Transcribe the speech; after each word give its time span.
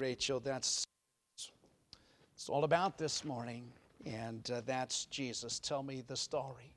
Rachel, 0.00 0.40
that's 0.40 0.86
it's 2.34 2.48
all 2.48 2.64
about 2.64 2.96
this 2.96 3.22
morning, 3.22 3.70
and 4.06 4.50
uh, 4.50 4.62
that's 4.64 5.04
Jesus. 5.04 5.58
Tell 5.58 5.82
me 5.82 6.02
the 6.06 6.16
story 6.16 6.72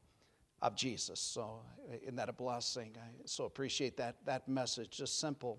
of 0.62 0.76
Jesus. 0.76 1.22
So, 1.22 1.62
uh, 1.90 1.96
isn't 2.02 2.18
that 2.18 2.28
a 2.28 2.34
blessing? 2.34 2.92
I 2.98 3.08
so 3.24 3.46
appreciate 3.46 3.96
that 3.96 4.18
that 4.26 4.50
message. 4.50 4.90
Just 4.90 5.20
simple 5.20 5.58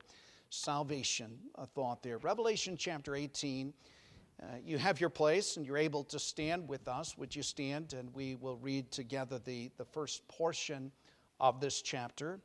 salvation 0.51 1.39
a 1.55 1.65
thought 1.65 2.03
there. 2.03 2.19
Revelation 2.19 2.77
chapter 2.77 3.17
18. 3.17 3.73
Uh, 4.43 4.47
you 4.63 4.77
have 4.77 5.01
your 5.01 5.09
place 5.09 5.57
and 5.57 5.65
you're 5.65 5.79
able 5.79 6.05
to 6.05 6.19
stand 6.19 6.69
with 6.69 6.87
us. 6.87 7.17
Would 7.17 7.35
you 7.35 7.43
stand? 7.43 7.95
And 7.95 8.13
we 8.15 8.35
will 8.35 8.59
read 8.59 8.91
together 8.91 9.39
the, 9.39 9.71
the 9.79 9.85
first 9.87 10.27
portion 10.29 10.93
of 11.41 11.61
this 11.61 11.81
chapter. 11.81 12.41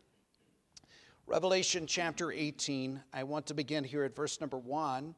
Revelation 1.29 1.85
chapter 1.85 2.31
18. 2.31 2.99
I 3.13 3.21
want 3.21 3.45
to 3.45 3.53
begin 3.53 3.83
here 3.83 4.03
at 4.03 4.15
verse 4.15 4.41
number 4.41 4.57
1. 4.57 5.13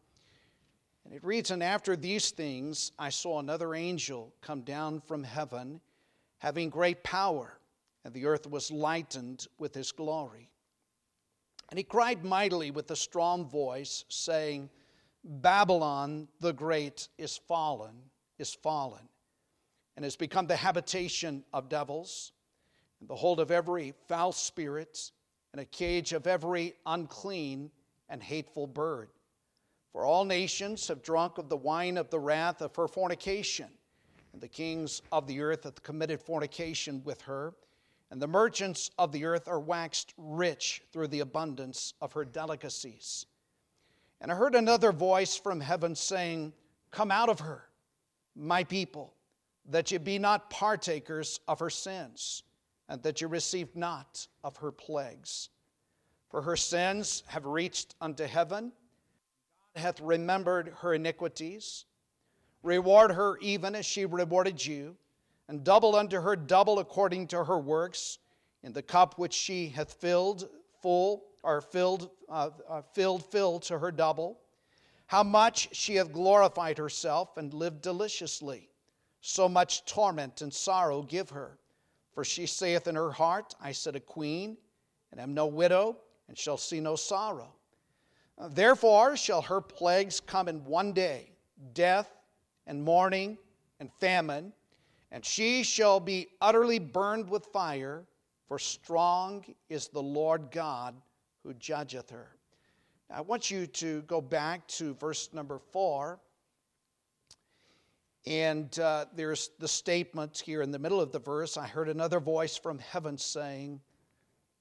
And 1.06 1.14
it 1.14 1.24
reads 1.24 1.52
And 1.52 1.64
after 1.64 1.96
these 1.96 2.32
things, 2.32 2.92
I 3.00 3.08
saw 3.08 3.40
another 3.40 3.74
angel 3.74 4.34
come 4.42 4.64
down 4.64 5.00
from 5.00 5.24
heaven, 5.24 5.80
having 6.40 6.70
great 6.70 7.02
power, 7.06 7.58
and 8.04 8.14
the 8.14 8.26
earth 8.26 8.46
was 8.46 8.70
lightened 8.72 9.48
with 9.58 9.74
his 9.74 9.94
glory. 9.94 10.50
And 11.70 11.78
he 11.78 11.84
cried 11.86 12.26
mightily 12.26 12.72
with 12.72 12.92
a 12.92 12.96
strong 12.98 13.46
voice, 13.46 14.04
saying, 14.10 14.70
Babylon 15.24 16.28
the 16.42 16.52
Great 16.52 17.08
is 17.18 17.38
fallen, 17.38 17.96
is 18.38 18.54
fallen, 18.54 19.08
and 19.96 20.04
has 20.04 20.18
become 20.18 20.46
the 20.46 20.58
habitation 20.58 21.46
of 21.54 21.70
devils, 21.70 22.34
and 23.00 23.08
the 23.08 23.16
hold 23.16 23.40
of 23.40 23.50
every 23.50 23.94
foul 24.10 24.34
spirit 24.34 25.12
and 25.52 25.62
a 25.62 25.66
cage 25.66 26.14
of 26.14 26.28
every 26.28 26.74
unclean 26.86 27.72
and 28.10 28.22
hateful 28.24 28.68
bird. 28.68 29.10
For 29.92 30.06
all 30.06 30.24
nations 30.24 30.88
have 30.88 31.02
drunk 31.02 31.38
of 31.38 31.50
the 31.50 31.58
wine 31.58 31.98
of 31.98 32.10
the 32.10 32.20
wrath 32.20 32.62
of 32.62 32.76
her 32.76 32.88
fornication, 32.88 33.68
and 34.32 34.42
the 34.42 34.48
kings 34.48 35.02
of 35.12 35.28
the 35.28 35.42
earth 35.42 35.66
have 35.66 35.84
committed 35.84 36.22
fornication 36.22 37.04
with 37.04 37.22
her, 37.24 37.54
and 38.10 38.22
the 38.22 38.28
merchants 38.28 38.92
of 38.98 39.12
the 39.12 39.26
earth 39.26 39.48
are 39.48 39.60
waxed 39.60 40.14
rich 40.18 40.82
through 40.92 41.08
the 41.08 41.20
abundance 41.20 41.94
of 42.02 42.14
her 42.14 42.24
delicacies. 42.24 43.26
And 44.22 44.32
I 44.32 44.36
heard 44.36 44.56
another 44.56 44.92
voice 44.92 45.36
from 45.36 45.60
heaven 45.60 45.96
saying, 45.96 46.54
Come 46.92 47.12
out 47.12 47.30
of 47.30 47.40
her, 47.40 47.70
my 48.36 48.64
people, 48.64 49.14
that 49.70 49.92
ye 49.92 49.98
be 49.98 50.20
not 50.20 50.50
partakers 50.50 51.40
of 51.48 51.60
her 51.60 51.70
sins 51.70 52.44
and 52.92 53.02
that 53.04 53.22
you 53.22 53.28
received 53.30 53.74
not 53.74 54.28
of 54.44 54.58
her 54.58 54.72
plagues. 54.72 55.48
For 56.30 56.42
her 56.42 56.58
sins 56.58 57.24
have 57.28 57.46
reached 57.46 57.96
unto 58.02 58.26
heaven, 58.26 58.74
God 59.74 59.82
hath 59.82 60.02
remembered 60.02 60.74
her 60.82 60.94
iniquities. 60.94 61.86
Reward 62.64 63.12
her 63.12 63.38
even 63.40 63.76
as 63.76 63.86
she 63.86 64.06
rewarded 64.06 64.64
you, 64.64 64.98
and 65.48 65.64
double 65.64 65.96
unto 65.96 66.20
her 66.20 66.36
double 66.36 66.80
according 66.80 67.28
to 67.28 67.46
her 67.46 67.58
works, 67.58 68.20
in 68.62 68.74
the 68.74 68.82
cup 68.82 69.18
which 69.18 69.34
she 69.34 69.70
hath 69.70 69.94
filled 69.94 70.50
full, 70.82 71.24
or 71.44 71.62
filled, 71.62 72.10
uh, 72.28 72.50
uh, 72.68 72.82
filled, 72.94 73.24
filled 73.24 73.62
to 73.64 73.80
her 73.80 73.92
double. 73.94 74.38
How 75.08 75.24
much 75.24 75.70
she 75.74 75.96
hath 75.96 76.12
glorified 76.12 76.78
herself 76.78 77.38
and 77.38 77.54
lived 77.54 77.82
deliciously. 77.82 78.70
So 79.22 79.48
much 79.48 79.86
torment 79.86 80.42
and 80.42 80.54
sorrow 80.54 81.04
give 81.04 81.30
her. 81.30 81.58
For 82.14 82.24
she 82.24 82.46
saith 82.46 82.88
in 82.88 82.96
her 82.96 83.12
heart, 83.12 83.56
I 83.62 83.72
sit 83.72 83.96
a 83.96 84.00
queen, 84.00 84.58
and 85.12 85.20
am 85.20 85.34
no 85.34 85.48
widow, 85.48 85.98
and 86.28 86.38
shall 86.38 86.58
see 86.58 86.80
no 86.80 86.96
sorrow. 86.96 87.54
Therefore 88.50 89.16
shall 89.16 89.42
her 89.44 89.62
plagues 89.62 90.20
come 90.20 90.48
in 90.48 90.66
one 90.66 90.94
day 90.94 91.32
death, 91.74 92.10
and 92.66 92.84
mourning, 92.84 93.38
and 93.80 93.92
famine, 94.00 94.54
and 95.12 95.26
she 95.26 95.64
shall 95.64 96.00
be 96.00 96.28
utterly 96.42 96.80
burned 96.80 97.30
with 97.30 97.46
fire, 97.48 98.06
for 98.48 98.58
strong 98.60 99.44
is 99.70 99.88
the 99.88 100.02
Lord 100.02 100.52
God 100.52 100.96
who 101.44 101.54
judgeth 101.56 102.10
her. 102.10 102.36
I 103.10 103.22
want 103.22 103.52
you 103.52 103.68
to 103.68 104.02
go 104.04 104.22
back 104.22 104.68
to 104.70 104.94
verse 104.96 105.30
number 105.34 105.60
four. 105.72 106.20
And 108.26 108.78
uh, 108.80 109.06
there's 109.16 109.50
the 109.60 109.68
statement 109.68 110.42
here 110.46 110.62
in 110.62 110.72
the 110.72 110.80
middle 110.80 111.02
of 111.02 111.12
the 111.12 111.20
verse 111.20 111.58
I 111.58 111.68
heard 111.68 111.90
another 111.90 112.20
voice 112.20 112.56
from 112.56 112.78
heaven 112.78 113.18
saying, 113.18 113.82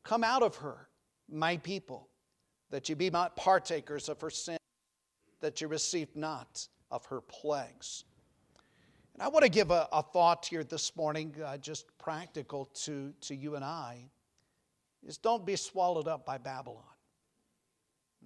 Come 0.03 0.25
out 0.25 0.43
of 0.43 0.57
her, 0.57 0.89
my 1.31 1.59
people, 1.59 2.09
that 2.71 2.89
you 2.89 2.97
be 2.97 3.11
not 3.11 3.37
partakers 3.37 4.09
of 4.09 4.21
her 4.23 4.31
sin, 4.31 4.57
that 5.41 5.61
you 5.61 5.69
receive 5.69 6.09
not 6.17 6.67
of 6.91 7.05
her 7.07 7.21
plagues. 7.21 8.05
And 9.15 9.23
I 9.23 9.29
want 9.29 9.45
to 9.45 9.51
give 9.51 9.71
a, 9.71 9.87
a 9.93 10.03
thought 10.03 10.47
here 10.47 10.65
this 10.65 10.97
morning, 10.97 11.35
uh, 11.45 11.59
just 11.59 11.87
practical 11.99 12.65
to, 12.85 13.13
to 13.23 13.35
you 13.35 13.57
and 13.57 13.65
I, 13.65 14.09
is 15.07 15.19
don't 15.19 15.45
be 15.45 15.57
swallowed 15.57 16.09
up 16.09 16.25
by 16.25 16.39
Babylon. 16.39 16.83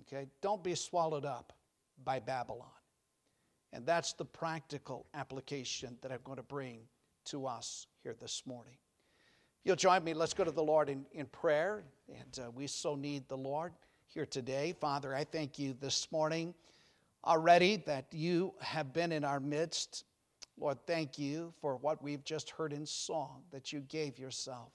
Okay? 0.02 0.28
Don't 0.40 0.62
be 0.62 0.76
swallowed 0.76 1.24
up 1.24 1.52
by 2.04 2.20
Babylon. 2.20 2.68
And 3.74 3.84
that's 3.84 4.12
the 4.12 4.24
practical 4.24 5.04
application 5.14 5.98
that 6.00 6.12
I'm 6.12 6.20
going 6.22 6.36
to 6.36 6.44
bring 6.44 6.78
to 7.26 7.46
us 7.46 7.88
here 8.04 8.14
this 8.20 8.44
morning. 8.46 8.76
You'll 9.64 9.74
join 9.74 10.04
me. 10.04 10.14
Let's 10.14 10.32
go 10.32 10.44
to 10.44 10.52
the 10.52 10.62
Lord 10.62 10.88
in, 10.88 11.04
in 11.12 11.26
prayer. 11.26 11.82
And 12.08 12.38
uh, 12.38 12.50
we 12.52 12.68
so 12.68 12.94
need 12.94 13.28
the 13.28 13.36
Lord 13.36 13.72
here 14.06 14.26
today. 14.26 14.76
Father, 14.80 15.12
I 15.12 15.24
thank 15.24 15.58
you 15.58 15.74
this 15.80 16.06
morning 16.12 16.54
already 17.26 17.78
that 17.86 18.06
you 18.12 18.54
have 18.60 18.92
been 18.92 19.10
in 19.10 19.24
our 19.24 19.40
midst. 19.40 20.04
Lord, 20.56 20.78
thank 20.86 21.18
you 21.18 21.52
for 21.60 21.74
what 21.76 22.00
we've 22.00 22.22
just 22.22 22.50
heard 22.50 22.72
in 22.72 22.86
song 22.86 23.42
that 23.50 23.72
you 23.72 23.80
gave 23.80 24.20
yourself. 24.20 24.70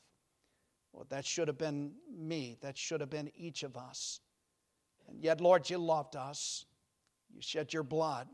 Lord, 0.93 1.09
that 1.09 1.25
should 1.25 1.47
have 1.47 1.57
been 1.57 1.93
me. 2.13 2.57
That 2.59 2.77
should 2.77 2.99
have 2.99 3.09
been 3.09 3.31
each 3.37 3.63
of 3.63 3.77
us. 3.77 4.19
And 5.07 5.23
yet, 5.23 5.39
Lord, 5.39 5.69
you 5.69 5.77
loved 5.77 6.17
us. 6.17 6.65
You 7.33 7.41
shed 7.41 7.71
your 7.71 7.83
blood 7.83 8.27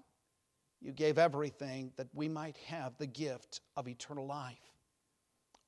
you 0.81 0.91
gave 0.91 1.17
everything 1.17 1.91
that 1.97 2.07
we 2.13 2.27
might 2.27 2.57
have 2.57 2.97
the 2.97 3.07
gift 3.07 3.61
of 3.75 3.87
eternal 3.87 4.25
life. 4.25 4.59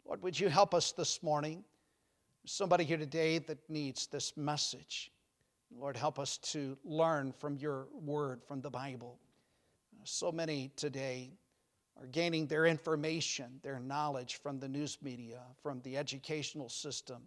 Lord, 0.06 0.22
would 0.22 0.40
you 0.40 0.50
help 0.50 0.74
us 0.74 0.92
this 0.92 1.22
morning? 1.24 1.64
somebody 2.48 2.86
here 2.86 2.98
today 2.98 3.40
that 3.40 3.70
needs 3.70 4.08
this 4.08 4.36
message. 4.38 5.12
Lord, 5.76 5.98
help 5.98 6.18
us 6.18 6.38
to 6.38 6.78
learn 6.86 7.34
from 7.34 7.58
your 7.58 7.88
word, 7.94 8.42
from 8.44 8.62
the 8.62 8.70
Bible. 8.70 9.20
So 10.06 10.32
many 10.32 10.72
today 10.78 11.34
are 12.00 12.08
gaining 12.08 12.48
their 12.48 12.66
information, 12.66 13.60
their 13.64 13.80
knowledge 13.80 14.40
from 14.42 14.60
the 14.60 14.70
news 14.70 14.98
media, 15.02 15.42
from 15.62 15.82
the 15.82 15.98
educational 15.98 16.70
system. 16.70 17.24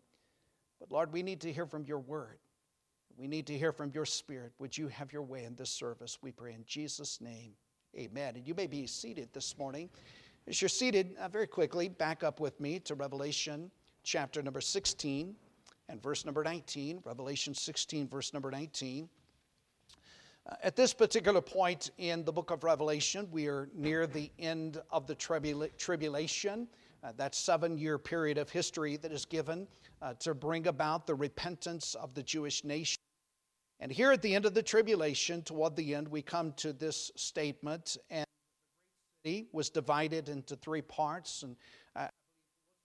But 0.79 0.91
Lord, 0.91 1.13
we 1.13 1.23
need 1.23 1.43
to 1.43 1.53
hear 1.53 1.67
from 1.67 1.85
your 1.85 1.99
word. 1.99 2.39
We 3.19 3.27
need 3.27 3.47
to 3.49 3.59
hear 3.59 3.73
from 3.73 3.91
your 3.93 4.07
spirit. 4.07 4.53
Would 4.59 4.79
you 4.79 4.89
have 4.89 5.13
your 5.13 5.23
way 5.23 5.45
in 5.45 5.55
this 5.55 5.71
service? 5.71 6.19
We 6.23 6.33
pray 6.33 6.55
in 6.55 6.65
Jesus' 6.65 7.21
name. 7.21 7.53
Amen. 7.97 8.37
And 8.37 8.47
you 8.47 8.55
may 8.55 8.69
be 8.69 8.87
seated 8.87 9.29
this 9.33 9.59
morning. 9.59 9.91
As 10.47 10.63
you're 10.63 10.69
seated, 10.69 11.17
uh, 11.21 11.29
very 11.29 11.49
quickly, 11.49 11.89
back 11.89 12.23
up 12.23 12.39
with 12.39 12.59
me 12.61 12.79
to 12.81 12.95
Revelation 12.95 13.71
chapter 14.05 14.43
number 14.43 14.61
16 14.61 15.35
and 15.89 16.03
verse 16.03 16.25
number 16.25 16.45
19. 16.45 17.01
Revelation 17.05 17.53
16, 17.53 18.07
verse 18.07 18.33
number 18.33 18.51
19. 18.51 19.09
Uh, 20.47 20.55
at 20.63 20.77
this 20.77 20.95
particular 20.95 21.41
point 21.41 21.91
in 21.99 22.25
the 22.25 22.33
book 22.33 22.53
of 22.53 22.63
Revelation, 22.63 23.29
we 23.33 23.49
are 23.49 23.69
near 23.75 24.07
the 24.07 24.31
end 24.39 24.81
of 24.93 25.09
the 25.09 25.17
tribula- 25.17 25.77
tribulation, 25.77 26.69
uh, 27.03 27.11
that 27.17 27.35
seven 27.35 27.77
year 27.77 27.99
period 27.99 28.39
of 28.39 28.49
history 28.49 28.99
that 28.99 29.11
is 29.11 29.25
given 29.25 29.67
uh, 30.01 30.15
to 30.21 30.33
bring 30.33 30.69
about 30.69 31.09
the 31.09 31.15
repentance 31.15 31.97
of 31.97 32.15
the 32.15 32.23
Jewish 32.23 32.63
nation. 32.63 33.01
And 33.81 33.91
here 33.91 34.13
at 34.13 34.21
the 34.21 34.35
end 34.35 34.45
of 34.45 34.53
the 34.53 34.63
tribulation, 34.63 35.43
toward 35.43 35.75
the 35.75 35.95
end, 35.95 36.07
we 36.07 36.21
come 36.21 36.53
to 36.59 36.73
this 36.75 37.11
statement, 37.17 37.97
and 38.11 38.27
the 39.25 39.31
city 39.31 39.49
was 39.53 39.71
divided 39.71 40.29
into 40.29 40.55
three 40.55 40.83
parts. 40.83 41.43
And 41.43 41.57
uh, 41.97 42.09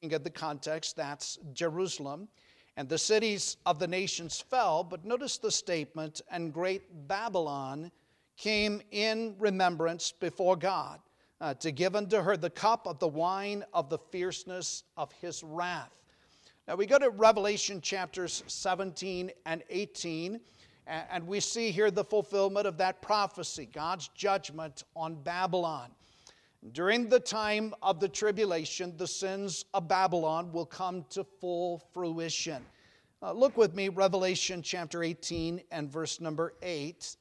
looking 0.02 0.16
at 0.16 0.24
the 0.24 0.30
context, 0.30 0.96
that's 0.96 1.38
Jerusalem. 1.54 2.30
And 2.78 2.88
the 2.88 2.98
cities 2.98 3.58
of 3.66 3.78
the 3.78 3.88
nations 3.88 4.40
fell, 4.40 4.84
but 4.84 5.04
notice 5.04 5.38
the 5.38 5.52
statement, 5.52 6.22
and 6.31 6.54
great 6.54 7.08
Babylon 7.08 7.92
came 8.38 8.81
in 8.92 9.36
remembrance 9.38 10.14
before 10.14 10.56
God 10.56 11.02
uh, 11.42 11.54
to 11.56 11.72
give 11.72 11.96
unto 11.96 12.18
her 12.18 12.38
the 12.38 12.50
cup 12.50 12.88
of 12.88 13.00
the 13.00 13.08
wine 13.08 13.64
of 13.74 13.90
the 13.90 13.98
fierceness 13.98 14.84
of 14.98 15.12
his 15.14 15.44
wrath. 15.44 15.92
Now 16.68 16.75
we 16.75 16.86
go 16.86 16.98
to 16.98 17.10
Revelation 17.10 17.80
chapters 17.80 18.44
17 18.48 19.31
and 19.46 19.64
18. 19.69 20.40
And 20.88 21.26
we 21.26 21.40
see 21.40 21.72
here 21.72 21.90
the 21.90 22.04
fulfillment 22.04 22.68
of 22.68 22.78
that 22.78 23.02
prophecy, 23.02 23.68
God's 23.72 24.08
judgment 24.10 24.84
on 24.96 25.16
Babylon. 25.16 25.90
During 26.72 27.10
the 27.10 27.20
time 27.20 27.74
of 27.82 28.00
the 28.00 28.08
tribulation, 28.08 28.96
the 28.98 29.08
sins 29.08 29.66
of 29.74 29.88
Babylon 29.88 30.52
will 30.52 30.66
come 30.66 31.06
to 31.12 31.24
full 31.24 31.84
fruition. 31.94 32.64
Uh, 33.22 33.32
look 33.32 33.58
with 33.58 33.76
me, 33.76 33.90
Revelation 33.90 34.62
chapter 34.62 35.04
18 35.04 35.62
and 35.72 35.92
verse 35.92 36.20
number 36.20 36.54
8. 36.62 37.16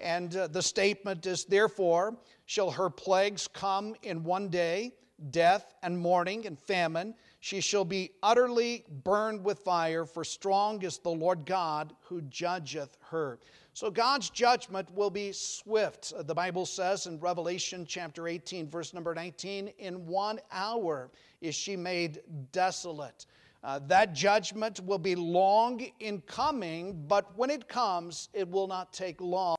And 0.00 0.36
uh, 0.36 0.46
the 0.48 0.62
statement 0.62 1.26
is, 1.26 1.44
therefore, 1.44 2.16
shall 2.46 2.70
her 2.70 2.90
plagues 2.90 3.48
come 3.48 3.94
in 4.02 4.24
one 4.24 4.48
day 4.48 4.92
death 5.30 5.74
and 5.82 5.98
mourning 5.98 6.46
and 6.46 6.58
famine. 6.58 7.14
She 7.44 7.60
shall 7.60 7.84
be 7.84 8.12
utterly 8.22 8.86
burned 8.88 9.44
with 9.44 9.58
fire, 9.58 10.06
for 10.06 10.24
strong 10.24 10.80
is 10.80 10.96
the 10.96 11.10
Lord 11.10 11.44
God 11.44 11.94
who 12.00 12.22
judgeth 12.22 12.96
her. 13.10 13.38
So 13.74 13.90
God's 13.90 14.30
judgment 14.30 14.90
will 14.94 15.10
be 15.10 15.30
swift. 15.30 16.14
Uh, 16.16 16.22
the 16.22 16.34
Bible 16.34 16.64
says 16.64 17.04
in 17.04 17.20
Revelation 17.20 17.84
chapter 17.86 18.28
18, 18.28 18.70
verse 18.70 18.94
number 18.94 19.14
19, 19.14 19.68
in 19.76 20.06
one 20.06 20.40
hour 20.50 21.10
is 21.42 21.54
she 21.54 21.76
made 21.76 22.22
desolate. 22.52 23.26
Uh, 23.62 23.78
that 23.88 24.14
judgment 24.14 24.80
will 24.80 24.96
be 24.96 25.14
long 25.14 25.86
in 26.00 26.22
coming, 26.22 27.04
but 27.06 27.36
when 27.36 27.50
it 27.50 27.68
comes, 27.68 28.30
it 28.32 28.48
will 28.48 28.68
not 28.68 28.90
take 28.94 29.20
long 29.20 29.56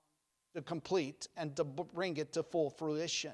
to 0.55 0.61
complete 0.63 1.27
and 1.37 1.55
to 1.55 1.63
bring 1.63 2.17
it 2.17 2.33
to 2.33 2.41
full 2.41 2.71
fruition. 2.71 3.33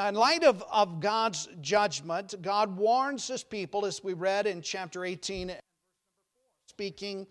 Now, 0.00 0.08
in 0.08 0.14
light 0.14 0.44
of, 0.44 0.64
of 0.72 0.98
God's 0.98 1.46
judgment, 1.60 2.34
God 2.40 2.74
warns 2.74 3.28
his 3.28 3.44
people, 3.44 3.84
as 3.84 4.02
we 4.02 4.14
read 4.14 4.46
in 4.46 4.62
chapter 4.62 5.04
18, 5.04 5.52
speaking 6.70 7.26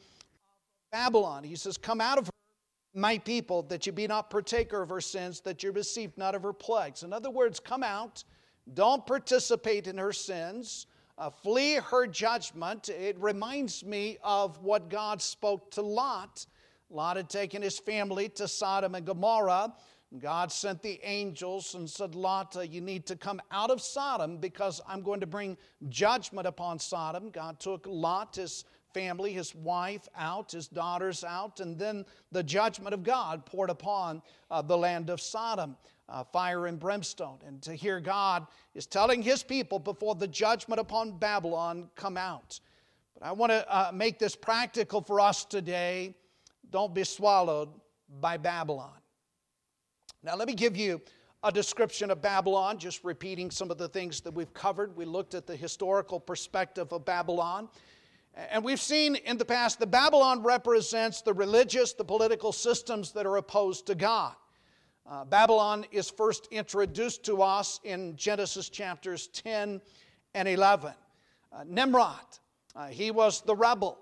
Babylon. 0.91 1.43
He 1.43 1.55
says, 1.55 1.79
Come 1.79 1.99
out 1.99 2.19
of 2.19 2.27
her, 2.27 2.31
my 2.93 3.17
people, 3.17 3.63
that 3.63 3.87
you 3.87 3.91
be 3.91 4.05
not 4.05 4.29
partaker 4.29 4.83
of 4.83 4.89
her 4.89 5.01
sins, 5.01 5.41
that 5.41 5.63
you 5.63 5.71
receive 5.71 6.15
not 6.15 6.35
of 6.35 6.43
her 6.43 6.53
plagues. 6.53 7.01
In 7.01 7.11
other 7.11 7.31
words, 7.31 7.59
come 7.59 7.81
out, 7.81 8.23
don't 8.75 9.03
participate 9.03 9.87
in 9.87 9.97
her 9.97 10.13
sins, 10.13 10.85
uh, 11.17 11.31
flee 11.31 11.77
her 11.77 12.05
judgment. 12.05 12.89
It 12.89 13.17
reminds 13.19 13.83
me 13.83 14.19
of 14.23 14.61
what 14.61 14.91
God 14.91 15.23
spoke 15.23 15.71
to 15.71 15.81
Lot. 15.81 16.45
Lot 16.91 17.17
had 17.17 17.31
taken 17.31 17.63
his 17.63 17.79
family 17.79 18.29
to 18.29 18.47
Sodom 18.47 18.93
and 18.93 19.07
Gomorrah. 19.07 19.73
God 20.17 20.51
sent 20.51 20.81
the 20.81 20.99
angels 21.03 21.75
and 21.75 21.87
said, 21.87 22.15
Lot, 22.15 22.55
uh, 22.55 22.61
you 22.61 22.81
need 22.81 23.05
to 23.05 23.15
come 23.15 23.39
out 23.51 23.69
of 23.69 23.79
Sodom 23.79 24.37
because 24.37 24.81
I'm 24.87 25.03
going 25.03 25.19
to 25.19 25.27
bring 25.27 25.55
judgment 25.89 26.47
upon 26.47 26.79
Sodom. 26.79 27.29
God 27.29 27.59
took 27.59 27.85
Lot, 27.85 28.35
his 28.35 28.65
family, 28.91 29.33
his 29.33 29.53
wife 29.53 30.07
out, 30.17 30.51
his 30.51 30.67
daughters 30.67 31.23
out, 31.23 31.59
and 31.59 31.77
then 31.77 32.05
the 32.31 32.41
judgment 32.41 32.95
of 32.95 33.03
God 33.03 33.45
poured 33.45 33.69
upon 33.69 34.23
uh, 34.49 34.63
the 34.63 34.75
land 34.75 35.11
of 35.11 35.21
Sodom. 35.21 35.77
Uh, 36.11 36.23
fire 36.23 36.65
and 36.65 36.79
brimstone. 36.79 37.37
And 37.45 37.61
to 37.61 37.75
hear 37.75 37.99
God 37.99 38.47
is 38.73 38.87
telling 38.87 39.21
his 39.21 39.43
people 39.43 39.77
before 39.77 40.15
the 40.15 40.27
judgment 40.27 40.81
upon 40.81 41.19
Babylon 41.19 41.87
come 41.93 42.17
out. 42.17 42.59
But 43.13 43.27
I 43.27 43.31
want 43.31 43.51
to 43.51 43.63
uh, 43.71 43.91
make 43.93 44.17
this 44.17 44.35
practical 44.35 45.01
for 45.01 45.19
us 45.19 45.45
today. 45.45 46.15
Don't 46.71 46.95
be 46.95 47.03
swallowed 47.03 47.69
by 48.19 48.37
Babylon. 48.37 48.98
Now, 50.21 50.35
let 50.35 50.49
me 50.49 50.53
give 50.53 50.75
you 50.75 51.01
a 51.43 51.51
description 51.51 52.11
of 52.11 52.21
Babylon, 52.21 52.77
just 52.77 53.05
repeating 53.05 53.49
some 53.49 53.71
of 53.71 53.77
the 53.77 53.87
things 53.87 54.19
that 54.21 54.33
we've 54.33 54.53
covered. 54.53 54.93
We 54.97 55.05
looked 55.05 55.33
at 55.33 55.47
the 55.47 55.55
historical 55.55 56.19
perspective 56.19 56.91
of 56.91 57.05
Babylon. 57.05 57.69
And 58.35 58.61
we've 58.61 58.81
seen 58.81 59.15
in 59.15 59.37
the 59.37 59.45
past 59.45 59.79
that 59.79 59.91
Babylon 59.91 60.43
represents 60.43 61.21
the 61.21 61.33
religious, 61.33 61.93
the 61.93 62.03
political 62.03 62.51
systems 62.51 63.13
that 63.13 63.25
are 63.25 63.37
opposed 63.37 63.85
to 63.87 63.95
God. 63.95 64.33
Uh, 65.09 65.23
Babylon 65.23 65.85
is 65.89 66.09
first 66.09 66.49
introduced 66.51 67.23
to 67.23 67.41
us 67.41 67.79
in 67.85 68.17
Genesis 68.17 68.67
chapters 68.67 69.27
10 69.27 69.81
and 70.33 70.47
11. 70.49 70.91
Uh, 71.51 71.63
Nimrod, 71.65 72.19
uh, 72.75 72.87
he 72.87 73.09
was 73.09 73.39
the 73.41 73.55
rebel. 73.55 73.97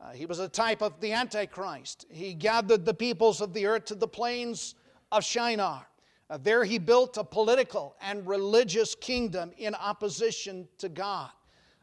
Uh, 0.00 0.12
he 0.12 0.26
was 0.26 0.38
a 0.38 0.48
type 0.48 0.80
of 0.80 1.00
the 1.00 1.12
Antichrist. 1.12 2.06
He 2.08 2.34
gathered 2.34 2.84
the 2.84 2.94
peoples 2.94 3.40
of 3.40 3.52
the 3.52 3.66
earth 3.66 3.86
to 3.86 3.96
the 3.96 4.08
plains 4.08 4.76
of 5.12 5.24
Shinar. 5.24 5.86
Uh, 6.28 6.38
there 6.42 6.64
he 6.64 6.78
built 6.78 7.16
a 7.16 7.24
political 7.24 7.94
and 8.00 8.26
religious 8.26 8.94
kingdom 8.94 9.52
in 9.58 9.74
opposition 9.74 10.66
to 10.78 10.88
God. 10.88 11.30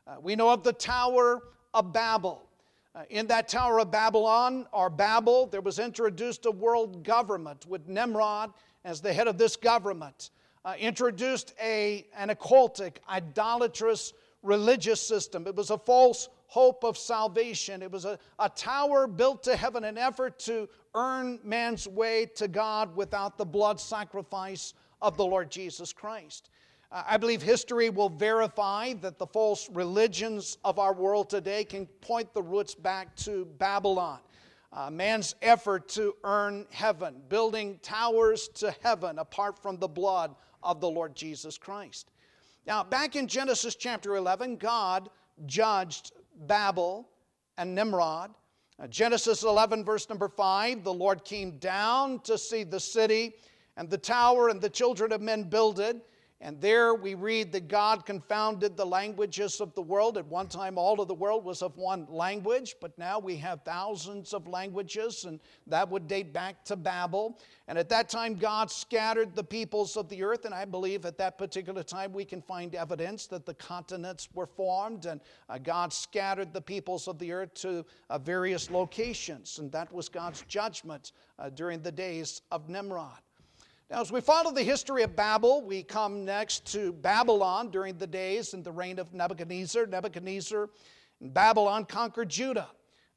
Uh, 0.06 0.16
we 0.22 0.36
know 0.36 0.50
of 0.50 0.64
the 0.64 0.74
Tower 0.74 1.44
of 1.74 1.94
Babel. 1.94 2.50
Uh, 2.96 3.04
in 3.10 3.26
that 3.28 3.48
Tower 3.48 3.80
of 3.80 3.90
Babylon, 3.90 4.68
or 4.72 4.90
Babel, 4.90 5.48
there 5.48 5.62
was 5.62 5.80
introduced 5.80 6.46
a 6.46 6.52
world 6.52 7.04
government 7.04 7.66
with 7.66 7.88
Nimrod 7.88 8.54
as 8.86 9.02
the 9.02 9.14
head 9.14 9.28
of 9.28 9.38
this 9.38 9.56
government. 9.56 10.30
Introduced 10.78 11.54
a, 11.62 12.06
an 12.16 12.30
occultic, 12.30 12.98
idolatrous 13.10 14.14
religious 14.44 15.02
system. 15.02 15.46
It 15.48 15.56
was 15.56 15.72
a 15.72 15.78
false 15.78 16.30
hope 16.54 16.84
of 16.84 16.96
salvation. 16.96 17.82
It 17.82 17.92
was 17.92 18.06
a, 18.06 18.20
a 18.38 18.48
tower 18.48 19.08
built 19.08 19.42
to 19.42 19.56
heaven, 19.56 19.86
an 19.86 19.98
effort 19.98 20.38
to 20.42 20.70
earn 20.94 21.40
man's 21.44 21.88
way 21.88 22.28
to 22.36 22.48
God 22.48 22.96
without 22.96 23.40
the 23.40 23.46
blood 23.46 23.80
sacrifice 23.80 24.76
of 25.02 25.18
the 25.18 25.26
Lord 25.26 25.50
Jesus 25.50 25.92
Christ. 25.92 26.52
I 26.92 27.18
believe 27.18 27.42
history 27.42 27.90
will 27.90 28.10
verify 28.10 28.94
that 29.02 29.18
the 29.18 29.26
false 29.26 29.68
religions 29.72 30.60
of 30.64 30.78
our 30.78 30.94
world 30.94 31.28
today 31.28 31.64
can 31.64 31.88
point 32.02 32.32
the 32.36 32.44
roots 32.44 32.76
back 32.76 33.16
to 33.16 33.46
Babylon. 33.58 34.20
Uh, 34.72 34.92
man's 34.92 35.34
effort 35.42 35.90
to 35.90 36.14
earn 36.24 36.68
heaven, 36.70 37.16
building 37.30 37.80
towers 37.82 38.48
to 38.50 38.76
heaven 38.84 39.18
apart 39.18 39.58
from 39.58 39.78
the 39.78 39.88
blood 39.88 40.36
of 40.62 40.82
the 40.82 40.90
Lord 40.90 41.16
Jesus 41.16 41.58
Christ. 41.58 42.12
Now, 42.68 42.84
back 42.84 43.16
in 43.16 43.28
Genesis 43.28 43.76
chapter 43.76 44.16
11, 44.16 44.58
God 44.58 45.10
judged 45.48 46.12
Babel 46.36 47.10
and 47.58 47.74
Nimrod. 47.74 48.32
Uh, 48.80 48.88
Genesis 48.88 49.44
11, 49.44 49.86
verse 49.86 50.10
number 50.10 50.28
5 50.28 50.84
the 50.84 50.94
Lord 50.94 51.24
came 51.24 51.58
down 51.60 52.20
to 52.22 52.38
see 52.38 52.64
the 52.64 52.80
city 52.80 53.36
and 53.78 53.90
the 53.90 53.98
tower 53.98 54.50
and 54.50 54.60
the 54.60 54.70
children 54.70 55.12
of 55.12 55.22
men 55.22 55.44
builded. 55.44 56.02
And 56.44 56.60
there 56.60 56.94
we 56.94 57.16
read 57.16 57.54
that 57.54 57.70
God 57.70 58.06
confounded 58.06 58.76
the 58.76 58.86
languages 58.86 59.62
of 59.62 59.74
the 59.76 59.82
world. 59.82 60.18
At 60.18 60.26
one 60.26 60.48
time, 60.48 60.78
all 60.78 61.00
of 61.00 61.08
the 61.08 61.14
world 61.14 61.46
was 61.46 61.62
of 61.62 61.78
one 61.78 62.06
language, 62.10 62.76
but 62.82 62.98
now 62.98 63.18
we 63.18 63.38
have 63.38 63.62
thousands 63.64 64.34
of 64.34 64.46
languages, 64.46 65.24
and 65.24 65.40
that 65.68 65.90
would 65.90 66.06
date 66.06 66.34
back 66.34 66.66
to 66.66 66.76
Babel. 66.76 67.40
And 67.70 67.78
at 67.78 67.88
that 67.88 68.10
time, 68.10 68.36
God 68.36 68.70
scattered 68.70 69.34
the 69.34 69.44
peoples 69.44 69.96
of 69.96 70.10
the 70.10 70.22
earth, 70.22 70.44
and 70.44 70.54
I 70.54 70.66
believe 70.66 71.06
at 71.06 71.18
that 71.18 71.38
particular 71.38 71.82
time 71.82 72.12
we 72.12 72.26
can 72.26 72.42
find 72.42 72.76
evidence 72.76 73.26
that 73.28 73.46
the 73.46 73.54
continents 73.54 74.28
were 74.34 74.46
formed, 74.46 75.06
and 75.06 75.22
uh, 75.48 75.60
God 75.60 75.94
scattered 75.94 76.52
the 76.52 76.62
peoples 76.62 77.08
of 77.08 77.18
the 77.20 77.32
earth 77.32 77.54
to 77.62 77.86
uh, 78.10 78.18
various 78.18 78.70
locations, 78.70 79.60
and 79.60 79.72
that 79.72 79.94
was 79.94 80.10
God's 80.10 80.44
judgment 80.50 81.14
uh, 81.40 81.50
during 81.52 81.82
the 81.82 81.92
days 81.92 82.42
of 82.52 82.68
Nimrod. 82.68 83.23
Now, 83.94 84.02
as 84.02 84.12
we 84.12 84.22
follow 84.22 84.52
the 84.52 84.64
history 84.64 85.04
of 85.04 85.16
Babel, 85.16 85.62
we 85.62 85.84
come 85.84 86.26
next 86.26 86.66
to 86.72 86.94
Babylon 86.94 87.70
during 87.70 87.96
the 87.96 88.08
days 88.08 88.56
and 88.56 88.64
the 88.64 88.72
reign 88.72 88.98
of 88.98 89.14
Nebuchadnezzar. 89.14 89.86
Nebuchadnezzar 89.86 90.68
and 91.22 91.32
Babylon 91.32 91.86
conquered 91.86 92.30
Judah. 92.30 92.70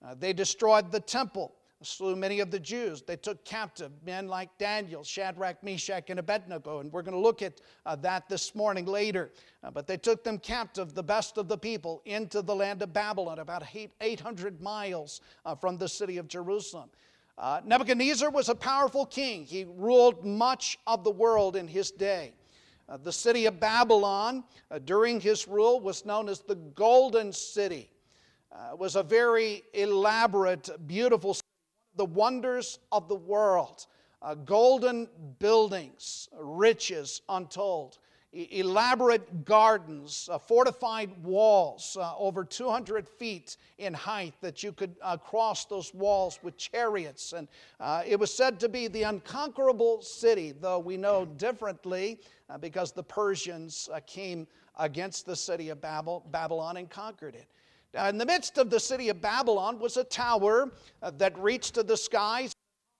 Uh, 0.04 0.14
they 0.14 0.34
destroyed 0.34 0.92
the 0.92 1.00
temple, 1.00 1.54
slew 1.80 2.14
many 2.14 2.40
of 2.40 2.50
the 2.50 2.60
Jews. 2.60 3.00
They 3.00 3.16
took 3.16 3.42
captive 3.46 3.90
men 4.04 4.28
like 4.28 4.50
Daniel, 4.58 5.02
Shadrach, 5.02 5.62
Meshach, 5.62 6.10
and 6.10 6.20
Abednego. 6.20 6.80
And 6.80 6.92
we're 6.92 7.00
going 7.00 7.14
to 7.14 7.22
look 7.22 7.40
at 7.40 7.62
uh, 7.86 7.96
that 7.96 8.28
this 8.28 8.54
morning 8.54 8.84
later. 8.84 9.30
Uh, 9.64 9.70
but 9.70 9.86
they 9.86 9.96
took 9.96 10.24
them 10.24 10.38
captive, 10.38 10.92
the 10.92 11.02
best 11.02 11.38
of 11.38 11.48
the 11.48 11.56
people, 11.56 12.02
into 12.04 12.42
the 12.42 12.54
land 12.54 12.82
of 12.82 12.92
Babylon, 12.92 13.38
about 13.38 13.62
800 14.02 14.60
miles 14.60 15.22
uh, 15.46 15.54
from 15.54 15.78
the 15.78 15.88
city 15.88 16.18
of 16.18 16.28
Jerusalem. 16.28 16.90
Uh, 17.38 17.60
Nebuchadnezzar 17.64 18.30
was 18.30 18.48
a 18.48 18.54
powerful 18.54 19.04
king. 19.04 19.44
He 19.44 19.64
ruled 19.64 20.24
much 20.24 20.78
of 20.86 21.04
the 21.04 21.10
world 21.10 21.54
in 21.56 21.68
his 21.68 21.90
day. 21.90 22.32
Uh, 22.88 22.96
the 22.96 23.12
city 23.12 23.46
of 23.46 23.60
Babylon, 23.60 24.44
uh, 24.70 24.78
during 24.78 25.20
his 25.20 25.46
rule, 25.46 25.80
was 25.80 26.06
known 26.06 26.28
as 26.28 26.40
the 26.40 26.54
Golden 26.54 27.32
City. 27.32 27.90
Uh, 28.50 28.70
it 28.72 28.78
was 28.78 28.96
a 28.96 29.02
very 29.02 29.64
elaborate, 29.74 30.70
beautiful 30.86 31.34
city, 31.34 31.46
the 31.96 32.06
wonders 32.06 32.78
of 32.92 33.08
the 33.08 33.16
world. 33.16 33.86
Uh, 34.22 34.34
golden 34.34 35.08
buildings, 35.38 36.28
riches 36.40 37.20
untold 37.28 37.98
elaborate 38.36 39.44
gardens, 39.44 40.28
uh, 40.30 40.38
fortified 40.38 41.10
walls 41.22 41.96
uh, 41.98 42.12
over 42.18 42.44
200 42.44 43.08
feet 43.08 43.56
in 43.78 43.94
height 43.94 44.34
that 44.40 44.62
you 44.62 44.72
could 44.72 44.94
uh, 45.00 45.16
cross 45.16 45.64
those 45.64 45.94
walls 45.94 46.38
with 46.42 46.56
chariots. 46.56 47.32
And 47.32 47.48
uh, 47.80 48.02
it 48.06 48.18
was 48.18 48.32
said 48.32 48.60
to 48.60 48.68
be 48.68 48.88
the 48.88 49.04
unconquerable 49.04 50.02
city, 50.02 50.52
though 50.52 50.78
we 50.78 50.96
know 50.96 51.24
differently 51.24 52.20
uh, 52.50 52.58
because 52.58 52.92
the 52.92 53.02
Persians 53.02 53.88
uh, 53.92 54.00
came 54.06 54.46
against 54.78 55.24
the 55.24 55.36
city 55.36 55.70
of 55.70 55.80
Babylon 55.80 56.76
and 56.76 56.90
conquered 56.90 57.34
it. 57.34 57.46
Now, 57.94 58.08
in 58.08 58.18
the 58.18 58.26
midst 58.26 58.58
of 58.58 58.68
the 58.68 58.80
city 58.80 59.08
of 59.08 59.22
Babylon 59.22 59.78
was 59.78 59.96
a 59.96 60.04
tower 60.04 60.70
that 61.00 61.38
reached 61.38 61.74
to 61.74 61.82
the 61.82 61.96
skies. 61.96 62.52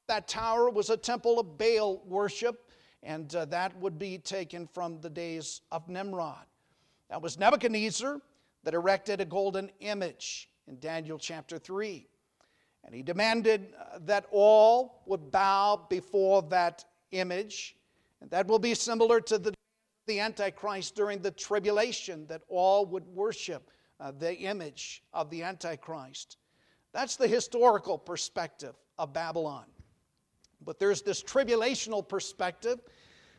That 0.09 0.27
tower 0.27 0.71
was 0.71 0.89
a 0.89 0.97
temple 0.97 1.39
of 1.39 1.59
Baal 1.59 2.03
worship 2.07 2.66
and 3.07 3.33
uh, 3.37 3.45
that 3.47 3.75
would 3.79 3.99
be 3.99 4.19
taken 4.19 4.67
from 4.67 5.01
the 5.01 5.09
days 5.09 5.61
of 5.71 5.89
Nimrod. 5.89 6.45
That 7.09 7.23
was 7.23 7.39
Nebuchadnezzar 7.39 8.21
that 8.65 8.75
erected 8.75 9.21
a 9.21 9.25
golden 9.25 9.71
image 9.79 10.51
in 10.67 10.81
Daniel 10.81 11.17
chapter 11.17 11.57
3. 11.57 12.05
And 12.85 12.95
he 12.95 13.03
demanded 13.03 13.69
uh, 13.79 14.01
that 14.07 14.27
all 14.33 15.03
would 15.07 15.31
bow 15.31 15.87
before 15.89 16.43
that 16.51 16.85
image. 17.13 17.77
And 18.21 18.29
that 18.31 18.49
will 18.49 18.59
be 18.59 18.75
similar 18.75 19.21
to 19.21 19.39
the, 19.39 19.55
the 20.07 20.19
Antichrist 20.19 20.97
during 20.97 21.21
the 21.21 21.31
tribulation, 21.31 22.27
that 22.27 22.43
all 22.49 22.87
would 22.87 23.07
worship 23.07 23.71
uh, 24.01 24.11
the 24.19 24.37
image 24.37 25.05
of 25.13 25.31
the 25.31 25.45
Antichrist. 25.45 26.39
That's 26.93 27.15
the 27.15 27.29
historical 27.29 27.99
perspective 27.99 28.75
of 28.99 29.13
Babylon. 29.13 29.67
But 30.65 30.81
there's 30.81 31.03
this 31.03 31.23
tribulational 31.23 32.07
perspective. 32.07 32.81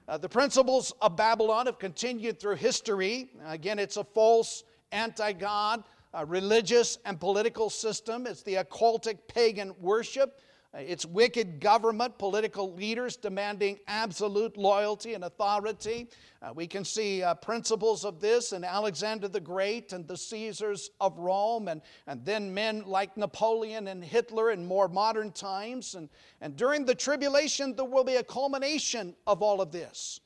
Uh, 0.07 0.17
the 0.17 0.29
principles 0.29 0.93
of 1.01 1.15
Babylon 1.15 1.65
have 1.65 1.79
continued 1.79 2.39
through 2.39 2.55
history. 2.55 3.29
Again, 3.45 3.77
it's 3.77 3.97
a 3.97 4.03
false 4.03 4.63
anti 4.91 5.33
God 5.33 5.83
religious 6.25 6.97
and 7.05 7.19
political 7.19 7.69
system, 7.69 8.25
it's 8.25 8.41
the 8.43 8.55
occultic 8.55 9.19
pagan 9.27 9.73
worship. 9.79 10.39
It's 10.74 11.05
wicked 11.05 11.59
government, 11.59 12.17
political 12.17 12.74
leaders 12.74 13.15
demanding 13.15 13.79
absolute 13.88 14.57
loyalty 14.57 15.13
and 15.13 15.24
authority. 15.24 16.09
Uh, 16.41 16.51
we 16.53 16.67
can 16.67 16.83
see 16.83 17.24
uh, 17.24 17.33
principles 17.36 18.03
of 18.05 18.19
this 18.19 18.51
in 18.51 18.63
Alexander 18.63 19.27
the 19.27 19.39
Great 19.39 19.93
and 19.93 20.07
the 20.07 20.17
Caesars 20.17 20.91
of 21.00 21.17
Rome, 21.17 21.67
and, 21.67 21.81
and 22.05 22.24
then 22.25 22.53
men 22.53 22.83
like 22.86 23.15
Napoleon 23.17 23.88
and 23.88 24.03
Hitler 24.03 24.51
in 24.51 24.65
more 24.65 24.88
modern 24.88 25.31
times. 25.31 25.95
And, 25.95 26.09
and 26.41 26.55
during 26.55 26.86
the 26.86 26.95
tribulation, 26.95 27.75
there 27.75 27.86
will 27.86 28.03
be 28.03 28.15
a 28.15 28.24
culmination 28.24 29.15
of 29.25 29.41
all 29.41 29.62
of 29.62 29.71
this. 29.71 30.19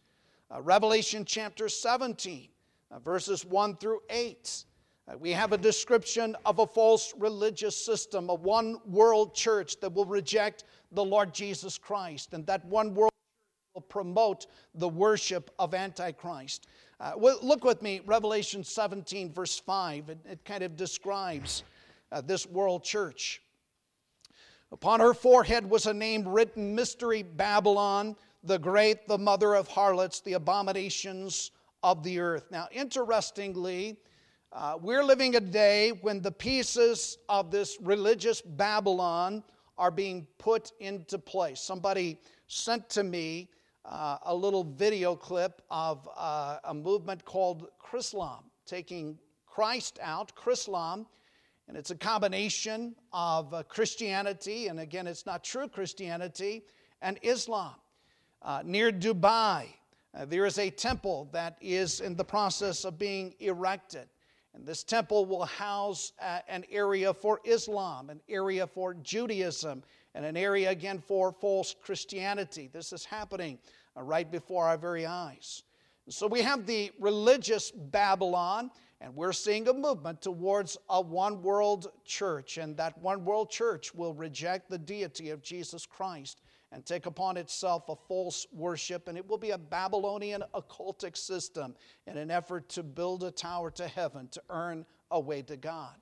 Uh, 0.53 0.61
Revelation 0.61 1.23
chapter 1.23 1.69
17, 1.69 2.49
uh, 2.89 2.99
verses 2.99 3.45
1 3.45 3.77
through 3.77 4.01
8. 4.09 4.65
Uh, 5.07 5.17
we 5.17 5.31
have 5.31 5.51
a 5.51 5.57
description 5.57 6.35
of 6.45 6.59
a 6.59 6.67
false 6.67 7.13
religious 7.17 7.75
system, 7.75 8.29
a 8.29 8.33
one 8.33 8.77
world 8.85 9.33
church 9.33 9.79
that 9.79 9.91
will 9.93 10.05
reject 10.05 10.65
the 10.91 11.03
Lord 11.03 11.33
Jesus 11.33 11.77
Christ, 11.77 12.33
and 12.33 12.45
that 12.45 12.63
one 12.65 12.93
world 12.93 13.11
will 13.73 13.81
promote 13.81 14.47
the 14.75 14.89
worship 14.89 15.49
of 15.57 15.73
Antichrist. 15.73 16.67
Uh, 16.99 17.13
well, 17.17 17.39
look 17.41 17.63
with 17.63 17.81
me, 17.81 18.01
Revelation 18.05 18.63
17, 18.63 19.33
verse 19.33 19.57
5. 19.57 20.09
It, 20.09 20.17
it 20.29 20.45
kind 20.45 20.63
of 20.63 20.75
describes 20.75 21.63
uh, 22.11 22.21
this 22.21 22.45
world 22.45 22.83
church. 22.83 23.41
Upon 24.71 24.99
her 24.99 25.13
forehead 25.13 25.69
was 25.69 25.85
a 25.85 25.93
name 25.93 26.27
written 26.27 26.75
Mystery 26.75 27.23
Babylon, 27.23 28.15
the 28.43 28.59
great, 28.59 29.07
the 29.07 29.17
mother 29.17 29.55
of 29.55 29.67
harlots, 29.67 30.21
the 30.21 30.33
abominations 30.33 31.51
of 31.83 32.03
the 32.03 32.19
earth. 32.19 32.45
Now, 32.51 32.67
interestingly, 32.71 33.97
uh, 34.53 34.77
we're 34.81 35.03
living 35.03 35.35
a 35.35 35.39
day 35.39 35.91
when 36.01 36.21
the 36.21 36.31
pieces 36.31 37.17
of 37.29 37.51
this 37.51 37.77
religious 37.81 38.41
Babylon 38.41 39.43
are 39.77 39.91
being 39.91 40.27
put 40.39 40.73
into 40.81 41.17
place. 41.17 41.61
Somebody 41.61 42.19
sent 42.47 42.89
to 42.89 43.03
me 43.03 43.49
uh, 43.85 44.17
a 44.25 44.35
little 44.35 44.65
video 44.65 45.15
clip 45.15 45.61
of 45.71 46.07
uh, 46.17 46.57
a 46.65 46.73
movement 46.73 47.23
called 47.23 47.67
Chrislam, 47.81 48.43
taking 48.65 49.17
Christ 49.45 49.99
out, 50.01 50.35
Chrislam, 50.35 51.05
and 51.69 51.77
it's 51.77 51.91
a 51.91 51.95
combination 51.95 52.93
of 53.13 53.53
uh, 53.53 53.63
Christianity, 53.63 54.67
and 54.67 54.81
again, 54.81 55.07
it's 55.07 55.25
not 55.25 55.45
true 55.45 55.69
Christianity, 55.69 56.63
and 57.01 57.17
Islam. 57.21 57.75
Uh, 58.41 58.61
near 58.65 58.91
Dubai, 58.91 59.67
uh, 60.13 60.25
there 60.25 60.45
is 60.45 60.57
a 60.57 60.69
temple 60.69 61.29
that 61.31 61.57
is 61.61 62.01
in 62.01 62.17
the 62.17 62.25
process 62.25 62.83
of 62.83 62.99
being 62.99 63.33
erected. 63.39 64.09
And 64.53 64.65
this 64.65 64.83
temple 64.83 65.25
will 65.25 65.45
house 65.45 66.11
uh, 66.21 66.39
an 66.47 66.65
area 66.69 67.13
for 67.13 67.39
Islam, 67.45 68.09
an 68.09 68.19
area 68.27 68.67
for 68.67 68.93
Judaism, 68.95 69.81
and 70.13 70.25
an 70.25 70.35
area 70.35 70.69
again 70.71 70.99
for 70.99 71.31
false 71.31 71.75
Christianity. 71.81 72.69
This 72.71 72.91
is 72.91 73.05
happening 73.05 73.57
uh, 73.95 74.01
right 74.01 74.29
before 74.29 74.65
our 74.67 74.77
very 74.77 75.05
eyes. 75.05 75.63
So 76.09 76.27
we 76.27 76.41
have 76.41 76.65
the 76.65 76.91
religious 76.99 77.71
Babylon, 77.71 78.71
and 78.99 79.15
we're 79.15 79.31
seeing 79.31 79.67
a 79.69 79.73
movement 79.73 80.21
towards 80.21 80.77
a 80.89 80.99
one 80.99 81.41
world 81.41 81.91
church, 82.03 82.57
and 82.57 82.75
that 82.75 82.97
one 82.97 83.23
world 83.23 83.49
church 83.49 83.95
will 83.95 84.13
reject 84.13 84.69
the 84.69 84.77
deity 84.77 85.29
of 85.29 85.41
Jesus 85.41 85.85
Christ 85.85 86.41
and 86.71 86.85
take 86.85 87.05
upon 87.05 87.37
itself 87.37 87.89
a 87.89 87.95
false 87.95 88.47
worship, 88.53 89.07
and 89.07 89.17
it 89.17 89.27
will 89.27 89.37
be 89.37 89.51
a 89.51 89.57
Babylonian 89.57 90.43
occultic 90.53 91.17
system 91.17 91.75
in 92.07 92.17
an 92.17 92.31
effort 92.31 92.69
to 92.69 92.83
build 92.83 93.23
a 93.23 93.31
tower 93.31 93.69
to 93.71 93.87
heaven 93.87 94.27
to 94.29 94.41
earn 94.49 94.85
a 95.11 95.19
way 95.19 95.41
to 95.41 95.57
God. 95.57 95.95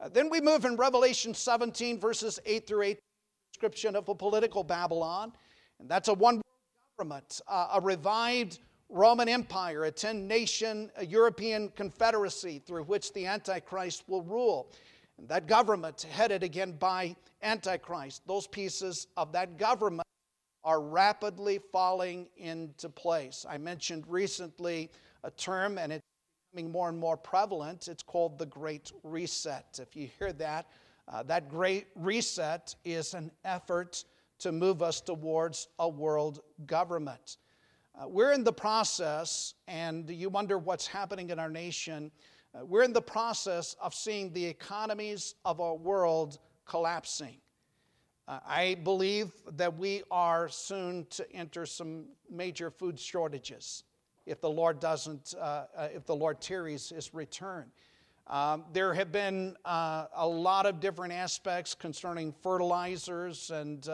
Uh, 0.00 0.08
then 0.08 0.30
we 0.30 0.40
move 0.40 0.64
in 0.64 0.76
Revelation 0.76 1.34
17, 1.34 1.98
verses 1.98 2.38
8 2.46 2.66
through 2.66 2.82
8, 2.82 2.98
description 3.52 3.96
of 3.96 4.08
a 4.08 4.14
political 4.14 4.62
Babylon, 4.62 5.32
and 5.80 5.88
that's 5.88 6.08
a 6.08 6.14
one 6.14 6.40
government, 6.96 7.40
uh, 7.48 7.68
a 7.74 7.80
revived 7.80 8.60
Roman 8.88 9.28
Empire, 9.28 9.84
a 9.84 9.90
10 9.90 10.26
nation 10.26 10.90
European 11.06 11.68
confederacy 11.70 12.62
through 12.64 12.84
which 12.84 13.12
the 13.12 13.26
Antichrist 13.26 14.04
will 14.06 14.22
rule. 14.22 14.70
That 15.26 15.48
government, 15.48 16.02
headed 16.02 16.42
again 16.42 16.72
by 16.72 17.16
Antichrist, 17.42 18.22
those 18.26 18.46
pieces 18.46 19.08
of 19.16 19.32
that 19.32 19.58
government 19.58 20.06
are 20.64 20.80
rapidly 20.80 21.58
falling 21.72 22.28
into 22.36 22.88
place. 22.88 23.44
I 23.48 23.58
mentioned 23.58 24.04
recently 24.06 24.90
a 25.24 25.30
term, 25.32 25.76
and 25.78 25.92
it's 25.92 26.04
becoming 26.52 26.70
more 26.70 26.88
and 26.88 26.98
more 26.98 27.16
prevalent. 27.16 27.88
It's 27.88 28.02
called 28.02 28.38
the 28.38 28.46
Great 28.46 28.92
Reset. 29.02 29.80
If 29.80 29.96
you 29.96 30.08
hear 30.18 30.32
that, 30.34 30.66
uh, 31.08 31.22
that 31.24 31.48
Great 31.48 31.88
Reset 31.96 32.74
is 32.84 33.14
an 33.14 33.30
effort 33.44 34.04
to 34.38 34.52
move 34.52 34.82
us 34.82 35.00
towards 35.00 35.68
a 35.80 35.88
world 35.88 36.40
government. 36.66 37.38
Uh, 38.00 38.06
we're 38.06 38.32
in 38.32 38.44
the 38.44 38.52
process, 38.52 39.54
and 39.66 40.08
you 40.08 40.28
wonder 40.28 40.58
what's 40.58 40.86
happening 40.86 41.30
in 41.30 41.40
our 41.40 41.50
nation. 41.50 42.12
Uh, 42.58 42.64
we're 42.64 42.82
in 42.82 42.92
the 42.92 43.02
process 43.02 43.76
of 43.80 43.94
seeing 43.94 44.32
the 44.32 44.44
economies 44.44 45.34
of 45.44 45.60
our 45.60 45.74
world 45.74 46.38
collapsing. 46.66 47.36
Uh, 48.26 48.40
I 48.46 48.76
believe 48.84 49.32
that 49.56 49.76
we 49.76 50.02
are 50.10 50.48
soon 50.48 51.06
to 51.10 51.30
enter 51.32 51.66
some 51.66 52.06
major 52.30 52.70
food 52.70 52.98
shortages 52.98 53.84
if 54.26 54.40
the 54.40 54.50
Lord 54.50 54.80
doesn't, 54.80 55.34
uh, 55.38 55.64
uh 55.76 55.88
if 55.94 56.04
the 56.04 56.16
Lord 56.16 56.40
tarries 56.40 56.90
his 56.90 57.14
return. 57.14 57.70
Um, 58.26 58.64
there 58.74 58.92
have 58.92 59.10
been 59.10 59.56
uh, 59.64 60.06
a 60.14 60.28
lot 60.28 60.66
of 60.66 60.80
different 60.80 61.14
aspects 61.14 61.74
concerning 61.74 62.34
fertilizers 62.42 63.50
and, 63.50 63.88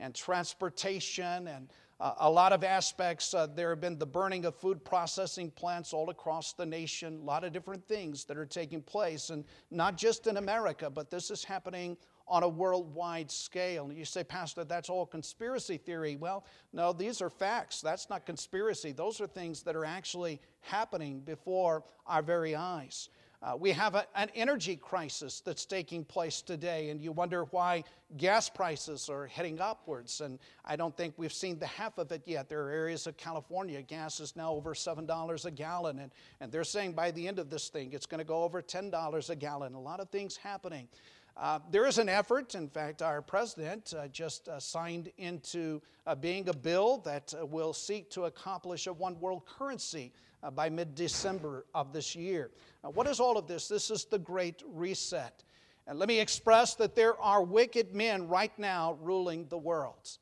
and 0.00 0.14
transportation 0.14 1.48
and 1.48 1.68
uh, 1.98 2.14
a 2.18 2.30
lot 2.30 2.52
of 2.52 2.62
aspects. 2.62 3.32
Uh, 3.32 3.46
there 3.46 3.70
have 3.70 3.80
been 3.80 3.98
the 3.98 4.06
burning 4.06 4.44
of 4.44 4.54
food 4.54 4.84
processing 4.84 5.50
plants 5.50 5.92
all 5.92 6.10
across 6.10 6.52
the 6.52 6.66
nation, 6.66 7.20
a 7.20 7.24
lot 7.24 7.44
of 7.44 7.52
different 7.52 7.86
things 7.88 8.24
that 8.24 8.36
are 8.36 8.46
taking 8.46 8.82
place, 8.82 9.30
and 9.30 9.44
not 9.70 9.96
just 9.96 10.26
in 10.26 10.36
America, 10.36 10.90
but 10.90 11.10
this 11.10 11.30
is 11.30 11.42
happening 11.44 11.96
on 12.28 12.42
a 12.42 12.48
worldwide 12.48 13.30
scale. 13.30 13.92
You 13.92 14.04
say, 14.04 14.24
Pastor, 14.24 14.64
that's 14.64 14.90
all 14.90 15.06
conspiracy 15.06 15.76
theory. 15.76 16.16
Well, 16.16 16.44
no, 16.72 16.92
these 16.92 17.22
are 17.22 17.30
facts. 17.30 17.80
That's 17.80 18.10
not 18.10 18.26
conspiracy. 18.26 18.92
Those 18.92 19.20
are 19.20 19.28
things 19.28 19.62
that 19.62 19.76
are 19.76 19.84
actually 19.84 20.40
happening 20.60 21.20
before 21.20 21.84
our 22.06 22.22
very 22.22 22.56
eyes. 22.56 23.08
Uh, 23.42 23.56
we 23.58 23.70
have 23.70 23.94
a, 23.94 24.06
an 24.14 24.30
energy 24.34 24.76
crisis 24.76 25.40
that's 25.40 25.66
taking 25.66 26.04
place 26.04 26.40
today, 26.40 26.90
and 26.90 27.00
you 27.00 27.12
wonder 27.12 27.44
why 27.50 27.84
gas 28.16 28.48
prices 28.48 29.08
are 29.08 29.26
heading 29.26 29.60
upwards. 29.60 30.20
And 30.20 30.38
I 30.64 30.76
don't 30.76 30.96
think 30.96 31.14
we've 31.16 31.32
seen 31.32 31.58
the 31.58 31.66
half 31.66 31.98
of 31.98 32.10
it 32.12 32.22
yet. 32.24 32.48
There 32.48 32.62
are 32.64 32.70
areas 32.70 33.06
of 33.06 33.16
California, 33.16 33.82
gas 33.82 34.20
is 34.20 34.36
now 34.36 34.52
over 34.52 34.74
$7 34.74 35.44
a 35.44 35.50
gallon, 35.50 35.98
and, 35.98 36.12
and 36.40 36.50
they're 36.50 36.64
saying 36.64 36.92
by 36.94 37.10
the 37.10 37.28
end 37.28 37.38
of 37.38 37.50
this 37.50 37.68
thing, 37.68 37.92
it's 37.92 38.06
going 38.06 38.18
to 38.18 38.24
go 38.24 38.42
over 38.42 38.62
$10 38.62 39.30
a 39.30 39.36
gallon. 39.36 39.74
A 39.74 39.80
lot 39.80 40.00
of 40.00 40.08
things 40.10 40.36
happening. 40.36 40.88
Uh, 41.36 41.58
there 41.70 41.86
is 41.86 41.98
an 41.98 42.08
effort, 42.08 42.54
in 42.54 42.66
fact, 42.66 43.02
our 43.02 43.20
president 43.20 43.92
uh, 43.96 44.08
just 44.08 44.48
uh, 44.48 44.58
signed 44.58 45.12
into 45.18 45.82
uh, 46.06 46.14
being 46.14 46.48
a 46.48 46.52
bill 46.52 46.96
that 46.98 47.34
uh, 47.38 47.44
will 47.44 47.74
seek 47.74 48.08
to 48.08 48.24
accomplish 48.24 48.86
a 48.86 48.92
one 48.92 49.20
world 49.20 49.44
currency 49.44 50.12
uh, 50.42 50.50
by 50.50 50.68
mid 50.68 50.94
December 50.94 51.66
of 51.74 51.92
this 51.92 52.14
year. 52.14 52.50
what 52.82 53.06
is 53.06 53.20
all 53.20 53.36
of 53.36 53.46
this? 53.46 53.68
This 53.68 53.90
is 53.90 54.04
the 54.04 54.18
Great 54.18 54.62
Reset. 54.66 55.44
And 55.86 55.98
let 55.98 56.08
me 56.08 56.18
express 56.18 56.74
that 56.76 56.94
there 56.94 57.20
are 57.20 57.42
wicked 57.42 57.94
men 57.94 58.28
right 58.28 58.56
now 58.58 58.98
ruling 59.00 59.46
the 59.48 59.58
world. 59.58 60.18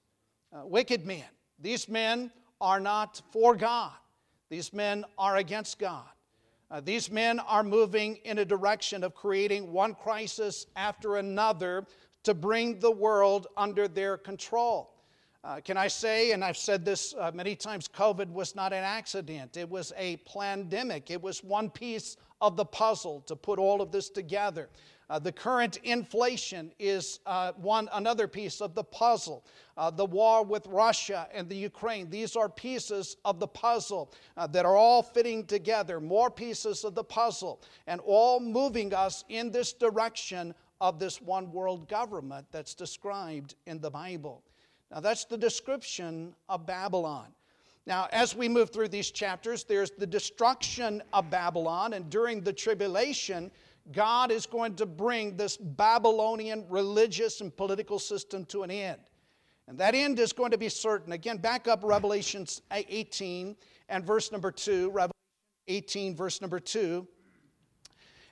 wicked 0.53 1.07
men. 1.07 1.25
These 1.59 1.89
men 1.89 2.31
are 2.61 2.81
not 2.81 3.21
for 3.33 3.57
God, 3.57 3.93
these 4.49 4.73
men 4.73 5.05
are 5.19 5.37
against 5.37 5.79
God. 5.79 6.05
Uh, 6.71 6.81
these 6.81 7.11
men 7.11 7.39
are 7.41 7.63
moving 7.63 8.17
in 8.25 8.39
a 8.39 8.45
direction 8.45 9.05
of 9.05 9.15
creating 9.15 9.71
one 9.71 9.95
crisis 9.95 10.67
after 10.77 11.17
another 11.17 11.87
to 12.25 12.35
bring 12.35 12.81
the 12.81 12.91
world 12.91 13.47
under 13.57 13.87
their 13.87 14.17
control. 14.17 14.94
Uh, 15.45 15.61
can 15.61 15.77
I 15.77 15.89
say, 15.89 16.33
and 16.33 16.43
I've 16.43 16.57
said 16.57 16.87
this 16.87 17.15
uh, 17.19 17.31
many 17.35 17.55
times, 17.55 17.87
COVID 17.87 18.33
was 18.33 18.55
not 18.55 18.73
an 18.73 18.83
accident. 18.83 19.59
It 19.59 19.69
was 19.69 19.93
a 19.99 20.17
pandemic. 20.17 21.11
It 21.11 21.21
was 21.21 21.45
one 21.45 21.69
piece 21.69 22.17
of 22.41 22.57
the 22.57 22.65
puzzle 22.65 23.21
to 23.27 23.37
put 23.37 23.59
all 23.59 23.83
of 23.83 23.93
this 23.93 24.09
together. 24.09 24.71
Uh, 25.11 25.19
the 25.19 25.31
current 25.31 25.77
inflation 25.85 26.73
is 26.79 27.21
uh, 27.27 27.53
one 27.57 27.91
another 27.93 28.27
piece 28.27 28.63
of 28.63 28.75
the 28.75 28.85
puzzle. 28.85 29.45
Uh, 29.77 29.91
the 29.91 30.07
war 30.07 30.43
with 30.43 30.67
Russia 30.67 31.29
and 31.35 31.47
the 31.47 31.57
Ukraine, 31.57 32.09
these 32.09 32.37
are 32.37 32.49
pieces 32.49 33.19
of 33.27 33.39
the 33.39 33.47
puzzle 33.47 34.15
uh, 34.39 34.47
that 34.47 34.65
are 34.65 34.77
all 34.77 35.03
fitting 35.03 35.45
together, 35.45 36.01
more 36.01 36.31
pieces 36.31 36.85
of 36.85 36.95
the 36.95 37.05
puzzle, 37.05 37.61
and 37.87 38.01
all 38.07 38.41
moving 38.41 38.95
us 38.95 39.25
in 39.29 39.51
this 39.51 39.75
direction 39.75 40.55
of 40.81 40.99
this 40.99 41.21
one 41.21 41.53
world 41.53 41.87
government 41.87 42.47
that's 42.51 42.73
described 42.73 43.57
in 43.67 43.79
the 43.79 43.91
Bible. 43.91 44.43
Now, 44.95 45.01
that's 45.01 45.25
the 45.25 45.37
description 45.37 46.37
of 46.49 46.67
Babylon. 46.67 47.27
Now, 47.85 48.07
as 48.13 48.37
we 48.37 48.49
move 48.49 48.71
through 48.71 48.89
these 48.89 49.11
chapters, 49.11 49.65
there's 49.65 49.91
the 49.91 50.07
destruction 50.07 51.03
of 51.13 51.29
Babylon, 51.31 51.95
and 51.95 52.09
during 52.09 52.43
the 52.43 52.53
tribulation, 52.53 53.51
God 53.93 54.31
is 54.31 54.47
going 54.47 54.77
to 54.77 54.87
bring 54.87 55.37
this 55.37 55.57
Babylonian 55.57 56.65
religious 56.71 57.41
and 57.41 57.55
political 57.55 57.99
system 57.99 58.45
to 58.47 58.63
an 58.63 58.71
end. 58.71 59.01
And 59.67 59.77
that 59.79 59.97
end 59.97 60.21
is 60.21 60.33
going 60.33 60.53
to 60.53 60.59
be 60.59 60.69
certain. 60.69 61.13
Again, 61.13 61.39
back 61.39 61.67
up 61.67 61.81
Revelation 61.83 62.47
18 62.71 63.57
and 63.89 64.07
verse 64.07 64.31
number 64.31 64.53
2. 64.53 64.91
Revelation 64.91 65.13
18, 65.67 66.15
verse 66.15 66.41
number 66.41 66.61
2. 66.61 67.07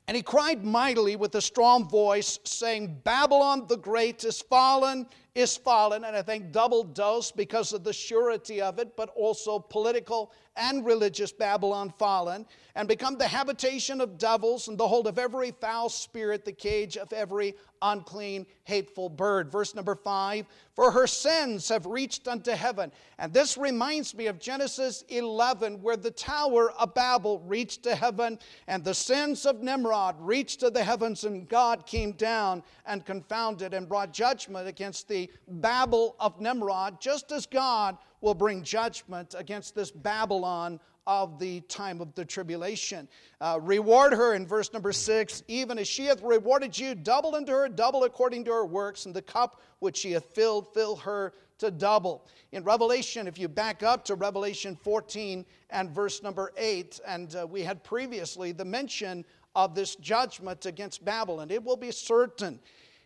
And 0.09 0.17
he 0.17 0.23
cried 0.23 0.65
mightily 0.65 1.17
with 1.17 1.35
a 1.37 1.41
strong 1.41 1.89
voice, 1.89 2.39
saying, 2.45 3.01
Babylon 3.05 3.67
the 3.69 3.77
Great 3.77 4.25
is 4.25 4.43
fallen, 4.43 5.07
is 5.35 5.57
fallen. 5.57 6.05
And 6.05 6.17
I 6.17 6.23
think 6.23 6.53
double 6.53 6.85
dose 6.85 7.31
because 7.31 7.73
of 7.73 7.85
the 7.85 7.93
surety 7.93 8.61
of 8.61 8.79
it, 8.79 8.97
but 8.97 9.11
also 9.17 9.59
political 9.59 10.33
and 10.57 10.85
religious 10.85 11.33
Babylon 11.33 11.93
fallen, 11.99 12.47
and 12.75 12.89
become 12.89 13.17
the 13.17 13.27
habitation 13.27 14.01
of 14.01 14.19
devils 14.19 14.69
and 14.69 14.77
the 14.77 14.89
hold 14.89 15.07
of 15.07 15.19
every 15.19 15.51
foul 15.51 15.89
spirit, 15.89 16.45
the 16.45 16.53
cage 16.53 16.97
of 16.97 17.13
every 17.13 17.55
unclean, 17.81 18.47
hateful 18.65 19.09
bird. 19.09 19.51
Verse 19.51 19.75
number 19.75 19.95
five 19.95 20.47
For 20.75 20.91
her 20.91 21.07
sins 21.07 21.69
have 21.69 21.87
reached 21.87 22.29
unto 22.29 22.53
heaven. 22.53 22.93
And 23.19 23.33
this 23.33 23.57
reminds 23.57 24.15
me 24.15 24.27
of 24.27 24.39
Genesis 24.39 25.05
11, 25.09 25.83
where 25.83 25.97
the 25.97 26.11
Tower 26.11 26.73
of 26.73 26.95
Babel 26.95 27.41
reached 27.41 27.83
to 27.85 27.95
heaven, 27.95 28.39
and 28.67 28.85
the 28.85 28.95
sins 28.95 29.45
of 29.47 29.63
Nimrod 29.63 30.17
reached 30.19 30.61
to 30.61 30.71
the 30.71 30.85
heavens, 30.85 31.25
and 31.25 31.49
God 31.49 31.87
came 31.87 32.13
down 32.13 32.63
and 32.87 33.05
confounded 33.05 33.75
and 33.75 33.89
brought 33.89 34.13
judgment 34.13 34.69
against 34.69 35.09
the 35.09 35.22
Babel 35.49 36.17
of 36.21 36.41
Nimrod, 36.41 37.01
just 37.01 37.33
as 37.33 37.47
God 37.47 37.97
will 38.21 38.35
bring 38.35 38.63
judgment 38.63 39.35
against 39.37 39.75
this 39.75 39.91
Babylon 39.91 40.81
of 41.07 41.39
the 41.39 41.61
time 41.63 42.01
of 42.01 42.15
the 42.15 42.25
tribulation. 42.25 43.09
Uh, 43.41 43.59
reward 43.61 44.13
her 44.13 44.35
in 44.35 44.47
verse 44.47 44.73
number 44.73 44.93
six, 44.93 45.43
even 45.49 45.79
as 45.79 45.89
she 45.89 46.07
hath 46.07 46.23
rewarded 46.23 46.79
you, 46.79 46.95
double 46.95 47.35
unto 47.35 47.53
her, 47.53 47.69
double 47.69 48.05
according 48.05 48.45
to 48.45 48.53
her 48.53 48.65
works, 48.65 49.07
and 49.07 49.15
the 49.15 49.23
cup 49.23 49.61
which 49.81 49.97
she 49.97 50.13
hath 50.13 50.25
filled, 50.27 50.73
fill 50.73 50.95
her 50.97 51.33
to 51.59 51.71
double. 51.71 52.27
In 52.53 52.63
Revelation, 52.63 53.27
if 53.27 53.39
you 53.39 53.49
back 53.49 53.83
up 53.83 54.05
to 54.05 54.15
Revelation 54.15 54.77
14 54.77 55.45
and 55.71 55.91
verse 55.91 56.23
number 56.23 56.53
8, 56.57 57.01
and 57.07 57.35
uh, 57.35 57.47
we 57.47 57.63
had 57.63 57.83
previously 57.83 58.53
the 58.53 58.65
mention 58.65 59.25
of 59.55 59.75
this 59.75 59.97
judgment 59.97 60.67
against 60.67 61.05
Babylon, 61.05 61.51
it 61.51 61.63
will 61.63 61.77
be 61.77 61.91
certain 61.91 62.61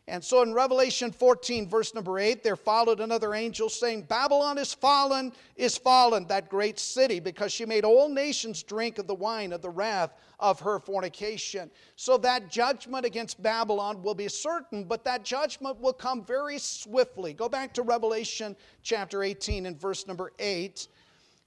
and 0.09 0.23
so 0.23 0.43
in 0.43 0.55
Revelation 0.55 1.11
14, 1.11 1.69
verse 1.69 1.93
number 1.93 2.21
8, 2.21 2.45
there 2.45 2.55
followed 2.55 3.01
another 3.01 3.35
angel 3.35 3.69
saying, 3.69 4.03
Babylon 4.03 4.57
is 4.57 4.73
fallen, 4.73 5.33
is 5.57 5.77
fallen, 5.77 6.29
that 6.29 6.49
great 6.49 6.79
city, 6.79 7.19
because 7.19 7.51
she 7.51 7.67
made 7.67 7.85
all 7.85 8.09
nations 8.09 8.63
drink 8.63 8.99
of 8.99 9.09
the 9.09 9.15
wine 9.15 9.53
of 9.53 9.63
the 9.63 9.71
wrath 9.71 10.15
of 10.39 10.61
her 10.61 10.79
fornication. 10.79 11.73
So 11.97 12.19
that 12.19 12.49
judgment 12.49 13.05
against 13.05 13.43
Babylon 13.43 14.01
will 14.01 14.15
be 14.15 14.29
certain, 14.29 14.85
but 14.85 15.03
that 15.05 15.25
judgment 15.25 15.81
will 15.81 15.93
come 15.93 16.25
very 16.25 16.59
swiftly. 16.59 17.33
Go 17.33 17.49
back 17.49 17.75
to 17.75 17.83
Revelation 17.83 18.55
chapter 18.83 19.25
18 19.25 19.67
and 19.67 19.81
verse 19.81 20.07
number 20.07 20.31
8. 20.39 20.87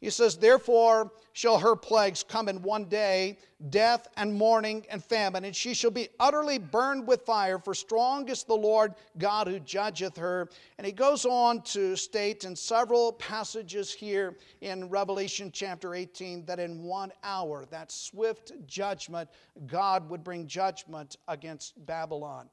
He 0.02 0.10
says, 0.10 0.38
Therefore 0.38 1.12
shall 1.34 1.60
her 1.60 1.76
plagues 1.76 2.24
come 2.24 2.48
in 2.48 2.62
one 2.62 2.86
day 2.86 3.38
death 3.70 4.08
and 4.16 4.34
mourning 4.34 4.86
and 4.90 5.04
famine, 5.04 5.44
and 5.44 5.54
she 5.54 5.74
shall 5.74 5.92
be 5.92 6.08
utterly 6.20 6.58
burned 6.58 7.06
with 7.06 7.26
fire, 7.26 7.60
for 7.60 7.74
strong 7.74 8.30
is 8.30 8.44
the 8.44 8.56
Lord 8.56 8.94
God 9.18 9.48
who 9.48 9.60
judgeth 9.60 10.16
her. 10.16 10.48
And 10.78 10.88
he 10.88 10.94
goes 10.94 11.26
on 11.26 11.62
to 11.64 11.98
state 11.98 12.46
in 12.46 12.56
several 12.56 13.12
passages 13.14 13.92
here 13.92 14.38
in 14.62 14.90
Revelation 14.90 15.52
chapter 15.52 15.94
18 15.94 16.46
that 16.46 16.60
in 16.60 16.82
one 16.82 17.12
hour, 17.24 17.66
that 17.70 17.92
swift 17.92 18.54
judgment, 18.66 19.30
God 19.68 20.10
would 20.10 20.24
bring 20.24 20.48
judgment 20.48 21.18
against 21.28 21.86
Babylon. 21.86 22.50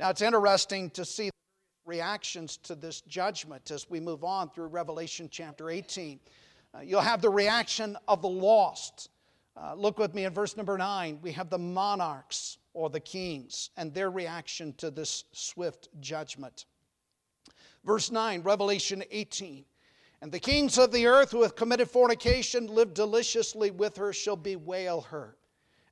Now 0.00 0.10
it's 0.10 0.22
interesting 0.22 0.90
to 0.90 1.04
see 1.04 1.30
reactions 1.86 2.56
to 2.58 2.74
this 2.74 3.00
judgment 3.02 3.70
as 3.70 3.88
we 3.88 4.00
move 4.00 4.22
on 4.22 4.50
through 4.50 4.66
Revelation 4.66 5.28
chapter 5.30 5.70
18. 5.70 6.20
You'll 6.82 7.00
have 7.00 7.22
the 7.22 7.30
reaction 7.30 7.96
of 8.06 8.22
the 8.22 8.28
lost. 8.28 9.10
Uh, 9.56 9.74
look 9.74 9.98
with 9.98 10.14
me 10.14 10.24
in 10.24 10.32
verse 10.32 10.56
number 10.56 10.78
nine. 10.78 11.18
We 11.22 11.32
have 11.32 11.50
the 11.50 11.58
monarchs 11.58 12.58
or 12.74 12.90
the 12.90 13.00
kings 13.00 13.70
and 13.76 13.92
their 13.92 14.10
reaction 14.10 14.72
to 14.74 14.90
this 14.90 15.24
swift 15.32 15.88
judgment. 16.00 16.66
Verse 17.84 18.10
9, 18.10 18.42
Revelation 18.42 19.02
18. 19.10 19.64
And 20.20 20.32
the 20.32 20.40
kings 20.40 20.78
of 20.78 20.92
the 20.92 21.06
earth 21.06 21.30
who 21.30 21.42
have 21.42 21.56
committed 21.56 21.90
fornication, 21.90 22.66
lived 22.66 22.94
deliciously 22.94 23.70
with 23.70 23.96
her, 23.96 24.12
shall 24.12 24.36
bewail 24.36 25.02
her 25.02 25.36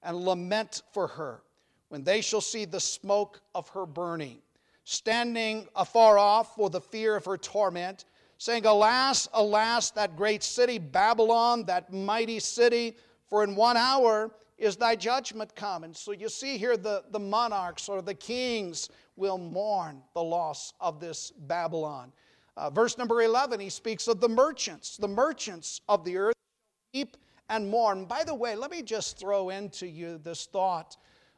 and 0.02 0.16
lament 0.16 0.82
for 0.92 1.06
her 1.08 1.42
when 1.88 2.04
they 2.04 2.20
shall 2.20 2.40
see 2.40 2.64
the 2.64 2.80
smoke 2.80 3.40
of 3.54 3.68
her 3.70 3.86
burning, 3.86 4.38
standing 4.84 5.68
afar 5.76 6.18
off 6.18 6.54
for 6.56 6.70
the 6.70 6.80
fear 6.80 7.16
of 7.16 7.24
her 7.24 7.36
torment 7.36 8.04
saying, 8.38 8.66
Alas, 8.66 9.28
alas, 9.32 9.90
that 9.92 10.16
great 10.16 10.42
city, 10.42 10.78
Babylon, 10.78 11.64
that 11.64 11.92
mighty 11.92 12.38
city, 12.38 12.96
for 13.28 13.44
in 13.44 13.54
one 13.56 13.76
hour 13.76 14.30
is 14.58 14.76
thy 14.76 14.96
judgment 14.96 15.54
come. 15.54 15.84
And 15.84 15.96
so 15.96 16.12
you 16.12 16.28
see 16.28 16.56
here 16.56 16.76
the, 16.76 17.04
the 17.10 17.18
monarchs 17.18 17.88
or 17.88 18.02
the 18.02 18.14
kings 18.14 18.88
will 19.16 19.38
mourn 19.38 20.02
the 20.14 20.22
loss 20.22 20.72
of 20.80 21.00
this 21.00 21.30
Babylon. 21.30 22.12
Uh, 22.56 22.70
verse 22.70 22.96
number 22.96 23.22
11, 23.22 23.60
he 23.60 23.68
speaks 23.68 24.08
of 24.08 24.20
the 24.20 24.28
merchants. 24.28 24.96
The 24.96 25.08
merchants 25.08 25.80
of 25.88 26.04
the 26.04 26.16
earth 26.16 26.34
weep 26.94 27.16
and 27.50 27.68
mourn. 27.68 28.06
By 28.06 28.24
the 28.24 28.34
way, 28.34 28.56
let 28.56 28.70
me 28.70 28.82
just 28.82 29.18
throw 29.18 29.50
into 29.50 29.86
you 29.86 30.18
this 30.18 30.46
thought 30.46 30.96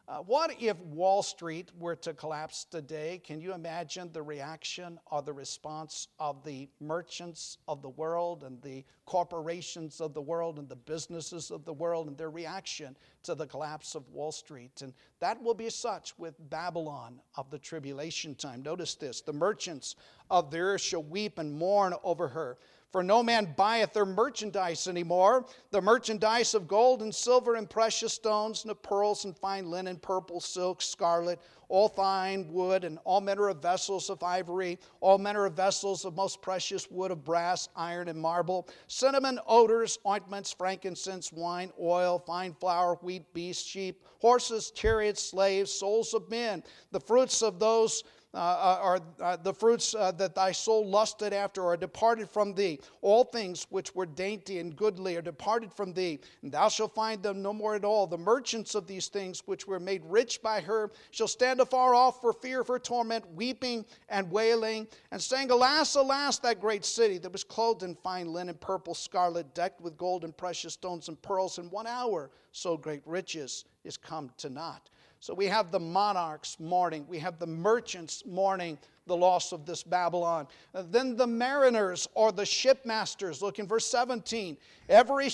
uh, 0.08 0.18
what 0.20 0.54
if 0.58 0.78
Wall 0.80 1.22
Street 1.22 1.70
were 1.78 1.96
to 1.96 2.14
collapse 2.14 2.64
today? 2.64 3.20
Can 3.22 3.42
you 3.42 3.52
imagine 3.52 4.10
the 4.10 4.22
reaction 4.22 4.98
or 5.10 5.20
the 5.20 5.34
response 5.34 6.08
of 6.18 6.42
the 6.44 6.70
merchants 6.80 7.58
of 7.68 7.82
the 7.82 7.90
world 7.90 8.42
and 8.42 8.60
the 8.62 8.84
corporations 9.04 10.00
of 10.00 10.14
the 10.14 10.22
world 10.22 10.58
and 10.58 10.66
the 10.66 10.76
businesses 10.76 11.50
of 11.50 11.66
the 11.66 11.74
world 11.74 12.08
and 12.08 12.16
their 12.16 12.30
reaction 12.30 12.96
to 13.24 13.34
the 13.34 13.46
collapse 13.46 13.94
of 13.94 14.08
Wall 14.08 14.32
Street? 14.32 14.80
And 14.80 14.94
that 15.20 15.42
will 15.42 15.52
be 15.52 15.68
such 15.68 16.18
with 16.18 16.34
Babylon 16.48 17.20
of 17.36 17.50
the 17.50 17.58
tribulation 17.58 18.34
time. 18.34 18.62
Notice 18.62 18.94
this 18.94 19.20
the 19.20 19.34
merchants 19.34 19.94
of 20.30 20.50
the 20.50 20.58
earth 20.58 20.80
shall 20.80 21.02
weep 21.02 21.38
and 21.38 21.52
mourn 21.52 21.92
over 22.02 22.28
her. 22.28 22.56
For 22.90 23.02
no 23.02 23.22
man 23.22 23.54
buyeth 23.54 23.92
their 23.92 24.06
merchandise 24.06 24.88
anymore, 24.88 25.44
the 25.70 25.82
merchandise 25.82 26.54
of 26.54 26.66
gold 26.66 27.02
and 27.02 27.14
silver 27.14 27.54
and 27.54 27.68
precious 27.68 28.14
stones, 28.14 28.62
and 28.62 28.70
of 28.70 28.82
pearls 28.82 29.26
and 29.26 29.36
fine 29.36 29.70
linen, 29.70 29.98
purple, 29.98 30.40
silk, 30.40 30.80
scarlet, 30.80 31.38
all 31.68 31.90
fine 31.90 32.50
wood, 32.50 32.84
and 32.84 32.98
all 33.04 33.20
manner 33.20 33.48
of 33.48 33.60
vessels 33.60 34.08
of 34.08 34.22
ivory, 34.22 34.78
all 35.00 35.18
manner 35.18 35.44
of 35.44 35.52
vessels 35.52 36.06
of 36.06 36.16
most 36.16 36.40
precious 36.40 36.90
wood 36.90 37.10
of 37.10 37.24
brass, 37.24 37.68
iron, 37.76 38.08
and 38.08 38.18
marble, 38.18 38.66
cinnamon, 38.86 39.38
odors, 39.46 39.98
ointments, 40.06 40.50
frankincense, 40.50 41.30
wine, 41.30 41.70
oil, 41.78 42.18
fine 42.18 42.54
flour, 42.54 42.94
wheat, 43.02 43.34
beasts, 43.34 43.68
sheep, 43.68 44.02
horses, 44.20 44.70
chariots, 44.70 45.22
slaves, 45.22 45.70
souls 45.70 46.14
of 46.14 46.30
men, 46.30 46.64
the 46.90 47.00
fruits 47.00 47.42
of 47.42 47.58
those 47.58 48.02
uh, 48.34 48.78
are 48.80 49.00
uh, 49.20 49.36
the 49.36 49.54
fruits 49.54 49.94
uh, 49.94 50.12
that 50.12 50.34
thy 50.34 50.52
soul 50.52 50.86
lusted 50.86 51.32
after 51.32 51.64
are 51.64 51.76
departed 51.76 52.28
from 52.28 52.54
thee. 52.54 52.78
All 53.00 53.24
things 53.24 53.66
which 53.70 53.94
were 53.94 54.04
dainty 54.04 54.58
and 54.58 54.76
goodly 54.76 55.16
are 55.16 55.22
departed 55.22 55.72
from 55.72 55.94
thee, 55.94 56.20
and 56.42 56.52
thou 56.52 56.68
shalt 56.68 56.94
find 56.94 57.22
them 57.22 57.40
no 57.40 57.52
more 57.52 57.74
at 57.74 57.84
all. 57.84 58.06
The 58.06 58.18
merchants 58.18 58.74
of 58.74 58.86
these 58.86 59.08
things 59.08 59.42
which 59.46 59.66
were 59.66 59.80
made 59.80 60.02
rich 60.04 60.42
by 60.42 60.60
her 60.60 60.90
shall 61.10 61.28
stand 61.28 61.60
afar 61.60 61.94
off 61.94 62.20
for 62.20 62.32
fear 62.34 62.60
of 62.60 62.68
her 62.68 62.78
torment, 62.78 63.24
weeping 63.32 63.86
and 64.10 64.30
wailing, 64.30 64.86
and 65.10 65.20
saying, 65.20 65.50
Alas, 65.50 65.94
alas, 65.94 66.38
that 66.40 66.60
great 66.60 66.84
city 66.84 67.16
that 67.18 67.32
was 67.32 67.44
clothed 67.44 67.82
in 67.82 67.94
fine 67.94 68.32
linen, 68.32 68.56
purple, 68.56 68.94
scarlet, 68.94 69.54
decked 69.54 69.80
with 69.80 69.96
gold 69.96 70.24
and 70.24 70.36
precious 70.36 70.74
stones 70.74 71.08
and 71.08 71.20
pearls, 71.22 71.58
in 71.58 71.70
one 71.70 71.86
hour 71.86 72.30
so 72.58 72.76
great 72.76 73.02
riches 73.06 73.64
is 73.84 73.96
come 73.96 74.30
to 74.38 74.50
naught. 74.50 74.90
So 75.20 75.34
we 75.34 75.46
have 75.46 75.70
the 75.70 75.80
monarchs 75.80 76.58
mourning, 76.60 77.04
we 77.08 77.18
have 77.18 77.38
the 77.38 77.46
merchants 77.46 78.22
mourning 78.24 78.78
the 79.06 79.16
loss 79.16 79.52
of 79.52 79.66
this 79.66 79.82
Babylon. 79.82 80.46
then 80.90 81.16
the 81.16 81.26
mariners 81.26 82.08
or 82.14 82.30
the 82.30 82.44
shipmasters, 82.44 83.42
look 83.42 83.58
in 83.58 83.66
verse 83.66 83.86
17. 83.86 84.56
Every 84.88 85.30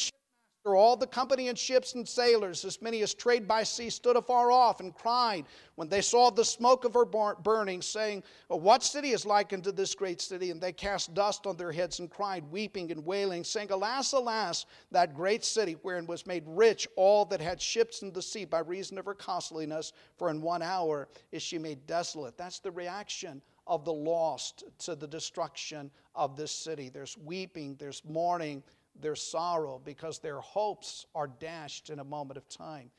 all 0.72 0.96
the 0.96 1.06
company 1.06 1.48
and 1.48 1.58
ships 1.58 1.94
and 1.94 2.08
sailors, 2.08 2.64
as 2.64 2.80
many 2.80 3.02
as 3.02 3.12
trade 3.12 3.46
by 3.46 3.62
sea, 3.62 3.90
stood 3.90 4.16
afar 4.16 4.50
off 4.50 4.80
and 4.80 4.94
cried 4.94 5.44
when 5.74 5.90
they 5.90 6.00
saw 6.00 6.30
the 6.30 6.44
smoke 6.44 6.86
of 6.86 6.94
her 6.94 7.04
burning, 7.04 7.82
saying, 7.82 8.22
oh, 8.48 8.56
What 8.56 8.82
city 8.82 9.10
is 9.10 9.26
like 9.26 9.52
unto 9.52 9.70
this 9.70 9.94
great 9.94 10.22
city? 10.22 10.50
And 10.50 10.60
they 10.60 10.72
cast 10.72 11.12
dust 11.12 11.46
on 11.46 11.58
their 11.58 11.70
heads 11.70 11.98
and 11.98 12.10
cried, 12.10 12.50
weeping 12.50 12.90
and 12.92 13.04
wailing, 13.04 13.44
saying, 13.44 13.70
Alas, 13.72 14.12
alas, 14.12 14.64
that 14.90 15.14
great 15.14 15.44
city 15.44 15.76
wherein 15.82 16.06
was 16.06 16.26
made 16.26 16.44
rich 16.46 16.88
all 16.96 17.26
that 17.26 17.42
had 17.42 17.60
ships 17.60 18.00
in 18.00 18.10
the 18.12 18.22
sea 18.22 18.46
by 18.46 18.60
reason 18.60 18.96
of 18.96 19.04
her 19.04 19.14
costliness, 19.14 19.92
for 20.16 20.30
in 20.30 20.40
one 20.40 20.62
hour 20.62 21.08
is 21.30 21.42
she 21.42 21.58
made 21.58 21.86
desolate. 21.86 22.38
That's 22.38 22.58
the 22.58 22.70
reaction 22.70 23.42
of 23.66 23.84
the 23.84 23.92
lost 23.92 24.64
to 24.78 24.94
the 24.94 25.06
destruction 25.06 25.90
of 26.14 26.36
this 26.36 26.52
city. 26.52 26.88
There's 26.88 27.18
weeping, 27.18 27.76
there's 27.78 28.02
mourning, 28.04 28.62
their 29.00 29.16
sorrow 29.16 29.80
because 29.84 30.18
their 30.18 30.40
hopes 30.40 31.06
are 31.14 31.26
dashed 31.26 31.90
in 31.90 31.98
a 31.98 32.04
moment 32.04 32.36
of 32.36 32.48
time. 32.48 32.90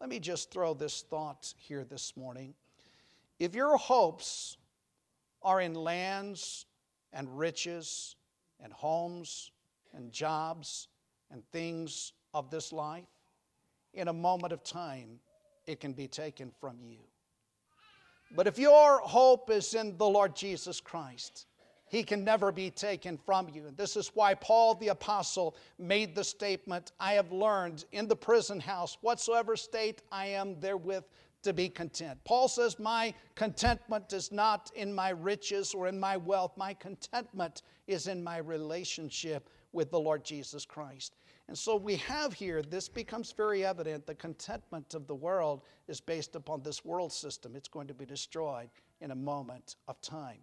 Let 0.00 0.08
me 0.08 0.18
just 0.18 0.50
throw 0.50 0.74
this 0.74 1.02
thought 1.02 1.54
here 1.56 1.84
this 1.84 2.16
morning. 2.16 2.54
If 3.38 3.54
your 3.54 3.76
hopes 3.76 4.56
are 5.42 5.60
in 5.60 5.74
lands 5.74 6.66
and 7.12 7.38
riches 7.38 8.16
and 8.60 8.72
homes 8.72 9.50
and 9.92 10.10
jobs 10.10 10.88
and 11.30 11.42
things 11.52 12.12
of 12.34 12.50
this 12.50 12.72
life, 12.72 13.04
in 13.94 14.08
a 14.08 14.12
moment 14.12 14.52
of 14.52 14.64
time, 14.64 15.20
it 15.66 15.80
can 15.80 15.92
be 15.92 16.08
taken 16.08 16.50
from 16.60 16.78
you. 16.82 16.98
But 18.34 18.46
if 18.46 18.58
your 18.58 19.00
hope 19.00 19.50
is 19.50 19.74
in 19.74 19.96
the 19.98 20.08
Lord 20.08 20.34
Jesus 20.34 20.80
Christ, 20.80 21.46
he 21.92 22.02
can 22.02 22.24
never 22.24 22.50
be 22.50 22.70
taken 22.70 23.18
from 23.18 23.50
you. 23.50 23.66
And 23.66 23.76
this 23.76 23.98
is 23.98 24.12
why 24.14 24.32
Paul 24.32 24.74
the 24.76 24.88
Apostle 24.88 25.54
made 25.78 26.14
the 26.14 26.24
statement 26.24 26.92
I 26.98 27.12
have 27.12 27.30
learned 27.30 27.84
in 27.92 28.08
the 28.08 28.16
prison 28.16 28.58
house, 28.58 28.96
whatsoever 29.02 29.56
state 29.56 30.00
I 30.10 30.28
am 30.28 30.58
therewith 30.58 31.04
to 31.42 31.52
be 31.52 31.68
content. 31.68 32.18
Paul 32.24 32.48
says, 32.48 32.78
My 32.78 33.12
contentment 33.34 34.14
is 34.14 34.32
not 34.32 34.70
in 34.74 34.94
my 34.94 35.10
riches 35.10 35.74
or 35.74 35.86
in 35.86 36.00
my 36.00 36.16
wealth. 36.16 36.56
My 36.56 36.72
contentment 36.72 37.60
is 37.86 38.06
in 38.06 38.24
my 38.24 38.38
relationship 38.38 39.50
with 39.72 39.90
the 39.90 40.00
Lord 40.00 40.24
Jesus 40.24 40.64
Christ. 40.64 41.16
And 41.48 41.58
so 41.58 41.76
we 41.76 41.96
have 41.96 42.32
here, 42.32 42.62
this 42.62 42.88
becomes 42.88 43.32
very 43.32 43.66
evident. 43.66 44.06
The 44.06 44.14
contentment 44.14 44.94
of 44.94 45.06
the 45.06 45.14
world 45.14 45.60
is 45.88 46.00
based 46.00 46.36
upon 46.36 46.62
this 46.62 46.86
world 46.86 47.12
system. 47.12 47.54
It's 47.54 47.68
going 47.68 47.88
to 47.88 47.94
be 47.94 48.06
destroyed 48.06 48.70
in 49.02 49.10
a 49.10 49.14
moment 49.14 49.76
of 49.88 50.00
time. 50.00 50.38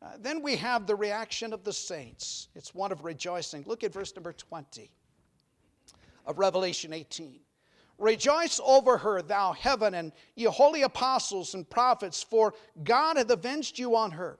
Uh, 0.00 0.10
then 0.20 0.42
we 0.42 0.56
have 0.56 0.86
the 0.86 0.94
reaction 0.94 1.52
of 1.52 1.64
the 1.64 1.72
saints. 1.72 2.48
It's 2.54 2.74
one 2.74 2.92
of 2.92 3.04
rejoicing. 3.04 3.64
Look 3.66 3.82
at 3.82 3.92
verse 3.92 4.14
number 4.14 4.32
20 4.32 4.90
of 6.26 6.38
Revelation 6.38 6.92
18. 6.92 7.40
Rejoice 7.98 8.60
over 8.64 8.96
her, 8.98 9.22
thou 9.22 9.52
heaven, 9.52 9.94
and 9.94 10.12
ye 10.36 10.44
holy 10.44 10.82
apostles 10.82 11.54
and 11.54 11.68
prophets, 11.68 12.22
for 12.22 12.54
God 12.84 13.16
hath 13.16 13.30
avenged 13.30 13.76
you 13.76 13.96
on 13.96 14.12
her. 14.12 14.38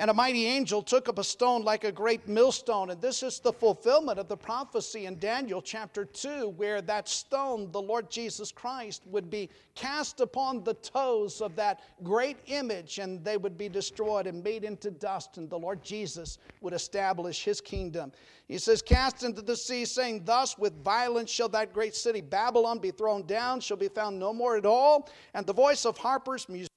And 0.00 0.12
a 0.12 0.14
mighty 0.14 0.46
angel 0.46 0.80
took 0.80 1.08
up 1.08 1.18
a 1.18 1.24
stone 1.24 1.62
like 1.62 1.82
a 1.82 1.90
great 1.90 2.28
millstone. 2.28 2.90
And 2.90 3.00
this 3.02 3.24
is 3.24 3.40
the 3.40 3.52
fulfillment 3.52 4.20
of 4.20 4.28
the 4.28 4.36
prophecy 4.36 5.06
in 5.06 5.18
Daniel 5.18 5.60
chapter 5.60 6.04
2, 6.04 6.50
where 6.50 6.80
that 6.82 7.08
stone, 7.08 7.72
the 7.72 7.82
Lord 7.82 8.08
Jesus 8.08 8.52
Christ, 8.52 9.02
would 9.06 9.28
be 9.28 9.50
cast 9.74 10.20
upon 10.20 10.62
the 10.62 10.74
toes 10.74 11.40
of 11.40 11.56
that 11.56 11.80
great 12.04 12.36
image 12.46 13.00
and 13.00 13.24
they 13.24 13.36
would 13.36 13.58
be 13.58 13.68
destroyed 13.68 14.28
and 14.28 14.44
made 14.44 14.62
into 14.62 14.92
dust. 14.92 15.36
And 15.36 15.50
the 15.50 15.58
Lord 15.58 15.82
Jesus 15.82 16.38
would 16.60 16.74
establish 16.74 17.42
his 17.42 17.60
kingdom. 17.60 18.12
He 18.46 18.58
says, 18.58 18.80
Cast 18.80 19.24
into 19.24 19.42
the 19.42 19.56
sea, 19.56 19.84
saying, 19.84 20.22
Thus 20.24 20.56
with 20.56 20.80
violence 20.84 21.28
shall 21.28 21.48
that 21.48 21.72
great 21.72 21.96
city 21.96 22.20
Babylon 22.20 22.78
be 22.78 22.92
thrown 22.92 23.26
down, 23.26 23.58
shall 23.58 23.76
be 23.76 23.88
found 23.88 24.16
no 24.16 24.32
more 24.32 24.56
at 24.56 24.64
all. 24.64 25.08
And 25.34 25.44
the 25.44 25.52
voice 25.52 25.84
of 25.84 25.98
harpers, 25.98 26.48
musicians, 26.48 26.68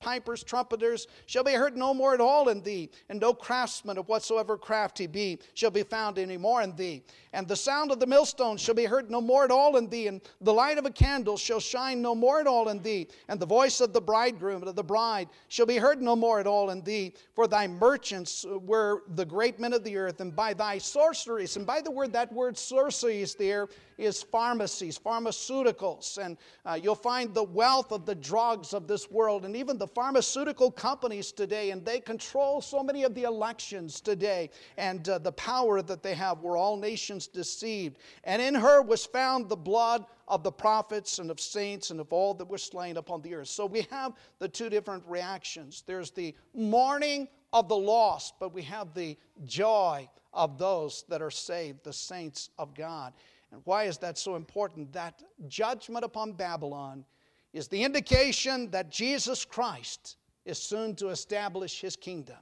pipers, 0.00 0.44
trumpeters 0.44 1.06
shall 1.26 1.44
be 1.44 1.52
heard 1.52 1.76
no 1.76 1.92
more 1.92 2.14
at 2.14 2.20
all 2.20 2.48
in 2.48 2.62
thee, 2.62 2.90
and 3.08 3.20
no 3.20 3.34
craftsman 3.34 3.98
of 3.98 4.08
whatsoever 4.08 4.56
craft 4.56 4.98
he 4.98 5.06
be 5.06 5.38
shall 5.54 5.70
be 5.70 5.82
found 5.82 6.18
any 6.18 6.36
more 6.36 6.62
in 6.62 6.74
thee. 6.76 7.02
And 7.32 7.46
the 7.48 7.56
sound 7.56 7.90
of 7.90 8.00
the 8.00 8.06
millstone 8.06 8.56
shall 8.56 8.74
be 8.74 8.84
heard 8.84 9.10
no 9.10 9.20
more 9.20 9.44
at 9.44 9.50
all 9.50 9.76
in 9.76 9.88
thee, 9.88 10.06
and 10.06 10.20
the 10.40 10.52
light 10.52 10.78
of 10.78 10.86
a 10.86 10.90
candle 10.90 11.36
shall 11.36 11.60
shine 11.60 12.00
no 12.00 12.14
more 12.14 12.40
at 12.40 12.46
all 12.46 12.68
in 12.68 12.80
thee, 12.82 13.08
and 13.28 13.40
the 13.40 13.46
voice 13.46 13.80
of 13.80 13.92
the 13.92 14.00
bridegroom 14.00 14.62
and 14.62 14.68
of 14.68 14.76
the 14.76 14.84
bride 14.84 15.28
shall 15.48 15.66
be 15.66 15.76
heard 15.76 16.00
no 16.00 16.14
more 16.14 16.38
at 16.38 16.46
all 16.46 16.70
in 16.70 16.82
thee. 16.82 17.12
For 17.34 17.46
thy 17.46 17.66
merchants 17.66 18.46
were 18.48 19.02
the 19.14 19.24
great 19.24 19.58
men 19.58 19.72
of 19.72 19.84
the 19.84 19.96
earth, 19.96 20.20
and 20.20 20.34
by 20.34 20.54
thy 20.54 20.78
sorceries, 20.78 21.56
and 21.56 21.66
by 21.66 21.80
the 21.80 21.90
word 21.90 22.12
that 22.12 22.32
word 22.32 22.56
sorceries 22.56 23.34
there 23.34 23.68
is 23.98 24.22
pharmacies, 24.22 24.98
pharmaceuticals, 24.98 26.18
and 26.18 26.36
uh, 26.64 26.78
you'll 26.80 26.94
find 26.94 27.34
the 27.34 27.42
wealth 27.42 27.92
of 27.92 28.04
the 28.04 28.14
drugs 28.14 28.74
of 28.74 28.86
this 28.86 29.10
world, 29.10 29.44
and 29.44 29.56
even 29.56 29.78
the 29.78 29.86
pharmaceutical 29.86 30.70
companies 30.70 31.32
today, 31.32 31.70
and 31.70 31.84
they 31.84 32.00
control 32.00 32.60
so 32.60 32.82
many 32.82 33.04
of 33.04 33.14
the 33.14 33.22
elections 33.22 34.00
today, 34.00 34.50
and 34.76 35.08
uh, 35.08 35.18
the 35.18 35.32
power 35.32 35.82
that 35.82 36.02
they 36.02 36.14
have, 36.14 36.40
were 36.40 36.56
all 36.56 36.76
nations 36.76 37.26
deceived. 37.26 37.98
And 38.24 38.42
in 38.42 38.54
her 38.54 38.82
was 38.82 39.06
found 39.06 39.48
the 39.48 39.56
blood 39.56 40.04
of 40.28 40.42
the 40.42 40.52
prophets 40.52 41.18
and 41.18 41.30
of 41.30 41.40
saints 41.40 41.90
and 41.90 42.00
of 42.00 42.12
all 42.12 42.34
that 42.34 42.48
were 42.48 42.58
slain 42.58 42.96
upon 42.96 43.22
the 43.22 43.34
earth. 43.34 43.48
So 43.48 43.66
we 43.66 43.86
have 43.90 44.12
the 44.38 44.48
two 44.48 44.68
different 44.68 45.04
reactions. 45.06 45.84
There's 45.86 46.10
the 46.10 46.34
mourning 46.52 47.28
of 47.52 47.68
the 47.68 47.76
lost, 47.76 48.34
but 48.40 48.52
we 48.52 48.62
have 48.62 48.92
the 48.92 49.16
joy 49.44 50.08
of 50.32 50.58
those 50.58 51.04
that 51.08 51.22
are 51.22 51.30
saved, 51.30 51.84
the 51.84 51.92
saints 51.92 52.50
of 52.58 52.74
God. 52.74 53.12
And 53.56 53.64
why 53.64 53.84
is 53.84 53.96
that 53.98 54.18
so 54.18 54.36
important? 54.36 54.92
That 54.92 55.22
judgment 55.48 56.04
upon 56.04 56.32
Babylon 56.32 57.06
is 57.54 57.68
the 57.68 57.82
indication 57.82 58.70
that 58.70 58.90
Jesus 58.90 59.46
Christ 59.46 60.18
is 60.44 60.58
soon 60.58 60.94
to 60.96 61.08
establish 61.08 61.80
his 61.80 61.96
kingdom. 61.96 62.36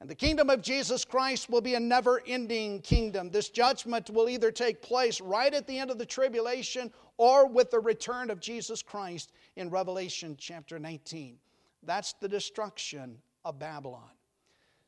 And 0.00 0.08
the 0.08 0.14
kingdom 0.14 0.48
of 0.48 0.62
Jesus 0.62 1.04
Christ 1.04 1.50
will 1.50 1.60
be 1.60 1.74
a 1.74 1.80
never 1.80 2.22
ending 2.24 2.82
kingdom. 2.82 3.30
This 3.32 3.48
judgment 3.48 4.10
will 4.10 4.28
either 4.28 4.52
take 4.52 4.80
place 4.80 5.20
right 5.20 5.52
at 5.52 5.66
the 5.66 5.76
end 5.76 5.90
of 5.90 5.98
the 5.98 6.06
tribulation 6.06 6.92
or 7.16 7.48
with 7.48 7.72
the 7.72 7.80
return 7.80 8.30
of 8.30 8.38
Jesus 8.38 8.80
Christ 8.80 9.32
in 9.56 9.70
Revelation 9.70 10.36
chapter 10.38 10.78
19. 10.78 11.36
That's 11.82 12.12
the 12.12 12.28
destruction 12.28 13.18
of 13.44 13.58
Babylon. 13.58 14.12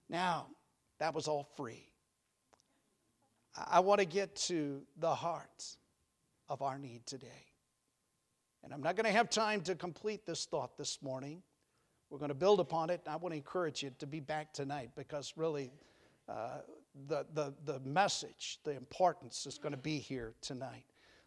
Now, 0.09 0.47
that 1.01 1.13
was 1.13 1.27
all 1.27 1.49
free. 1.57 1.90
I 3.57 3.81
want 3.81 4.01
to 4.01 4.07
get 4.07 4.37
to 4.37 4.83
the 4.99 5.15
heart 5.15 5.77
of 6.49 6.63
our 6.63 6.79
need 6.79 7.07
today. 7.07 7.47
And 8.63 8.73
I'm 8.73 8.83
not 8.83 8.97
going 8.97 9.07
to 9.07 9.13
have 9.13 9.31
time 9.31 9.63
to 9.63 9.75
complete 9.75 10.27
this 10.27 10.45
thought 10.45 10.77
this 10.77 10.99
morning. 11.03 11.43
We're 12.11 12.19
going 12.19 12.31
to 12.31 12.35
build 12.35 12.61
upon 12.61 12.91
it. 12.91 13.01
I 13.07 13.17
want 13.17 13.33
to 13.33 13.37
encourage 13.37 13.83
you 13.83 13.91
to 13.99 14.07
be 14.07 14.21
back 14.21 14.53
tonight 14.53 14.91
because 14.97 15.33
really 15.37 15.73
uh, 16.29 16.59
the, 17.09 17.25
the, 17.35 17.55
the 17.65 17.81
message, 17.81 18.59
the 18.65 18.73
importance 18.73 19.47
is 19.47 19.59
going 19.59 19.73
to 19.73 19.79
be 19.79 19.99
here 19.99 20.35
tonight. 20.41 20.85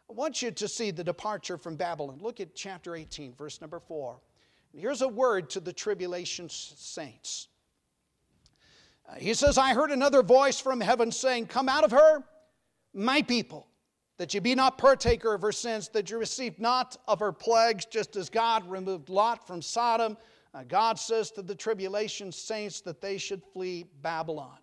I 0.09 0.13
want 0.13 0.41
you 0.41 0.51
to 0.51 0.67
see 0.67 0.91
the 0.91 1.03
departure 1.03 1.57
from 1.57 1.75
Babylon. 1.75 2.19
Look 2.21 2.39
at 2.39 2.53
chapter 2.53 2.95
18, 2.95 3.33
verse 3.33 3.61
number 3.61 3.79
4. 3.79 4.19
And 4.73 4.81
here's 4.81 5.01
a 5.01 5.07
word 5.07 5.49
to 5.51 5.59
the 5.59 5.73
tribulation 5.73 6.49
saints. 6.49 7.47
Uh, 9.07 9.15
he 9.15 9.33
says, 9.33 9.57
I 9.57 9.73
heard 9.73 9.91
another 9.91 10.23
voice 10.23 10.59
from 10.59 10.79
heaven 10.79 11.11
saying, 11.11 11.47
Come 11.47 11.69
out 11.69 11.83
of 11.83 11.91
her, 11.91 12.23
my 12.93 13.21
people 13.21 13.67
that 14.17 14.33
you 14.33 14.41
be 14.41 14.55
not 14.55 14.77
partaker 14.77 15.33
of 15.33 15.41
her 15.41 15.51
sins, 15.51 15.89
that 15.89 16.09
you 16.09 16.17
receive 16.17 16.59
not 16.59 16.97
of 17.07 17.19
her 17.19 17.31
plagues, 17.31 17.85
just 17.85 18.15
as 18.15 18.29
God 18.29 18.69
removed 18.69 19.09
Lot 19.09 19.45
from 19.45 19.61
Sodom. 19.61 20.17
Uh, 20.53 20.63
God 20.63 20.99
says 20.99 21.31
to 21.31 21.41
the 21.41 21.55
tribulation 21.55 22.31
saints 22.31 22.81
that 22.81 23.01
they 23.01 23.17
should 23.17 23.41
flee 23.53 23.85
Babylon. 24.01 24.57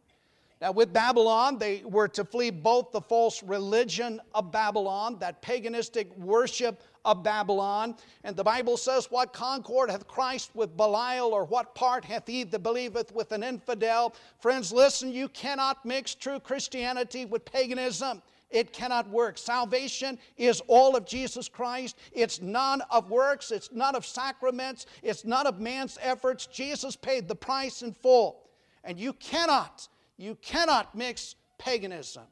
Now, 0.60 0.72
with 0.72 0.92
Babylon, 0.92 1.56
they 1.56 1.82
were 1.86 2.08
to 2.08 2.22
flee 2.22 2.50
both 2.50 2.92
the 2.92 3.00
false 3.00 3.42
religion 3.42 4.20
of 4.34 4.52
Babylon, 4.52 5.16
that 5.18 5.40
paganistic 5.40 6.14
worship 6.18 6.82
of 7.06 7.22
Babylon. 7.22 7.96
And 8.24 8.36
the 8.36 8.44
Bible 8.44 8.76
says, 8.76 9.10
What 9.10 9.32
concord 9.32 9.90
hath 9.90 10.06
Christ 10.06 10.50
with 10.54 10.76
Belial, 10.76 11.32
or 11.32 11.44
what 11.46 11.74
part 11.74 12.04
hath 12.04 12.26
he 12.26 12.44
that 12.44 12.62
believeth 12.62 13.10
with 13.12 13.32
an 13.32 13.42
infidel? 13.42 14.14
Friends, 14.38 14.70
listen, 14.70 15.10
you 15.10 15.28
cannot 15.28 15.82
mix 15.86 16.14
true 16.14 16.38
Christianity 16.38 17.24
with 17.24 17.44
paganism. 17.46 18.20
It 18.50 18.72
cannot 18.72 19.08
work. 19.08 19.38
Salvation 19.38 20.18
is 20.36 20.60
all 20.66 20.96
of 20.96 21.06
Jesus 21.06 21.48
Christ. 21.48 21.96
It's 22.12 22.42
none 22.42 22.82
of 22.90 23.08
works, 23.08 23.50
it's 23.50 23.70
none 23.72 23.94
of 23.94 24.04
sacraments, 24.04 24.86
it's 25.02 25.24
none 25.24 25.46
of 25.46 25.60
man's 25.60 25.96
efforts. 26.02 26.46
Jesus 26.46 26.96
paid 26.96 27.28
the 27.28 27.36
price 27.36 27.82
in 27.82 27.92
full. 27.92 28.42
And 28.82 28.98
you 28.98 29.12
cannot, 29.14 29.88
you 30.20 30.36
cannot 30.42 30.94
mix 30.94 31.34
paganism 31.58 32.24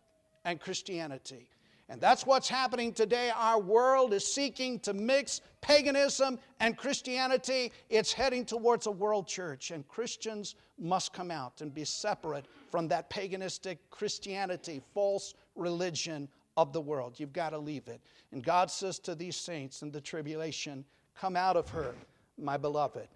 and 0.44 0.61
Christianity. 0.61 1.48
And 1.88 2.01
that's 2.01 2.27
what's 2.27 2.48
happening 2.48 2.92
today. 2.92 3.33
Our 3.35 3.59
world 3.59 4.12
is 4.12 4.31
seeking 4.31 4.79
to 4.81 4.92
mix 4.92 5.40
paganism 5.62 6.38
and 6.61 6.77
Christianity. 6.77 7.72
It's 7.88 8.12
heading 8.12 8.44
towards 8.44 8.87
a 8.87 8.90
world 8.90 9.27
church, 9.27 9.70
and 9.70 9.88
Christians 9.88 10.55
must 10.79 11.14
come 11.14 11.31
out 11.31 11.62
and 11.62 11.72
be 11.72 11.85
separate 11.85 12.44
from 12.70 12.88
that 12.88 13.09
paganistic 13.09 13.79
Christianity, 13.88 14.83
false 14.92 15.33
religion 15.57 16.29
of 16.59 16.74
the 16.74 16.81
world. 16.81 17.18
You've 17.18 17.33
got 17.33 17.51
to 17.51 17.59
leave 17.59 17.88
it. 17.88 18.03
And 18.33 18.44
God 18.44 18.70
says 18.70 18.98
to 19.01 19.14
these 19.14 19.37
saints 19.37 19.81
in 19.81 19.90
the 19.90 20.01
tribulation, 20.01 20.85
Come 21.18 21.37
out 21.37 21.57
of 21.57 21.70
her, 21.70 21.94
my 22.37 22.59
beloved. 22.59 23.09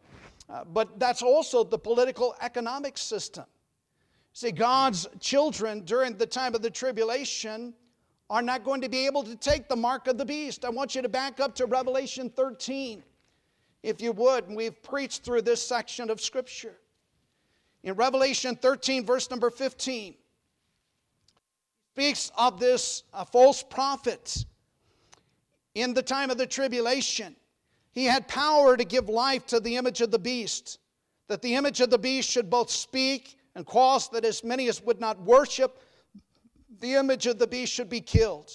Uh, 0.49 0.65
but 0.65 0.99
that's 0.99 1.23
also 1.23 1.63
the 1.63 1.79
political 1.79 2.35
economic 2.41 2.97
system. 2.97 3.45
See, 4.33 4.51
God's 4.51 5.07
children 5.21 5.81
during 5.81 6.17
the 6.17 6.27
time 6.27 6.55
of 6.55 6.63
the 6.63 6.71
tribulation 6.71 7.75
are 8.31 8.41
not 8.41 8.65
going 8.65 8.81
to 8.81 8.89
be 8.89 9.05
able 9.05 9.23
to 9.25 9.37
take 9.37 9.69
the 9.69 9.77
mark 9.77 10.07
of 10.07 10.17
the 10.17 10.25
beast. 10.25 10.65
I 10.65 10.71
want 10.71 10.95
you 10.95 11.03
to 11.03 11.09
back 11.09 11.39
up 11.39 11.55
to 11.57 11.67
Revelation 11.67 12.31
13, 12.31 13.03
if 13.83 14.01
you 14.01 14.13
would. 14.13 14.49
And 14.49 14.57
we've 14.57 14.83
preached 14.83 15.23
through 15.23 15.43
this 15.43 15.63
section 15.63 16.09
of 16.09 16.21
Scripture. 16.21 16.77
In 17.83 17.95
Revelation 17.95 18.57
13, 18.57 19.05
verse 19.05 19.29
number 19.31 19.51
15, 19.51 20.15
speaks 21.95 22.33
of 22.39 22.59
this 22.59 23.03
uh, 23.13 23.25
false 23.25 23.63
prophet 23.63 24.47
in 25.75 25.93
the 25.93 26.03
time 26.03 26.31
of 26.31 26.39
the 26.39 26.47
tribulation. 26.47 27.37
He 27.91 28.07
had 28.07 28.27
power 28.29 28.79
to 28.79 28.85
give 28.85 29.11
life 29.11 29.45
to 29.49 29.61
the 29.61 29.77
image 29.77 30.01
of 30.01 30.11
the 30.11 30.19
beast, 30.19 30.79
that 31.29 31.43
the 31.43 31.55
image 31.55 31.83
of 31.83 31.91
the 31.91 31.99
beast 31.99 32.31
should 32.31 32.49
both 32.49 32.71
speak 32.71 33.37
and 33.55 33.67
cause 33.67 34.09
that 34.11 34.25
as 34.25 34.43
many 34.43 34.69
as 34.69 34.83
would 34.83 35.01
not 35.01 35.21
worship 35.21 35.79
the 36.81 36.95
image 36.95 37.27
of 37.27 37.39
the 37.39 37.47
beast 37.47 37.73
should 37.73 37.89
be 37.89 38.01
killed. 38.01 38.51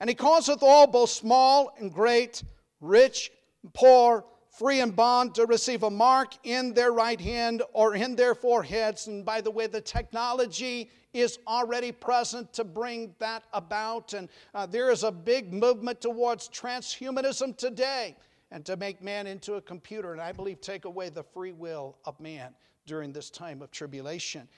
And 0.00 0.08
he 0.08 0.14
causeth 0.14 0.62
all, 0.62 0.86
both 0.86 1.10
small 1.10 1.74
and 1.78 1.92
great, 1.92 2.42
rich, 2.80 3.30
and 3.62 3.72
poor, 3.72 4.24
free 4.50 4.80
and 4.80 4.96
bond, 4.96 5.34
to 5.34 5.46
receive 5.46 5.82
a 5.82 5.90
mark 5.90 6.32
in 6.44 6.72
their 6.72 6.92
right 6.92 7.20
hand 7.20 7.62
or 7.72 7.94
in 7.94 8.16
their 8.16 8.34
foreheads. 8.34 9.06
And 9.06 9.24
by 9.24 9.40
the 9.40 9.50
way, 9.50 9.66
the 9.66 9.80
technology 9.80 10.90
is 11.12 11.38
already 11.46 11.92
present 11.92 12.52
to 12.54 12.64
bring 12.64 13.14
that 13.18 13.44
about. 13.52 14.14
And 14.14 14.28
uh, 14.54 14.66
there 14.66 14.90
is 14.90 15.02
a 15.02 15.12
big 15.12 15.52
movement 15.52 16.00
towards 16.00 16.48
transhumanism 16.48 17.56
today 17.56 18.16
and 18.50 18.64
to 18.64 18.76
make 18.76 19.02
man 19.02 19.26
into 19.26 19.54
a 19.54 19.60
computer, 19.60 20.12
and 20.12 20.20
I 20.20 20.32
believe 20.32 20.60
take 20.60 20.84
away 20.84 21.08
the 21.08 21.22
free 21.22 21.52
will 21.52 21.96
of 22.04 22.18
man 22.18 22.52
during 22.90 23.12
this 23.12 23.30
time 23.30 23.62
of 23.62 23.70
tribulation. 23.70 24.48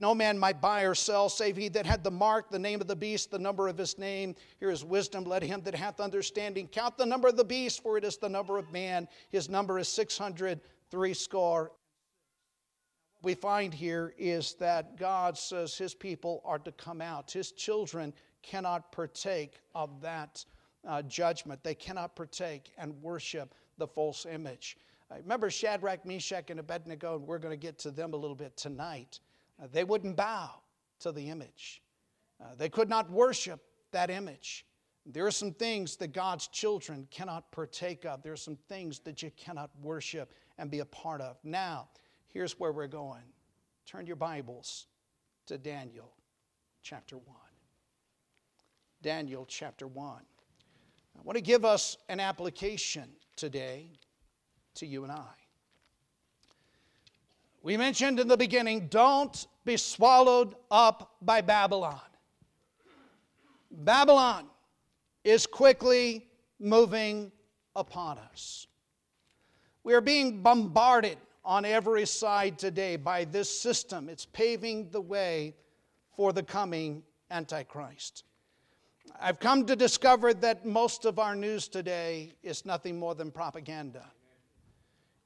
No 0.00 0.14
man 0.14 0.36
might 0.36 0.60
buy 0.60 0.82
or 0.82 0.94
sell 0.94 1.28
save 1.28 1.56
he 1.56 1.68
that 1.68 1.86
had 1.86 2.02
the 2.02 2.10
mark, 2.10 2.50
the 2.50 2.58
name 2.58 2.80
of 2.80 2.88
the 2.88 2.96
beast, 2.96 3.30
the 3.30 3.38
number 3.38 3.68
of 3.68 3.78
his 3.78 3.96
name. 3.96 4.34
Here 4.58 4.70
is 4.70 4.84
wisdom. 4.84 5.24
Let 5.24 5.44
him 5.44 5.62
that 5.62 5.74
hath 5.74 6.00
understanding 6.00 6.66
count 6.66 6.98
the 6.98 7.06
number 7.06 7.28
of 7.28 7.36
the 7.36 7.44
beast, 7.44 7.82
for 7.82 7.96
it 7.96 8.04
is 8.04 8.16
the 8.16 8.28
number 8.28 8.58
of 8.58 8.72
man. 8.72 9.08
His 9.30 9.48
number 9.48 9.78
is 9.78 9.88
six 9.88 10.18
hundred 10.18 10.60
three 10.90 11.14
score. 11.14 11.70
What 13.20 13.30
we 13.30 13.34
find 13.34 13.72
here 13.72 14.12
is 14.18 14.54
that 14.54 14.98
God 14.98 15.38
says 15.38 15.78
his 15.78 15.94
people 15.94 16.42
are 16.44 16.58
to 16.58 16.72
come 16.72 17.00
out. 17.00 17.30
His 17.30 17.52
children 17.52 18.12
cannot 18.42 18.92
partake 18.92 19.60
of 19.74 20.02
that 20.02 20.44
uh, 20.86 21.02
judgment. 21.02 21.62
They 21.62 21.74
cannot 21.74 22.16
partake 22.16 22.72
and 22.76 23.00
worship 23.02 23.54
the 23.78 23.86
false 23.86 24.26
image. 24.26 24.76
Uh, 25.10 25.16
remember 25.16 25.50
Shadrach, 25.50 26.04
Meshach, 26.04 26.50
and 26.50 26.60
Abednego, 26.60 27.16
and 27.16 27.26
we're 27.26 27.38
going 27.38 27.52
to 27.52 27.56
get 27.56 27.78
to 27.80 27.90
them 27.90 28.12
a 28.12 28.16
little 28.16 28.36
bit 28.36 28.56
tonight. 28.56 29.20
Uh, 29.62 29.66
they 29.72 29.84
wouldn't 29.84 30.16
bow 30.16 30.50
to 31.00 31.12
the 31.12 31.28
image, 31.28 31.82
uh, 32.40 32.54
they 32.56 32.68
could 32.68 32.88
not 32.88 33.10
worship 33.10 33.60
that 33.92 34.10
image. 34.10 34.66
There 35.08 35.24
are 35.24 35.30
some 35.30 35.52
things 35.52 35.94
that 35.96 36.12
God's 36.12 36.48
children 36.48 37.06
cannot 37.12 37.52
partake 37.52 38.04
of. 38.04 38.24
There 38.24 38.32
are 38.32 38.36
some 38.36 38.58
things 38.68 38.98
that 39.00 39.22
you 39.22 39.30
cannot 39.36 39.70
worship 39.80 40.34
and 40.58 40.68
be 40.68 40.80
a 40.80 40.84
part 40.84 41.20
of. 41.20 41.36
Now, 41.44 41.88
here's 42.26 42.58
where 42.58 42.72
we're 42.72 42.88
going. 42.88 43.22
Turn 43.86 44.04
your 44.04 44.16
Bibles 44.16 44.88
to 45.46 45.58
Daniel 45.58 46.12
chapter 46.82 47.18
1. 47.18 47.36
Daniel 49.00 49.46
chapter 49.46 49.86
1. 49.86 50.16
I 50.16 51.22
want 51.22 51.36
to 51.36 51.42
give 51.42 51.64
us 51.64 51.96
an 52.08 52.18
application 52.18 53.08
today 53.36 53.90
to 54.76 54.86
you 54.86 55.02
and 55.02 55.12
I. 55.12 55.24
We 57.62 57.76
mentioned 57.76 58.20
in 58.20 58.28
the 58.28 58.36
beginning 58.36 58.88
don't 58.88 59.46
be 59.64 59.76
swallowed 59.76 60.54
up 60.70 61.16
by 61.20 61.40
Babylon. 61.40 62.00
Babylon 63.70 64.46
is 65.24 65.46
quickly 65.46 66.26
moving 66.60 67.32
upon 67.74 68.18
us. 68.18 68.68
We 69.82 69.94
are 69.94 70.00
being 70.00 70.42
bombarded 70.42 71.18
on 71.44 71.64
every 71.64 72.06
side 72.06 72.58
today 72.58 72.96
by 72.96 73.24
this 73.24 73.60
system. 73.60 74.08
It's 74.08 74.26
paving 74.26 74.90
the 74.90 75.00
way 75.00 75.54
for 76.16 76.32
the 76.32 76.42
coming 76.42 77.02
Antichrist. 77.30 78.24
I've 79.20 79.40
come 79.40 79.66
to 79.66 79.76
discover 79.76 80.34
that 80.34 80.66
most 80.66 81.04
of 81.04 81.18
our 81.18 81.34
news 81.34 81.68
today 81.68 82.32
is 82.42 82.66
nothing 82.66 82.98
more 82.98 83.14
than 83.14 83.30
propaganda. 83.30 84.04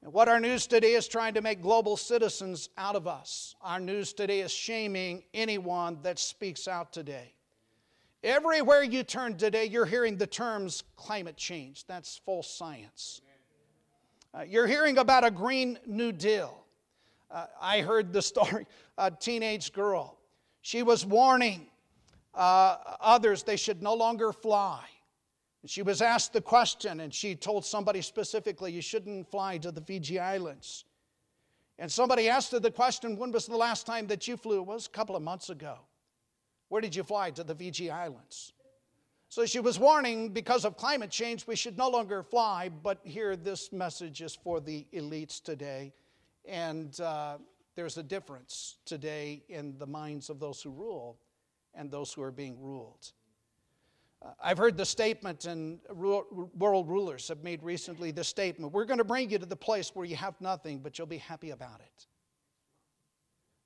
And 0.03 0.13
what 0.13 0.27
our 0.27 0.39
news 0.39 0.65
today 0.65 0.93
is 0.93 1.07
trying 1.07 1.35
to 1.35 1.41
make 1.41 1.61
global 1.61 1.95
citizens 1.95 2.69
out 2.77 2.95
of 2.95 3.07
us. 3.07 3.55
Our 3.61 3.79
news 3.79 4.13
today 4.13 4.39
is 4.39 4.51
shaming 4.51 5.23
anyone 5.33 5.99
that 6.01 6.17
speaks 6.17 6.67
out 6.67 6.91
today. 6.91 7.33
Everywhere 8.23 8.83
you 8.83 9.03
turn 9.03 9.37
today, 9.37 9.65
you're 9.65 9.85
hearing 9.85 10.17
the 10.17 10.27
terms 10.27 10.83
climate 10.95 11.37
change. 11.37 11.85
That's 11.85 12.19
false 12.25 12.49
science. 12.49 13.21
Uh, 14.33 14.43
you're 14.47 14.67
hearing 14.67 14.97
about 14.97 15.23
a 15.23 15.31
Green 15.31 15.77
New 15.85 16.11
Deal. 16.11 16.63
Uh, 17.29 17.45
I 17.59 17.81
heard 17.81 18.11
the 18.11 18.21
story 18.21 18.65
a 18.97 19.11
teenage 19.11 19.71
girl. 19.71 20.17
She 20.61 20.83
was 20.83 21.05
warning 21.05 21.67
uh, 22.33 22.77
others 22.99 23.43
they 23.43 23.57
should 23.57 23.81
no 23.83 23.93
longer 23.93 24.31
fly. 24.31 24.83
She 25.65 25.83
was 25.83 26.01
asked 26.01 26.33
the 26.33 26.41
question, 26.41 27.01
and 27.01 27.13
she 27.13 27.35
told 27.35 27.65
somebody 27.65 28.01
specifically, 28.01 28.71
You 28.71 28.81
shouldn't 28.81 29.29
fly 29.29 29.57
to 29.59 29.71
the 29.71 29.81
Fiji 29.81 30.17
Islands. 30.17 30.85
And 31.77 31.91
somebody 31.91 32.29
asked 32.29 32.51
her 32.51 32.59
the 32.59 32.71
question, 32.71 33.17
When 33.17 33.31
was 33.31 33.45
the 33.45 33.57
last 33.57 33.85
time 33.85 34.07
that 34.07 34.27
you 34.27 34.37
flew? 34.37 34.59
It 34.59 34.65
was 34.65 34.87
a 34.87 34.89
couple 34.89 35.15
of 35.15 35.21
months 35.21 35.49
ago. 35.49 35.77
Where 36.69 36.81
did 36.81 36.95
you 36.95 37.03
fly? 37.03 37.31
To 37.31 37.43
the 37.43 37.53
Fiji 37.53 37.91
Islands. 37.91 38.53
So 39.29 39.45
she 39.45 39.59
was 39.59 39.79
warning 39.79 40.29
because 40.29 40.65
of 40.65 40.75
climate 40.77 41.09
change, 41.09 41.47
we 41.47 41.55
should 41.55 41.77
no 41.77 41.89
longer 41.89 42.21
fly. 42.23 42.69
But 42.69 42.99
here, 43.03 43.35
this 43.35 43.71
message 43.71 44.21
is 44.21 44.35
for 44.35 44.59
the 44.59 44.85
elites 44.93 45.41
today. 45.41 45.93
And 46.45 46.99
uh, 46.99 47.37
there's 47.75 47.97
a 47.97 48.03
difference 48.03 48.77
today 48.85 49.43
in 49.47 49.77
the 49.77 49.85
minds 49.85 50.29
of 50.29 50.39
those 50.39 50.61
who 50.61 50.71
rule 50.71 51.17
and 51.73 51.89
those 51.89 52.11
who 52.11 52.21
are 52.23 52.31
being 52.31 52.59
ruled. 52.59 53.11
I've 54.41 54.57
heard 54.57 54.77
the 54.77 54.85
statement, 54.85 55.45
and 55.45 55.79
world 55.89 56.87
rulers 56.87 57.27
have 57.27 57.43
made 57.43 57.63
recently 57.63 58.11
the 58.11 58.23
statement 58.23 58.71
we're 58.71 58.85
going 58.85 58.99
to 58.99 59.03
bring 59.03 59.31
you 59.31 59.39
to 59.39 59.45
the 59.45 59.55
place 59.55 59.95
where 59.95 60.05
you 60.05 60.15
have 60.15 60.39
nothing, 60.39 60.79
but 60.79 60.97
you'll 60.97 61.07
be 61.07 61.17
happy 61.17 61.49
about 61.49 61.79
it. 61.79 62.07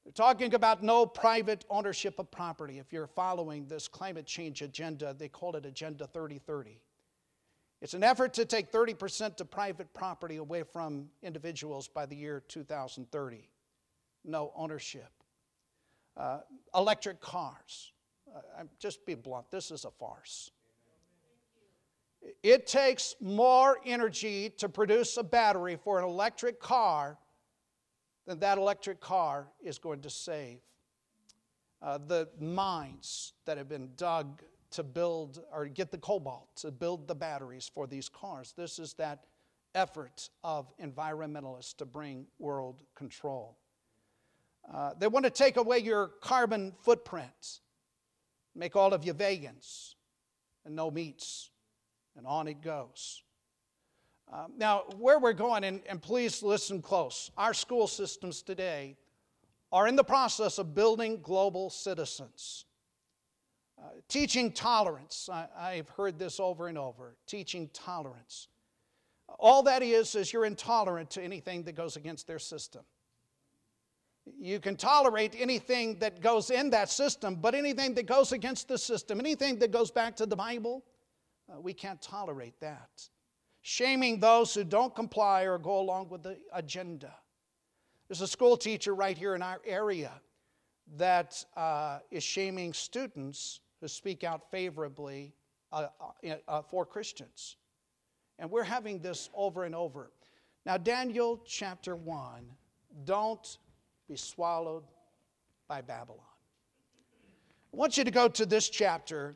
They're 0.05 0.13
talking 0.13 0.53
about 0.53 0.83
no 0.83 1.05
private 1.05 1.65
ownership 1.69 2.19
of 2.19 2.29
property. 2.29 2.77
If 2.77 2.93
you're 2.93 3.07
following 3.07 3.65
this 3.65 3.87
climate 3.87 4.27
change 4.27 4.61
agenda, 4.61 5.15
they 5.17 5.27
call 5.27 5.55
it 5.55 5.65
Agenda 5.65 6.07
3030. 6.07 6.79
It's 7.81 7.95
an 7.95 8.03
effort 8.03 8.33
to 8.35 8.45
take 8.45 8.71
30% 8.71 9.41
of 9.41 9.51
private 9.51 9.93
property 9.93 10.37
away 10.37 10.63
from 10.63 11.09
individuals 11.21 11.87
by 11.87 12.05
the 12.05 12.15
year 12.15 12.43
2030. 12.47 13.49
No 14.23 14.53
ownership. 14.55 15.11
Uh, 16.15 16.39
electric 16.73 17.19
cars. 17.19 17.91
I'm 18.57 18.69
just 18.79 19.05
be 19.05 19.15
blunt, 19.15 19.49
this 19.51 19.71
is 19.71 19.85
a 19.85 19.91
farce. 19.91 20.51
It 22.41 22.65
takes 22.65 23.15
more 23.21 23.79
energy 23.85 24.49
to 24.57 24.67
produce 24.67 25.17
a 25.17 25.23
battery 25.23 25.75
for 25.75 25.99
an 25.99 26.05
electric 26.05 26.59
car 26.59 27.17
than 28.25 28.39
that 28.39 28.57
electric 28.57 28.99
car 28.99 29.47
is 29.63 29.77
going 29.77 30.01
to 30.01 30.09
save. 30.09 30.59
Uh, 31.81 31.99
the 32.07 32.27
mines 32.39 33.33
that 33.45 33.57
have 33.57 33.69
been 33.69 33.89
dug 33.95 34.41
to 34.71 34.83
build 34.83 35.43
or 35.53 35.67
get 35.67 35.91
the 35.91 35.97
cobalt 35.97 36.49
to 36.55 36.71
build 36.71 37.07
the 37.07 37.13
batteries 37.13 37.69
for 37.71 37.85
these 37.85 38.09
cars. 38.09 38.53
This 38.57 38.79
is 38.79 38.93
that 38.93 39.25
effort 39.75 40.29
of 40.43 40.73
environmentalists 40.79 41.75
to 41.77 41.85
bring 41.85 42.25
world 42.39 42.81
control. 42.95 43.57
Uh, 44.73 44.93
they 44.97 45.07
want 45.07 45.25
to 45.25 45.29
take 45.29 45.57
away 45.57 45.77
your 45.77 46.07
carbon 46.21 46.73
footprint 46.81 47.59
make 48.55 48.75
all 48.75 48.93
of 48.93 49.05
you 49.05 49.13
vegans 49.13 49.95
and 50.65 50.75
no 50.75 50.89
meats, 50.89 51.49
and 52.17 52.25
on 52.25 52.47
it 52.47 52.61
goes. 52.61 53.23
Uh, 54.31 54.47
now, 54.57 54.83
where 54.97 55.19
we're 55.19 55.33
going, 55.33 55.63
and, 55.63 55.81
and 55.87 56.01
please 56.01 56.41
listen 56.41 56.81
close, 56.81 57.29
our 57.37 57.53
school 57.53 57.87
systems 57.87 58.41
today 58.41 58.97
are 59.71 59.87
in 59.87 59.95
the 59.95 60.03
process 60.03 60.57
of 60.57 60.73
building 60.73 61.19
global 61.21 61.69
citizens. 61.69 62.65
Uh, 63.77 63.89
teaching 64.07 64.51
tolerance. 64.51 65.29
I, 65.31 65.75
have 65.75 65.89
heard 65.89 66.17
this 66.17 66.39
over 66.39 66.67
and 66.67 66.77
over. 66.77 67.17
Teaching 67.27 67.69
tolerance. 67.73 68.47
All 69.37 69.63
that 69.63 69.83
is, 69.83 70.15
is 70.15 70.31
you're 70.31 70.45
intolerant 70.45 71.09
to 71.11 71.21
anything 71.21 71.63
that 71.63 71.75
goes 71.75 71.97
against 71.97 72.25
their 72.25 72.39
system. 72.39 72.83
You 74.25 74.59
can 74.59 74.75
tolerate 74.75 75.35
anything 75.37 75.99
that 75.99 76.21
goes 76.21 76.49
in 76.49 76.71
that 76.71 76.89
system, 76.89 77.35
but 77.35 77.53
anything 77.53 77.93
that 77.95 78.07
goes 78.07 78.31
against 78.31 78.67
the 78.67 78.77
system, 78.77 79.19
anything 79.19 79.59
that 79.59 79.71
goes 79.71 79.91
back 79.91 80.15
to 80.17 80.25
the 80.25 80.35
Bible, 80.35 80.83
uh, 81.49 81.59
we 81.59 81.73
can't 81.73 82.01
tolerate 82.01 82.59
that. 82.59 82.89
Shaming 83.61 84.19
those 84.19 84.53
who 84.53 84.63
don't 84.63 84.95
comply 84.95 85.43
or 85.43 85.57
go 85.57 85.79
along 85.79 86.09
with 86.09 86.23
the 86.23 86.37
agenda. 86.53 87.13
There's 88.07 88.21
a 88.21 88.27
school 88.27 88.57
teacher 88.57 88.93
right 88.93 89.17
here 89.17 89.35
in 89.35 89.41
our 89.41 89.61
area 89.65 90.11
that 90.97 91.43
uh, 91.55 91.99
is 92.11 92.23
shaming 92.23 92.73
students 92.73 93.59
who 93.81 93.87
speak 93.87 94.23
out 94.23 94.49
favorably 94.51 95.33
uh, 95.71 95.87
uh, 95.99 96.35
uh, 96.47 96.61
for 96.61 96.85
Christians. 96.85 97.57
And 98.39 98.49
we're 98.51 98.63
having 98.63 98.99
this 98.99 99.29
over 99.33 99.63
and 99.63 99.73
over. 99.73 100.11
Now, 100.65 100.77
Daniel 100.77 101.41
chapter 101.45 101.95
1, 101.95 102.45
don't 103.03 103.57
be 104.07 104.15
swallowed 104.15 104.83
by 105.67 105.81
Babylon. 105.81 106.19
I 107.73 107.77
want 107.77 107.97
you 107.97 108.03
to 108.03 108.11
go 108.11 108.27
to 108.27 108.45
this 108.45 108.69
chapter, 108.69 109.35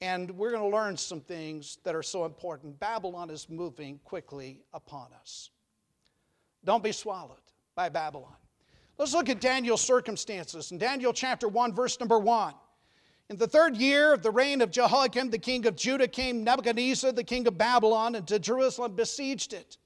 and 0.00 0.30
we're 0.32 0.50
going 0.50 0.68
to 0.68 0.76
learn 0.76 0.96
some 0.96 1.20
things 1.20 1.78
that 1.84 1.94
are 1.94 2.02
so 2.02 2.24
important. 2.24 2.80
Babylon 2.80 3.30
is 3.30 3.48
moving 3.48 4.00
quickly 4.04 4.60
upon 4.72 5.08
us. 5.20 5.50
Don't 6.64 6.82
be 6.82 6.92
swallowed 6.92 7.36
by 7.74 7.88
Babylon. 7.88 8.34
Let's 8.96 9.14
look 9.14 9.28
at 9.28 9.40
Daniel's 9.40 9.80
circumstances. 9.80 10.72
In 10.72 10.78
Daniel 10.78 11.12
chapter 11.12 11.46
1, 11.46 11.72
verse 11.72 12.00
number 12.00 12.18
1. 12.18 12.54
In 13.30 13.36
the 13.36 13.46
third 13.46 13.76
year 13.76 14.14
of 14.14 14.22
the 14.22 14.30
reign 14.30 14.62
of 14.62 14.70
Jehoiakim, 14.70 15.30
the 15.30 15.38
king 15.38 15.66
of 15.66 15.76
Judah, 15.76 16.08
came 16.08 16.42
Nebuchadnezzar, 16.42 17.12
the 17.12 17.22
king 17.22 17.46
of 17.46 17.58
Babylon, 17.58 18.14
and 18.14 18.26
to 18.26 18.38
Jerusalem 18.38 18.96
besieged 18.96 19.52
it. 19.52 19.76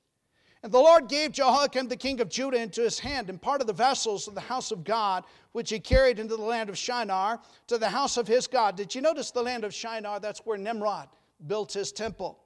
And 0.62 0.70
the 0.70 0.79
Lord 0.79 1.09
gave 1.09 1.33
Jehoiakim, 1.33 1.88
the 1.88 1.96
king 1.96 2.20
of 2.20 2.29
Judah, 2.29 2.62
into 2.62 2.83
his 2.83 3.01
hand, 3.01 3.29
and 3.29 3.42
part 3.42 3.61
of 3.61 3.66
the 3.66 3.72
vessels 3.72 4.29
of 4.29 4.35
the 4.35 4.40
house 4.40 4.70
of 4.70 4.85
God, 4.85 5.25
which 5.51 5.70
he 5.70 5.81
carried 5.81 6.20
into 6.20 6.37
the 6.37 6.42
land 6.42 6.70
of 6.70 6.79
Shinar, 6.79 7.40
to 7.66 7.79
the 7.79 7.88
house 7.88 8.16
of 8.16 8.29
his 8.29 8.46
God. 8.46 8.77
Did 8.77 8.94
you 8.94 9.01
notice 9.01 9.33
the 9.33 9.42
land 9.42 9.64
of 9.64 9.75
Shinar? 9.75 10.20
That's 10.20 10.40
where 10.46 10.57
Nimrod 10.59 11.09
built 11.48 11.72
his 11.72 11.90
temple. 11.90 12.38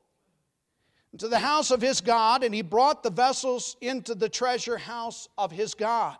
To 1.19 1.29
the 1.29 1.39
house 1.39 1.71
of 1.71 1.81
his 1.81 2.01
God, 2.01 2.43
and 2.43 2.55
he 2.55 2.63
brought 2.63 3.03
the 3.03 3.11
vessels 3.11 3.77
into 3.81 4.15
the 4.15 4.29
treasure 4.29 4.77
house 4.79 5.29
of 5.39 5.51
his 5.51 5.75
God. 5.75 6.17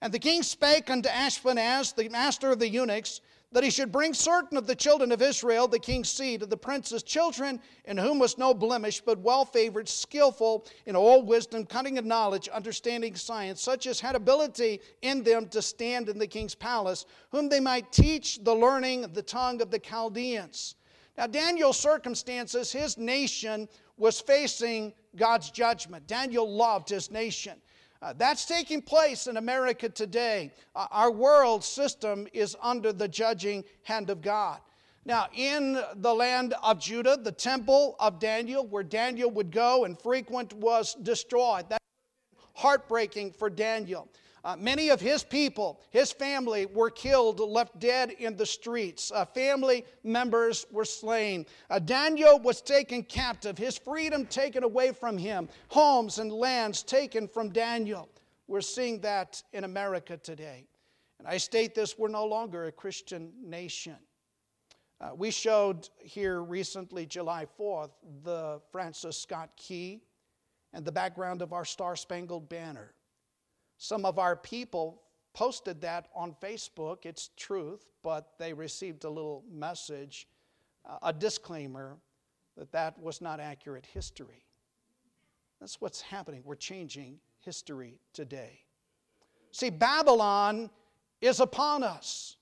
And 0.00 0.12
the 0.12 0.18
king 0.18 0.42
spake 0.42 0.90
unto 0.90 1.08
Ashpenaz, 1.08 1.94
the 1.94 2.08
master 2.08 2.50
of 2.50 2.58
the 2.58 2.68
eunuchs, 2.68 3.20
that 3.52 3.64
he 3.64 3.70
should 3.70 3.90
bring 3.90 4.12
certain 4.12 4.58
of 4.58 4.66
the 4.66 4.74
children 4.74 5.10
of 5.10 5.22
Israel, 5.22 5.66
the 5.66 5.78
king's 5.78 6.10
seed, 6.10 6.42
of 6.42 6.50
the 6.50 6.56
prince's 6.56 7.02
children, 7.02 7.60
in 7.86 7.96
whom 7.96 8.18
was 8.18 8.36
no 8.36 8.52
blemish, 8.52 9.00
but 9.00 9.18
well 9.18 9.44
favored, 9.44 9.88
skillful 9.88 10.66
in 10.84 10.94
all 10.94 11.22
wisdom, 11.22 11.64
cunning 11.64 11.96
and 11.96 12.06
knowledge, 12.06 12.48
understanding 12.48 13.14
science, 13.14 13.62
such 13.62 13.86
as 13.86 14.00
had 14.00 14.14
ability 14.14 14.80
in 15.00 15.22
them 15.22 15.46
to 15.48 15.62
stand 15.62 16.08
in 16.10 16.18
the 16.18 16.26
king's 16.26 16.54
palace, 16.54 17.06
whom 17.30 17.48
they 17.48 17.60
might 17.60 17.90
teach 17.90 18.42
the 18.44 18.54
learning 18.54 19.02
of 19.02 19.14
the 19.14 19.22
tongue 19.22 19.62
of 19.62 19.70
the 19.70 19.78
Chaldeans. 19.78 20.74
Now, 21.16 21.26
Daniel's 21.26 21.78
circumstances, 21.78 22.70
his 22.70 22.98
nation 22.98 23.68
was 23.96 24.20
facing 24.20 24.92
God's 25.16 25.50
judgment. 25.50 26.06
Daniel 26.06 26.48
loved 26.48 26.88
his 26.88 27.10
nation. 27.10 27.60
Uh, 28.00 28.12
that's 28.16 28.44
taking 28.44 28.80
place 28.80 29.26
in 29.26 29.36
America 29.36 29.88
today. 29.88 30.52
Uh, 30.74 30.86
our 30.92 31.10
world 31.10 31.64
system 31.64 32.28
is 32.32 32.56
under 32.62 32.92
the 32.92 33.08
judging 33.08 33.64
hand 33.82 34.08
of 34.08 34.22
God. 34.22 34.60
Now, 35.04 35.26
in 35.34 35.82
the 35.96 36.14
land 36.14 36.54
of 36.62 36.78
Judah, 36.78 37.16
the 37.16 37.32
temple 37.32 37.96
of 37.98 38.20
Daniel, 38.20 38.66
where 38.66 38.82
Daniel 38.82 39.30
would 39.30 39.50
go 39.50 39.84
and 39.84 39.98
frequent, 39.98 40.52
was 40.52 40.94
destroyed. 41.02 41.64
That's 41.68 41.84
heartbreaking 42.54 43.32
for 43.32 43.50
Daniel. 43.50 44.08
Uh, 44.44 44.56
many 44.56 44.88
of 44.88 45.00
his 45.00 45.24
people, 45.24 45.80
his 45.90 46.12
family, 46.12 46.66
were 46.66 46.90
killed, 46.90 47.40
left 47.40 47.78
dead 47.78 48.10
in 48.12 48.36
the 48.36 48.46
streets. 48.46 49.10
Uh, 49.12 49.24
family 49.24 49.84
members 50.04 50.66
were 50.70 50.84
slain. 50.84 51.44
Uh, 51.70 51.78
Daniel 51.78 52.38
was 52.38 52.60
taken 52.60 53.02
captive, 53.02 53.58
his 53.58 53.76
freedom 53.76 54.26
taken 54.26 54.62
away 54.62 54.92
from 54.92 55.18
him, 55.18 55.48
homes 55.68 56.18
and 56.18 56.32
lands 56.32 56.82
taken 56.82 57.26
from 57.26 57.50
Daniel. 57.50 58.08
We're 58.46 58.60
seeing 58.60 59.00
that 59.00 59.42
in 59.52 59.64
America 59.64 60.16
today. 60.16 60.66
And 61.18 61.26
I 61.26 61.36
state 61.36 61.74
this 61.74 61.98
we're 61.98 62.08
no 62.08 62.24
longer 62.24 62.66
a 62.66 62.72
Christian 62.72 63.32
nation. 63.42 63.96
Uh, 65.00 65.10
we 65.16 65.30
showed 65.30 65.88
here 66.00 66.42
recently, 66.42 67.06
July 67.06 67.46
4th, 67.58 67.90
the 68.24 68.60
Francis 68.72 69.16
Scott 69.16 69.50
Key 69.56 70.00
and 70.72 70.84
the 70.84 70.92
background 70.92 71.40
of 71.40 71.52
our 71.52 71.64
Star 71.64 71.94
Spangled 71.94 72.48
Banner. 72.48 72.92
Some 73.78 74.04
of 74.04 74.18
our 74.18 74.36
people 74.36 75.02
posted 75.32 75.80
that 75.82 76.08
on 76.14 76.34
Facebook. 76.42 77.06
It's 77.06 77.30
truth, 77.36 77.86
but 78.02 78.32
they 78.38 78.52
received 78.52 79.04
a 79.04 79.10
little 79.10 79.44
message, 79.50 80.26
uh, 80.84 80.98
a 81.02 81.12
disclaimer 81.12 81.96
that 82.56 82.72
that 82.72 83.00
was 83.00 83.20
not 83.20 83.38
accurate 83.38 83.86
history. 83.86 84.44
That's 85.60 85.80
what's 85.80 86.00
happening. 86.00 86.42
We're 86.44 86.56
changing 86.56 87.20
history 87.40 88.00
today. 88.12 88.60
See, 89.52 89.70
Babylon 89.70 90.70
is 91.20 91.40
upon 91.40 91.84
us. 91.84 92.36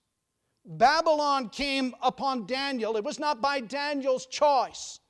Babylon 0.64 1.51
came 1.51 1.94
upon 2.03 2.46
Daniel. 2.46 2.96
It 2.96 3.05
was 3.05 3.18
not 3.18 3.40
by 3.40 3.61
Daniel's 3.61 4.27
choice. 4.27 5.01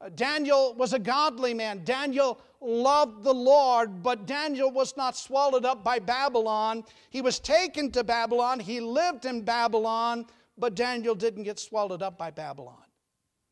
Uh, 0.00 0.10
Daniel 0.14 0.74
was 0.74 0.92
a 0.92 0.98
godly 0.98 1.54
man. 1.54 1.82
Daniel 1.84 2.40
loved 2.60 3.22
the 3.22 3.34
Lord, 3.34 4.02
but 4.02 4.26
Daniel 4.26 4.70
was 4.70 4.96
not 4.96 5.16
swallowed 5.16 5.64
up 5.64 5.84
by 5.84 5.98
Babylon. 5.98 6.84
He 7.10 7.22
was 7.22 7.38
taken 7.38 7.90
to 7.92 8.04
Babylon. 8.04 8.60
He 8.60 8.80
lived 8.80 9.24
in 9.24 9.42
Babylon, 9.42 10.26
but 10.56 10.74
Daniel 10.74 11.14
didn't 11.14 11.44
get 11.44 11.58
swallowed 11.58 12.02
up 12.02 12.18
by 12.18 12.30
Babylon. 12.30 12.82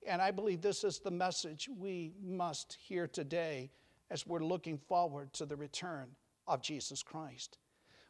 And 0.07 0.23
I 0.23 0.31
believe 0.31 0.61
this 0.61 0.85
is 0.85 0.99
the 0.99 1.11
message 1.11 1.69
we 1.79 2.13
must 2.23 2.77
hear 2.81 3.07
today 3.07 3.71
as 4.11 4.27
we're 4.27 4.45
looking 4.45 4.79
forward 4.79 5.33
to 5.35 5.47
the 5.47 5.57
return 5.57 6.09
of 6.47 6.63
Jesus 6.63 7.03
Christ. 7.03 7.59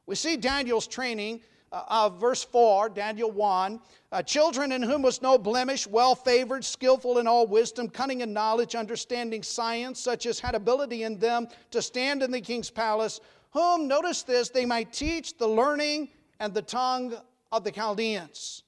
We 0.07 0.15
see 0.15 0.37
Daniel's 0.37 0.87
training 0.87 1.41
uh, 1.73 1.83
of 1.89 2.21
verse 2.21 2.45
4, 2.45 2.91
Daniel 2.91 3.31
1 3.31 3.81
uh, 4.13 4.23
children 4.23 4.73
in 4.73 4.83
whom 4.83 5.03
was 5.03 5.21
no 5.21 5.37
blemish, 5.37 5.87
well 5.87 6.15
favored, 6.15 6.65
skillful 6.65 7.19
in 7.19 7.27
all 7.27 7.47
wisdom, 7.47 7.89
cunning 7.89 8.21
in 8.21 8.33
knowledge, 8.33 8.75
understanding 8.75 9.43
science, 9.43 10.01
such 10.01 10.27
as 10.27 10.39
had 10.39 10.55
ability 10.55 11.03
in 11.03 11.19
them 11.19 11.49
to 11.71 11.83
stand 11.83 12.23
in 12.23 12.31
the 12.31 12.41
king's 12.41 12.71
palace, 12.71 13.21
whom, 13.51 13.89
notice 13.89 14.23
this, 14.23 14.49
they 14.49 14.65
might 14.65 14.93
teach 14.93 15.37
the 15.37 15.47
learning 15.47 16.09
and 16.41 16.55
the 16.55 16.63
tongue 16.63 17.15
of 17.51 17.65
the 17.65 17.73
Chaldeans. 17.73 18.63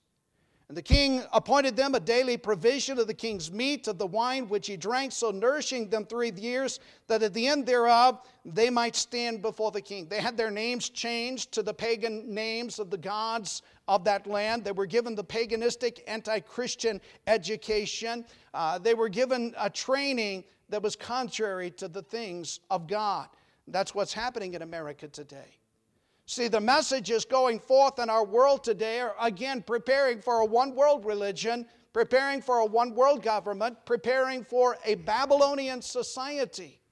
And 0.69 0.77
the 0.77 0.83
king 0.83 1.23
appointed 1.33 1.77
them 1.77 1.95
a 1.95 2.01
daily 2.01 2.37
provision 2.37 2.99
of 2.99 3.07
the 3.07 3.15
king's 3.15 3.51
meat, 3.51 3.89
of 3.89 3.97
the 3.97 4.07
wine 4.07 4.51
which 4.51 4.67
he 4.67 4.77
drank, 4.77 5.13
so 5.13 5.31
nourishing 5.31 5.89
them 5.89 6.05
three 6.05 6.31
years, 6.31 6.79
that 7.07 7.23
at 7.23 7.33
the 7.33 7.47
end 7.47 7.65
thereof 7.65 8.21
they 8.45 8.69
might 8.69 8.95
stand 8.95 9.41
before 9.41 9.71
the 9.71 9.81
king. 9.81 10.07
They 10.09 10.21
had 10.21 10.37
their 10.37 10.51
names 10.51 10.91
changed 10.91 11.53
to 11.53 11.63
the 11.63 11.73
pagan 11.73 12.35
names 12.35 12.79
of 12.79 12.91
the 12.91 12.99
gods 12.99 13.63
of 13.89 14.05
that 14.05 14.27
land. 14.27 14.63
They 14.63 14.73
were 14.73 14.85
given 14.85 15.15
the 15.15 15.25
paganistic, 15.25 16.01
anti 16.07 16.41
Christian 16.41 17.01
education. 17.27 18.27
Uh, 18.53 18.79
they 18.79 18.93
were 18.93 19.09
given 19.09 19.55
a 19.57 19.71
training 19.71 20.45
that 20.69 20.83
was 20.83 20.97
contrary 20.97 21.71
to 21.73 21.89
the 21.89 22.03
things 22.03 22.61
of 22.71 22.87
God. 22.87 23.29
That's 23.69 23.95
what's 23.95 24.13
happening 24.13 24.53
in 24.53 24.61
America 24.61 25.09
today. 25.09 25.58
See, 26.31 26.49
the 26.49 26.61
messages 26.61 27.25
going 27.25 27.59
forth 27.59 27.99
in 27.99 28.11
our 28.11 28.23
world 28.23 28.63
today 28.63 29.01
are 29.01 29.15
again 29.19 29.63
preparing 29.63 30.21
for 30.21 30.41
a 30.41 30.45
one 30.45 30.75
world 30.75 31.07
religion, 31.07 31.65
preparing 31.95 32.43
for 32.43 32.59
a 32.59 32.67
one 32.67 32.95
world 32.95 33.23
government, 33.23 33.79
preparing 33.87 34.45
for 34.45 34.77
a 34.85 34.97
Babylonian 34.97 35.81
society. 35.81 36.83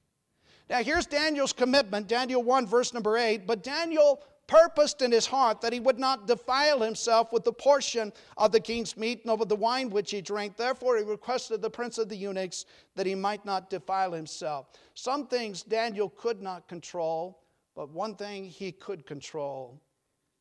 Now, 0.71 0.83
here's 0.83 1.05
Daniel's 1.05 1.53
commitment, 1.53 2.09
Daniel 2.09 2.43
1, 2.43 2.67
verse 2.67 2.95
number 2.95 3.19
8. 3.19 3.47
But 3.47 3.63
Daniel 3.63 4.23
purposed 4.47 5.03
in 5.03 5.13
his 5.13 5.27
heart 5.27 5.61
that 5.61 5.75
he 5.75 5.81
would 5.81 5.99
not 5.99 6.27
defile 6.27 6.81
himself 6.81 7.31
with 7.31 7.45
the 7.45 7.53
portion 7.53 8.15
of 8.39 8.53
the 8.53 8.61
king's 8.61 8.97
meat, 8.97 9.27
nor 9.27 9.37
with 9.37 9.51
the 9.51 9.57
wine 9.57 9.91
which 9.91 10.13
he 10.13 10.23
drank. 10.23 10.57
Therefore, 10.57 10.97
he 10.97 11.05
requested 11.05 11.61
the 11.61 11.69
prince 11.69 11.99
of 11.99 12.09
the 12.09 12.17
eunuchs 12.17 12.65
that 12.95 13.05
he 13.05 13.15
might 13.15 13.45
not 13.45 13.69
defile 13.69 14.13
himself. 14.13 14.69
Some 14.95 15.27
things 15.27 15.63
Daniel 15.63 16.09
could 16.09 16.41
not 16.41 16.69
control, 16.69 17.43
but 17.77 17.91
one 17.91 18.17
thing 18.17 18.47
he 18.47 18.73
could 18.73 19.07
control 19.07 19.81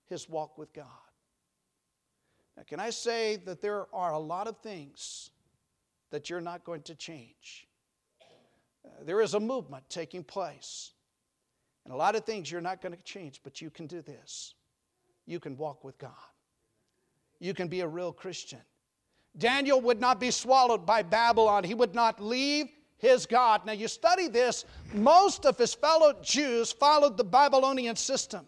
his 0.08 0.30
walk 0.30 0.58
with 0.58 0.74
God. 0.74 0.86
Now, 2.56 2.64
can 2.66 2.80
I 2.80 2.90
say 2.90 3.36
that 3.46 3.62
there 3.62 3.94
are 3.94 4.14
a 4.14 4.20
lot 4.20 4.48
of 4.48 4.58
things 4.60 5.30
that 6.12 6.30
you're 6.30 6.42
not 6.42 6.64
going 6.64 6.82
to 6.84 6.96
change? 6.96 7.68
Uh, 8.86 9.04
there 9.04 9.20
is 9.20 9.34
a 9.34 9.40
movement 9.40 9.84
taking 9.90 10.24
place. 10.24 10.92
And 11.84 11.94
a 11.94 11.98
lot 11.98 12.16
of 12.16 12.24
things 12.24 12.50
you're 12.50 12.62
not 12.62 12.82
going 12.82 12.96
to 12.96 13.04
change, 13.04 13.42
but 13.44 13.62
you 13.62 13.70
can 13.70 13.86
do 13.86 14.02
this. 14.02 14.54
You 15.26 15.40
can 15.42 15.58
walk 15.58 15.84
with 15.84 15.98
God. 15.98 16.12
You 17.40 17.54
can 17.54 17.68
be 17.68 17.82
a 17.82 17.88
real 17.88 18.14
Christian. 18.14 18.62
Daniel 19.38 19.82
would 19.82 20.00
not 20.00 20.20
be 20.20 20.32
swallowed 20.32 20.86
by 20.86 21.04
Babylon. 21.04 21.66
He 21.66 21.74
would 21.74 21.94
not 21.94 22.22
leave 22.22 22.68
his 22.98 23.26
God. 23.26 23.66
Now, 23.66 23.74
you 23.74 23.88
study 23.88 24.28
this, 24.28 24.66
most 24.94 25.46
of 25.46 25.58
his 25.58 25.74
fellow 25.74 26.14
Jews 26.22 26.72
followed 26.72 27.18
the 27.18 27.24
Babylonian 27.24 27.96
system. 27.96 28.46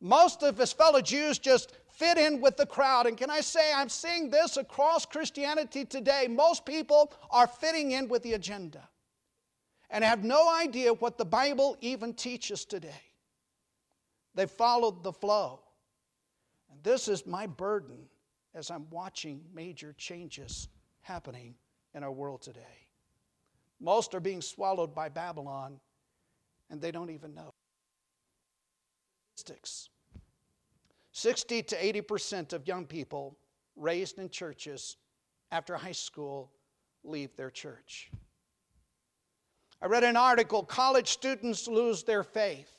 Most 0.00 0.42
of 0.42 0.58
his 0.58 0.72
fellow 0.72 1.00
Jews 1.00 1.38
just 1.38 1.72
fit 1.88 2.18
in 2.18 2.40
with 2.40 2.56
the 2.56 2.66
crowd. 2.66 3.06
And 3.06 3.16
can 3.16 3.30
I 3.30 3.40
say, 3.40 3.72
I'm 3.74 3.88
seeing 3.88 4.28
this 4.30 4.56
across 4.56 5.06
Christianity 5.06 5.84
today. 5.84 6.26
Most 6.28 6.66
people 6.66 7.12
are 7.30 7.46
fitting 7.46 7.92
in 7.92 8.08
with 8.08 8.22
the 8.22 8.34
agenda 8.34 8.86
and 9.90 10.04
have 10.04 10.24
no 10.24 10.52
idea 10.52 10.92
what 10.92 11.18
the 11.18 11.24
Bible 11.24 11.76
even 11.80 12.12
teaches 12.14 12.64
today. 12.64 12.90
They 14.34 14.46
followed 14.46 15.02
the 15.04 15.12
flow. 15.12 15.60
And 16.70 16.82
this 16.82 17.06
is 17.06 17.26
my 17.26 17.46
burden 17.46 18.08
as 18.54 18.70
I'm 18.70 18.86
watching 18.90 19.40
major 19.54 19.94
changes 19.96 20.68
happening 21.00 21.54
in 21.94 22.02
our 22.02 22.12
world 22.12 22.42
today. 22.42 22.83
Most 23.84 24.14
are 24.14 24.20
being 24.20 24.40
swallowed 24.40 24.94
by 24.94 25.10
Babylon, 25.10 25.78
and 26.70 26.80
they 26.80 26.90
don't 26.90 27.10
even 27.10 27.34
know. 27.34 27.52
Statistics 29.36 29.90
60 31.12 31.62
to 31.64 31.76
80% 31.76 32.54
of 32.54 32.66
young 32.66 32.86
people 32.86 33.36
raised 33.76 34.18
in 34.18 34.30
churches 34.30 34.96
after 35.52 35.76
high 35.76 35.92
school 35.92 36.50
leave 37.04 37.36
their 37.36 37.50
church. 37.50 38.10
I 39.82 39.86
read 39.86 40.02
an 40.02 40.16
article 40.16 40.64
college 40.64 41.08
students 41.08 41.68
lose 41.68 42.04
their 42.04 42.24
faith. 42.24 42.70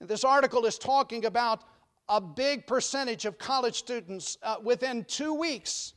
And 0.00 0.08
this 0.08 0.24
article 0.24 0.66
is 0.66 0.78
talking 0.78 1.26
about 1.26 1.62
a 2.08 2.20
big 2.20 2.66
percentage 2.66 3.24
of 3.24 3.38
college 3.38 3.76
students 3.76 4.36
uh, 4.42 4.56
within 4.62 5.04
two 5.04 5.32
weeks 5.32 5.94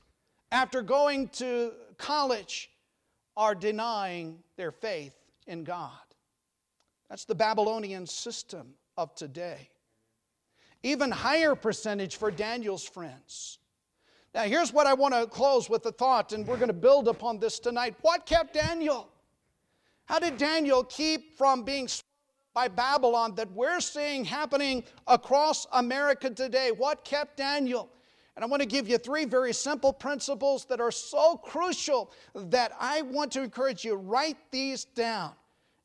after 0.52 0.82
going 0.84 1.28
to 1.30 1.74
college 1.98 2.70
are 3.40 3.56
denying 3.56 4.38
their 4.58 4.70
faith 4.70 5.16
in 5.48 5.64
God. 5.64 5.94
That's 7.10 7.24
the 7.24 7.34
Babylonian 7.34 8.06
system 8.06 8.74
of 8.98 9.16
today. 9.16 9.70
Even 10.84 11.10
higher 11.10 11.56
percentage 11.56 12.18
for 12.18 12.32
Daniel's 12.32 12.84
friends. 12.84 13.60
Now, 14.36 14.44
here's 14.44 14.74
what 14.74 14.88
I 14.88 14.94
want 14.94 15.14
to 15.14 15.26
close 15.26 15.70
with 15.70 15.84
the 15.84 15.94
thought, 15.94 16.34
and 16.34 16.46
we're 16.46 16.58
going 16.58 16.68
to 16.68 16.74
build 16.74 17.08
upon 17.08 17.40
this 17.40 17.60
tonight. 17.60 17.96
What 18.02 18.26
kept 18.26 18.56
Daniel? 18.56 19.08
How 20.04 20.20
did 20.20 20.38
Daniel 20.38 20.84
keep 20.84 21.38
from 21.38 21.64
being 21.64 21.88
swallowed 21.88 22.04
by 22.54 22.68
Babylon 22.68 23.36
that 23.36 23.50
we're 23.54 23.80
seeing 23.80 24.26
happening 24.26 24.84
across 25.08 25.66
America 25.72 26.30
today? 26.30 26.74
What 26.76 27.06
kept 27.06 27.38
Daniel? 27.38 27.90
And 28.40 28.46
I 28.46 28.48
want 28.48 28.62
to 28.62 28.68
give 28.70 28.88
you 28.88 28.98
three 28.98 29.26
very 29.26 29.52
simple 29.52 29.92
principles 29.92 30.64
that 30.68 30.80
are 30.80 30.94
so 30.94 31.36
crucial 31.36 32.10
that 32.34 32.72
I 32.80 33.02
want 33.02 33.34
to 33.34 33.44
encourage 33.44 33.84
you 33.84 33.96
write 33.96 34.38
these 34.50 34.86
down 34.86 35.34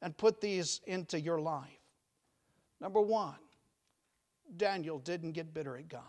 and 0.01 0.17
put 0.17 0.41
these 0.41 0.81
into 0.87 1.19
your 1.19 1.41
life. 1.41 1.67
Number 2.81 3.01
one, 3.01 3.35
Daniel 4.57 5.01
didn't 5.01 5.33
get 5.33 5.53
bitter 5.53 5.77
at 5.77 5.89
God. 5.89 6.01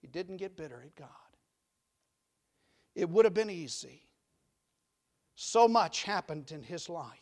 He 0.00 0.08
didn't 0.08 0.38
get 0.38 0.56
bitter 0.56 0.82
at 0.84 0.96
God. 0.96 1.08
It 2.96 3.08
would 3.08 3.26
have 3.26 3.34
been 3.34 3.50
easy. 3.50 4.02
So 5.36 5.68
much 5.68 6.02
happened 6.02 6.50
in 6.50 6.64
his 6.64 6.88
life. 6.88 7.14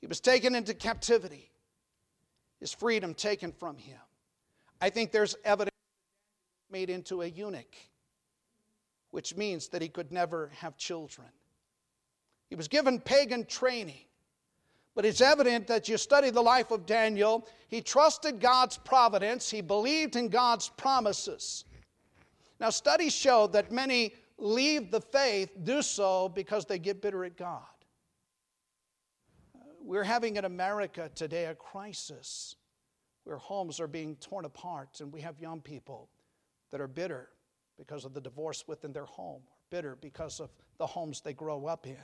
He 0.00 0.06
was 0.06 0.18
taken 0.18 0.54
into 0.54 0.72
captivity, 0.72 1.50
his 2.58 2.72
freedom 2.72 3.12
taken 3.12 3.52
from 3.52 3.76
him. 3.76 4.00
I 4.80 4.88
think 4.88 5.12
there's 5.12 5.36
evidence 5.44 5.69
made 6.70 6.90
into 6.90 7.22
a 7.22 7.26
eunuch, 7.26 7.76
which 9.10 9.36
means 9.36 9.68
that 9.68 9.82
he 9.82 9.88
could 9.88 10.12
never 10.12 10.50
have 10.56 10.76
children. 10.76 11.28
He 12.48 12.56
was 12.56 12.68
given 12.68 13.00
pagan 13.00 13.46
training. 13.46 14.04
But 14.94 15.06
it's 15.06 15.20
evident 15.20 15.68
that 15.68 15.88
you 15.88 15.96
study 15.96 16.30
the 16.30 16.42
life 16.42 16.72
of 16.72 16.84
Daniel, 16.84 17.46
he 17.68 17.80
trusted 17.80 18.40
God's 18.40 18.76
providence, 18.76 19.48
he 19.48 19.60
believed 19.60 20.16
in 20.16 20.28
God's 20.28 20.68
promises. 20.68 21.64
Now, 22.58 22.70
studies 22.70 23.14
show 23.14 23.46
that 23.48 23.70
many 23.70 24.14
leave 24.36 24.90
the 24.90 25.00
faith, 25.00 25.50
do 25.62 25.80
so 25.80 26.28
because 26.28 26.66
they 26.66 26.78
get 26.78 27.00
bitter 27.00 27.24
at 27.24 27.36
God. 27.36 27.62
Uh, 29.54 29.60
we're 29.82 30.02
having 30.02 30.36
in 30.36 30.44
America 30.44 31.10
today 31.14 31.46
a 31.46 31.54
crisis 31.54 32.56
where 33.24 33.38
homes 33.38 33.80
are 33.80 33.86
being 33.86 34.16
torn 34.16 34.44
apart, 34.44 35.00
and 35.00 35.12
we 35.12 35.20
have 35.20 35.38
young 35.40 35.60
people 35.60 36.08
that 36.70 36.80
are 36.80 36.88
bitter 36.88 37.28
because 37.78 38.04
of 38.04 38.14
the 38.14 38.20
divorce 38.20 38.64
within 38.66 38.92
their 38.92 39.04
home, 39.04 39.42
or 39.48 39.56
bitter 39.70 39.96
because 40.00 40.40
of 40.40 40.50
the 40.78 40.86
homes 40.86 41.20
they 41.20 41.32
grow 41.32 41.66
up 41.66 41.86
in. 41.86 41.96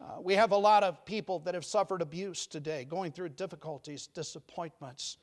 Uh, 0.00 0.20
we 0.20 0.34
have 0.34 0.52
a 0.52 0.56
lot 0.56 0.84
of 0.84 1.04
people 1.04 1.40
that 1.40 1.54
have 1.54 1.64
suffered 1.64 2.02
abuse 2.02 2.46
today, 2.46 2.84
going 2.84 3.10
through 3.10 3.28
difficulties, 3.30 4.06
disappointments. 4.06 5.18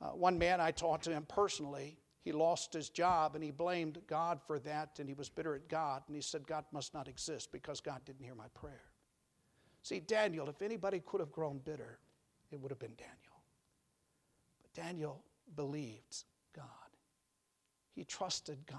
Uh, 0.00 0.08
one 0.08 0.38
man, 0.38 0.60
I 0.60 0.70
talked 0.70 1.04
to 1.04 1.12
him 1.12 1.26
personally. 1.28 1.98
He 2.24 2.32
lost 2.32 2.74
his 2.74 2.90
job 2.90 3.34
and 3.34 3.42
he 3.42 3.50
blamed 3.50 3.98
God 4.06 4.40
for 4.46 4.58
that 4.60 4.98
and 4.98 5.08
he 5.08 5.14
was 5.14 5.30
bitter 5.30 5.54
at 5.54 5.68
God 5.68 6.02
and 6.06 6.14
he 6.14 6.20
said, 6.20 6.46
God 6.46 6.64
must 6.72 6.92
not 6.92 7.08
exist 7.08 7.50
because 7.52 7.80
God 7.80 8.02
didn't 8.04 8.24
hear 8.24 8.34
my 8.34 8.48
prayer. 8.54 8.82
See, 9.82 10.00
Daniel, 10.00 10.48
if 10.50 10.60
anybody 10.60 11.00
could 11.06 11.20
have 11.20 11.32
grown 11.32 11.58
bitter, 11.64 11.98
it 12.50 12.60
would 12.60 12.70
have 12.70 12.78
been 12.78 12.96
Daniel. 12.98 13.42
But 14.60 14.74
Daniel 14.74 15.22
believed 15.56 16.24
God, 16.54 16.64
he 17.98 18.04
trusted 18.04 18.58
God. 18.70 18.78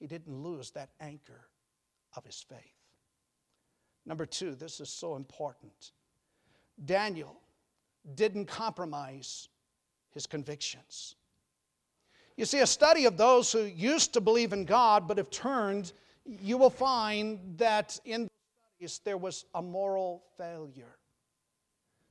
He 0.00 0.08
didn't 0.08 0.34
lose 0.42 0.72
that 0.72 0.90
anchor 0.98 1.46
of 2.16 2.24
his 2.24 2.44
faith. 2.48 2.58
Number 4.04 4.26
two, 4.26 4.56
this 4.56 4.80
is 4.80 4.90
so 4.90 5.14
important. 5.14 5.92
Daniel 6.84 7.36
didn't 8.16 8.46
compromise 8.46 9.48
his 10.10 10.26
convictions. 10.26 11.14
You 12.36 12.44
see, 12.44 12.58
a 12.58 12.66
study 12.66 13.04
of 13.04 13.16
those 13.16 13.52
who 13.52 13.60
used 13.60 14.12
to 14.14 14.20
believe 14.20 14.52
in 14.52 14.64
God 14.64 15.06
but 15.06 15.16
have 15.16 15.30
turned, 15.30 15.92
you 16.24 16.58
will 16.58 16.70
find 16.70 17.38
that 17.58 18.00
in 18.04 18.26
studies 18.80 19.00
there 19.04 19.16
was 19.16 19.44
a 19.54 19.62
moral 19.62 20.24
failure. 20.36 20.96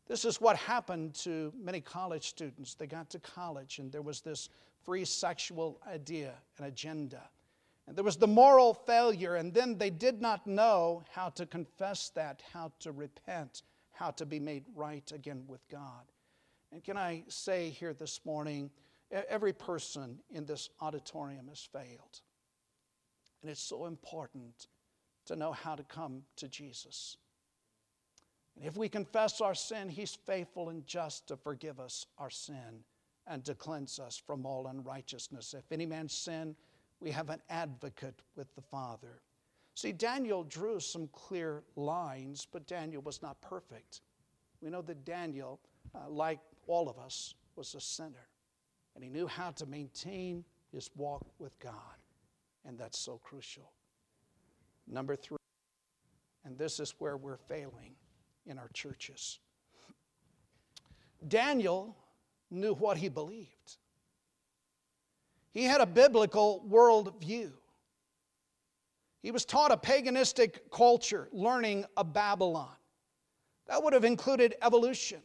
This 0.08 0.24
is 0.24 0.39
what 0.39 0.56
happened 0.56 1.16
to 1.16 1.52
many 1.62 1.82
college 1.82 2.30
students. 2.30 2.76
They 2.76 2.88
got 2.88 3.10
to 3.10 3.20
college 3.20 3.80
and 3.80 3.92
there 3.92 4.02
was 4.02 4.22
this 4.22 4.48
free 4.86 5.06
sexual 5.06 5.80
idea 5.88 6.34
and 6.58 6.68
agenda. 6.68 7.22
And 7.88 7.96
there 7.96 8.04
was 8.04 8.18
the 8.18 8.28
moral 8.28 8.74
failure, 8.74 9.36
and 9.36 9.54
then 9.54 9.78
they 9.78 9.90
did 9.90 10.22
not 10.22 10.48
know 10.48 11.04
how 11.12 11.30
to 11.30 11.46
confess 11.46 12.10
that, 12.16 12.42
how 12.54 12.72
to 12.80 12.92
repent, 12.92 13.64
how 13.92 14.12
to 14.12 14.26
be 14.26 14.40
made 14.40 14.66
right 14.76 15.12
again 15.12 15.44
with 15.48 15.68
God. 15.70 16.06
And 16.72 16.84
can 16.84 16.98
I 16.98 17.24
say 17.28 17.70
here 17.70 17.94
this 17.94 18.22
morning, 18.26 18.70
every 19.12 19.54
person 19.54 20.20
in 20.30 20.46
this 20.46 20.70
auditorium 20.80 21.48
has 21.50 21.68
failed. 21.72 22.22
And 23.42 23.52
it's 23.52 23.62
so 23.62 23.88
important 23.88 24.68
to 25.26 25.36
know 25.36 25.52
how 25.52 25.76
to 25.76 25.84
come 25.84 26.24
to 26.38 26.48
Jesus. 26.48 27.18
And 28.56 28.66
if 28.66 28.78
we 28.78 28.90
confess 28.90 29.42
our 29.42 29.56
sin, 29.56 29.90
He's 29.90 30.16
faithful 30.16 30.70
and 30.70 30.86
just 30.86 31.28
to 31.28 31.36
forgive 31.36 31.80
us 31.80 32.06
our 32.18 32.30
sin 32.30 32.84
and 33.32 33.46
to 33.46 33.56
cleanse 33.56 33.98
us 33.98 34.18
from 34.18 34.46
all 34.46 34.68
unrighteousness. 34.68 35.56
If 35.58 35.72
any 35.72 35.86
man 35.86 36.10
sin, 36.10 36.54
we 37.00 37.12
have 37.12 37.30
an 37.30 37.42
advocate 37.50 38.22
with 38.36 38.54
the 38.56 38.62
Father. 38.62 39.22
See, 39.74 39.94
Daniel 39.94 40.44
drew 40.44 40.82
some 40.82 41.08
clear 41.14 41.64
lines, 41.78 42.46
but 42.52 42.68
Daniel 42.68 43.02
was 43.02 43.22
not 43.22 43.40
perfect. 43.42 44.02
We 44.62 44.70
know 44.70 44.82
that 44.82 45.06
Daniel, 45.06 45.62
uh, 45.96 46.10
like 46.10 46.40
all 46.68 46.90
of 46.90 47.00
us, 47.00 47.34
was 47.56 47.74
a 47.74 47.80
sinner, 47.80 48.28
and 48.96 49.04
he 49.04 49.10
knew 49.10 49.28
how 49.28 49.52
to 49.52 49.66
maintain 49.66 50.44
his 50.74 50.90
walk 50.98 51.26
with 51.40 51.58
God, 51.60 51.74
and 52.66 52.78
that's 52.78 53.00
so 53.00 53.18
crucial. 53.24 53.72
Number 54.88 55.16
three, 55.16 55.38
and 56.44 56.58
this 56.58 56.82
is 56.82 56.96
where 57.00 57.16
we're 57.16 57.38
failing 57.38 57.96
in 58.46 58.58
our 58.58 58.70
churches. 58.74 59.40
Daniel 61.30 61.96
knew 62.52 62.74
what 62.74 62.97
he 62.97 63.10
believed. 63.10 63.78
He 65.52 65.64
had 65.64 65.82
a 65.82 65.86
biblical 65.86 66.64
worldview. 66.70 67.52
He 69.22 69.32
was 69.32 69.45
taught 69.45 69.72
a 69.72 69.78
paganistic 69.78 70.60
culture, 70.72 71.30
learning 71.32 71.86
of 71.95 72.14
Babylon. 72.14 72.76
That 73.68 73.84
would 73.84 73.93
have 73.93 74.04
included 74.04 74.56
evolution, 74.62 75.22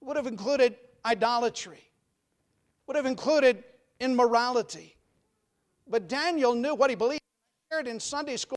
would 0.00 0.16
have 0.16 0.26
included 0.26 0.76
idolatry, 1.04 1.90
would 2.86 2.96
have 2.96 3.06
included 3.06 3.64
immorality. 4.00 4.96
But 5.86 6.08
Daniel 6.08 6.54
knew 6.54 6.74
what 6.74 6.90
he 6.90 6.96
believed. 6.96 7.20
I 7.70 7.74
shared 7.74 7.86
in 7.86 8.00
Sunday 8.00 8.36
school 8.36 8.56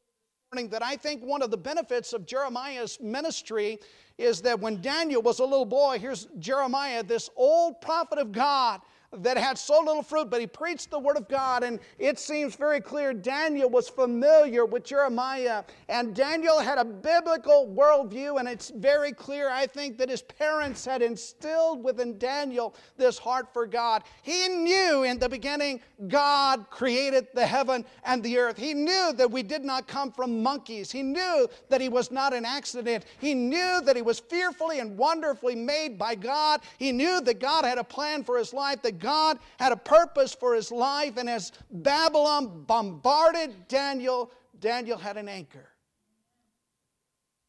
morning 0.53 0.69
that 0.69 0.83
I 0.83 0.95
think 0.95 1.23
one 1.23 1.41
of 1.41 1.49
the 1.49 1.57
benefits 1.57 2.13
of 2.13 2.25
Jeremiah's 2.25 2.99
ministry 3.01 3.79
is 4.17 4.41
that 4.43 4.59
when 4.59 4.79
Daniel 4.79 5.21
was 5.21 5.39
a 5.39 5.43
little 5.43 5.65
boy, 5.65 5.97
here's 5.99 6.27
Jeremiah, 6.39 7.03
this 7.03 7.29
old 7.35 7.81
prophet 7.81 8.19
of 8.19 8.31
God 8.31 8.81
that 9.23 9.37
had 9.37 9.57
so 9.57 9.79
little 9.79 10.03
fruit, 10.03 10.29
but 10.29 10.39
he 10.39 10.47
preached 10.47 10.91
the 10.91 10.99
word 10.99 11.17
of 11.17 11.27
God, 11.27 11.63
and 11.63 11.79
it 11.99 12.19
seems 12.19 12.55
very 12.55 12.81
clear 12.81 13.13
Daniel 13.13 13.69
was 13.69 13.89
familiar 13.89 14.65
with 14.65 14.83
Jeremiah, 14.83 15.63
and 15.89 16.15
Daniel 16.15 16.59
had 16.59 16.77
a 16.77 16.85
biblical 16.85 17.73
worldview, 17.75 18.39
and 18.39 18.47
it's 18.47 18.69
very 18.69 19.11
clear, 19.11 19.49
I 19.49 19.67
think, 19.67 19.97
that 19.97 20.09
his 20.09 20.21
parents 20.21 20.85
had 20.85 21.01
instilled 21.01 21.83
within 21.83 22.17
Daniel 22.17 22.75
this 22.97 23.17
heart 23.17 23.53
for 23.53 23.65
God. 23.65 24.03
He 24.21 24.47
knew 24.47 25.03
in 25.03 25.19
the 25.19 25.29
beginning 25.29 25.81
God 26.07 26.69
created 26.69 27.27
the 27.33 27.45
heaven 27.45 27.85
and 28.03 28.21
the 28.23 28.37
earth. 28.37 28.57
He 28.57 28.73
knew 28.73 29.13
that 29.13 29.29
we 29.29 29.43
did 29.43 29.63
not 29.63 29.87
come 29.87 30.11
from 30.11 30.43
monkeys. 30.43 30.91
He 30.91 31.03
knew 31.03 31.47
that 31.69 31.81
he 31.81 31.89
was 31.89 32.11
not 32.11 32.33
an 32.33 32.45
accident. 32.45 33.05
He 33.19 33.33
knew 33.33 33.81
that 33.81 33.95
he 33.95 34.01
was 34.01 34.19
fearfully 34.19 34.79
and 34.79 34.97
wonderfully 34.97 35.55
made 35.55 35.97
by 35.97 36.15
God. 36.15 36.61
He 36.77 36.91
knew 36.91 37.21
that 37.21 37.39
God 37.39 37.65
had 37.65 37.77
a 37.77 37.83
plan 37.83 38.23
for 38.23 38.37
his 38.37 38.53
life, 38.53 38.81
that 38.81 38.99
God 39.05 39.37
had 39.59 39.71
a 39.71 39.77
purpose 39.77 40.33
for 40.33 40.55
his 40.55 40.71
life. 40.71 41.17
And 41.17 41.29
as 41.29 41.51
Babylon 41.69 42.63
bombarded 42.65 43.67
Daniel, 43.67 44.31
Daniel 44.59 44.97
had 44.97 45.15
an 45.15 45.29
anchor 45.29 45.69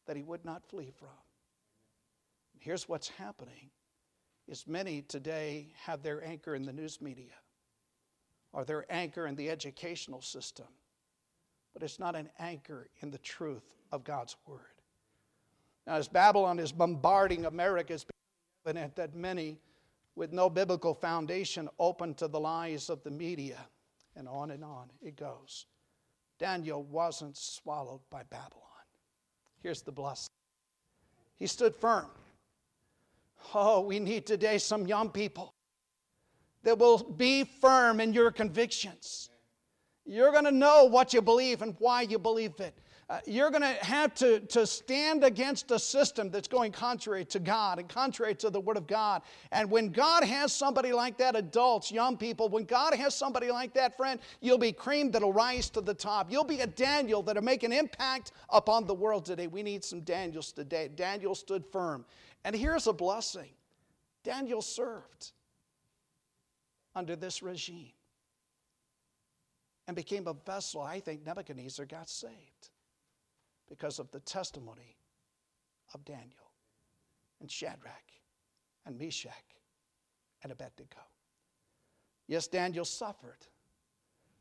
that 0.04 0.16
he 0.16 0.22
would 0.22 0.44
not 0.44 0.68
flee 0.68 0.92
from. 0.98 1.09
Here's 2.59 2.86
what's 2.90 3.09
happening 3.09 3.70
is 4.46 4.66
many 4.66 5.00
today 5.00 5.68
have 5.84 6.02
their 6.02 6.22
anchor 6.22 6.54
in 6.54 6.66
the 6.66 6.74
news 6.74 7.00
media 7.00 7.32
or 8.52 8.66
their 8.66 8.84
anchor 8.90 9.26
in 9.26 9.34
the 9.34 9.48
educational 9.48 10.20
system, 10.20 10.66
but 11.72 11.82
it's 11.82 11.98
not 11.98 12.14
an 12.14 12.28
anchor 12.38 12.88
in 13.00 13.11
the 13.11 13.18
truth 13.18 13.74
of 13.92 14.04
God's 14.04 14.36
word. 14.46 14.61
Now, 15.86 15.94
as 15.94 16.07
Babylon 16.07 16.59
is 16.59 16.70
bombarding 16.70 17.46
America, 17.46 17.94
it's 17.94 18.04
evident 18.66 18.94
that 18.96 19.14
many 19.14 19.59
with 20.16 20.32
no 20.32 20.50
biblical 20.50 20.94
foundation 20.94 21.68
open 21.78 22.14
to 22.14 22.26
the 22.26 22.40
lies 22.40 22.90
of 22.90 23.02
the 23.04 23.10
media, 23.10 23.58
and 24.16 24.26
on 24.26 24.50
and 24.50 24.64
on 24.64 24.90
it 25.02 25.14
goes. 25.14 25.66
Daniel 26.38 26.82
wasn't 26.84 27.36
swallowed 27.36 28.00
by 28.10 28.22
Babylon. 28.30 28.62
Here's 29.62 29.82
the 29.82 29.92
blessing 29.92 30.30
he 31.38 31.46
stood 31.46 31.76
firm. 31.76 32.06
Oh, 33.54 33.82
we 33.82 33.98
need 34.00 34.26
today 34.26 34.58
some 34.58 34.86
young 34.86 35.10
people 35.10 35.52
that 36.62 36.78
will 36.78 36.98
be 36.98 37.44
firm 37.44 38.00
in 38.00 38.12
your 38.12 38.30
convictions. 38.30 39.30
You're 40.04 40.32
going 40.32 40.44
to 40.44 40.50
know 40.50 40.84
what 40.84 41.12
you 41.12 41.20
believe 41.20 41.62
and 41.62 41.76
why 41.78 42.02
you 42.02 42.18
believe 42.18 42.58
it. 42.58 42.76
Uh, 43.09 43.20
you're 43.24 43.50
going 43.50 43.62
to 43.62 43.84
have 43.84 44.12
to, 44.14 44.40
to 44.40 44.66
stand 44.66 45.22
against 45.22 45.70
a 45.70 45.78
system 45.78 46.28
that's 46.28 46.48
going 46.48 46.72
contrary 46.72 47.24
to 47.24 47.38
God 47.38 47.78
and 47.78 47.88
contrary 47.88 48.34
to 48.34 48.50
the 48.50 48.61
Word 48.61 48.76
of 48.76 48.88
God. 48.88 49.22
And 49.52 49.70
when 49.70 49.92
God 49.92 50.24
has 50.24 50.52
somebody 50.52 50.92
like 50.92 51.16
that, 51.18 51.36
adults, 51.36 51.92
young 51.92 52.16
people, 52.16 52.48
when 52.48 52.64
God 52.64 52.94
has 52.94 53.14
somebody 53.14 53.52
like 53.52 53.72
that, 53.74 53.96
friend, 53.96 54.18
you'll 54.40 54.59
be 54.59 54.72
cream 54.72 55.12
that'll 55.12 55.32
rise 55.32 55.70
to 55.70 55.80
the 55.80 55.94
top. 55.94 56.32
You'll 56.32 56.42
be 56.42 56.61
a 56.61 56.66
Daniel 56.66 57.22
that'll 57.22 57.44
make 57.44 57.62
an 57.62 57.72
impact 57.72 58.32
upon 58.50 58.88
the 58.88 58.94
world 58.94 59.24
today. 59.24 59.46
We 59.46 59.62
need 59.62 59.84
some 59.84 60.00
Daniels 60.00 60.50
today. 60.50 60.90
Daniel 60.92 61.36
stood 61.36 61.64
firm. 61.64 62.04
And 62.44 62.57
here's 62.57 62.88
a 62.88 62.92
blessing 62.92 63.50
Daniel 64.24 64.62
served 64.62 65.30
under 66.96 67.14
this 67.14 67.40
regime 67.40 67.92
and 69.86 69.94
became 69.94 70.26
a 70.26 70.34
vessel. 70.34 70.80
I 70.80 70.98
think 70.98 71.24
Nebuchadnezzar 71.24 71.86
got 71.86 72.09
saved 72.09 72.70
because 73.68 73.98
of 73.98 74.10
the 74.10 74.20
testimony 74.20 74.96
of 75.94 76.04
Daniel 76.04 76.52
and 77.40 77.50
Shadrach 77.50 78.12
and 78.84 78.98
Meshach 78.98 79.32
and 80.42 80.52
Abednego. 80.52 81.00
Yes, 82.28 82.48
Daniel 82.48 82.84
suffered, 82.84 83.46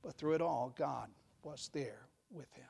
but 0.03 0.15
through 0.17 0.33
it 0.33 0.41
all, 0.41 0.73
God 0.77 1.09
was 1.43 1.69
there 1.73 2.07
with 2.31 2.51
him. 2.53 2.65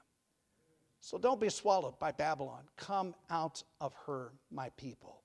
So 0.99 1.17
don't 1.17 1.39
be 1.39 1.49
swallowed 1.49 1.99
by 1.99 2.11
Babylon. 2.11 2.63
Come 2.77 3.13
out 3.29 3.61
of 3.79 3.93
her, 4.07 4.33
my 4.51 4.69
people, 4.69 5.21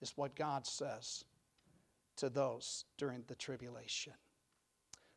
is 0.00 0.12
what 0.16 0.36
God 0.36 0.66
says 0.66 1.24
to 2.16 2.30
those 2.30 2.84
during 2.96 3.24
the 3.26 3.34
tribulation. 3.34 4.12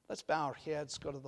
Let's 0.09 0.21
bow 0.21 0.47
our 0.47 0.53
heads, 0.53 0.97
go 0.97 1.11
to 1.11 1.17
the 1.17 1.21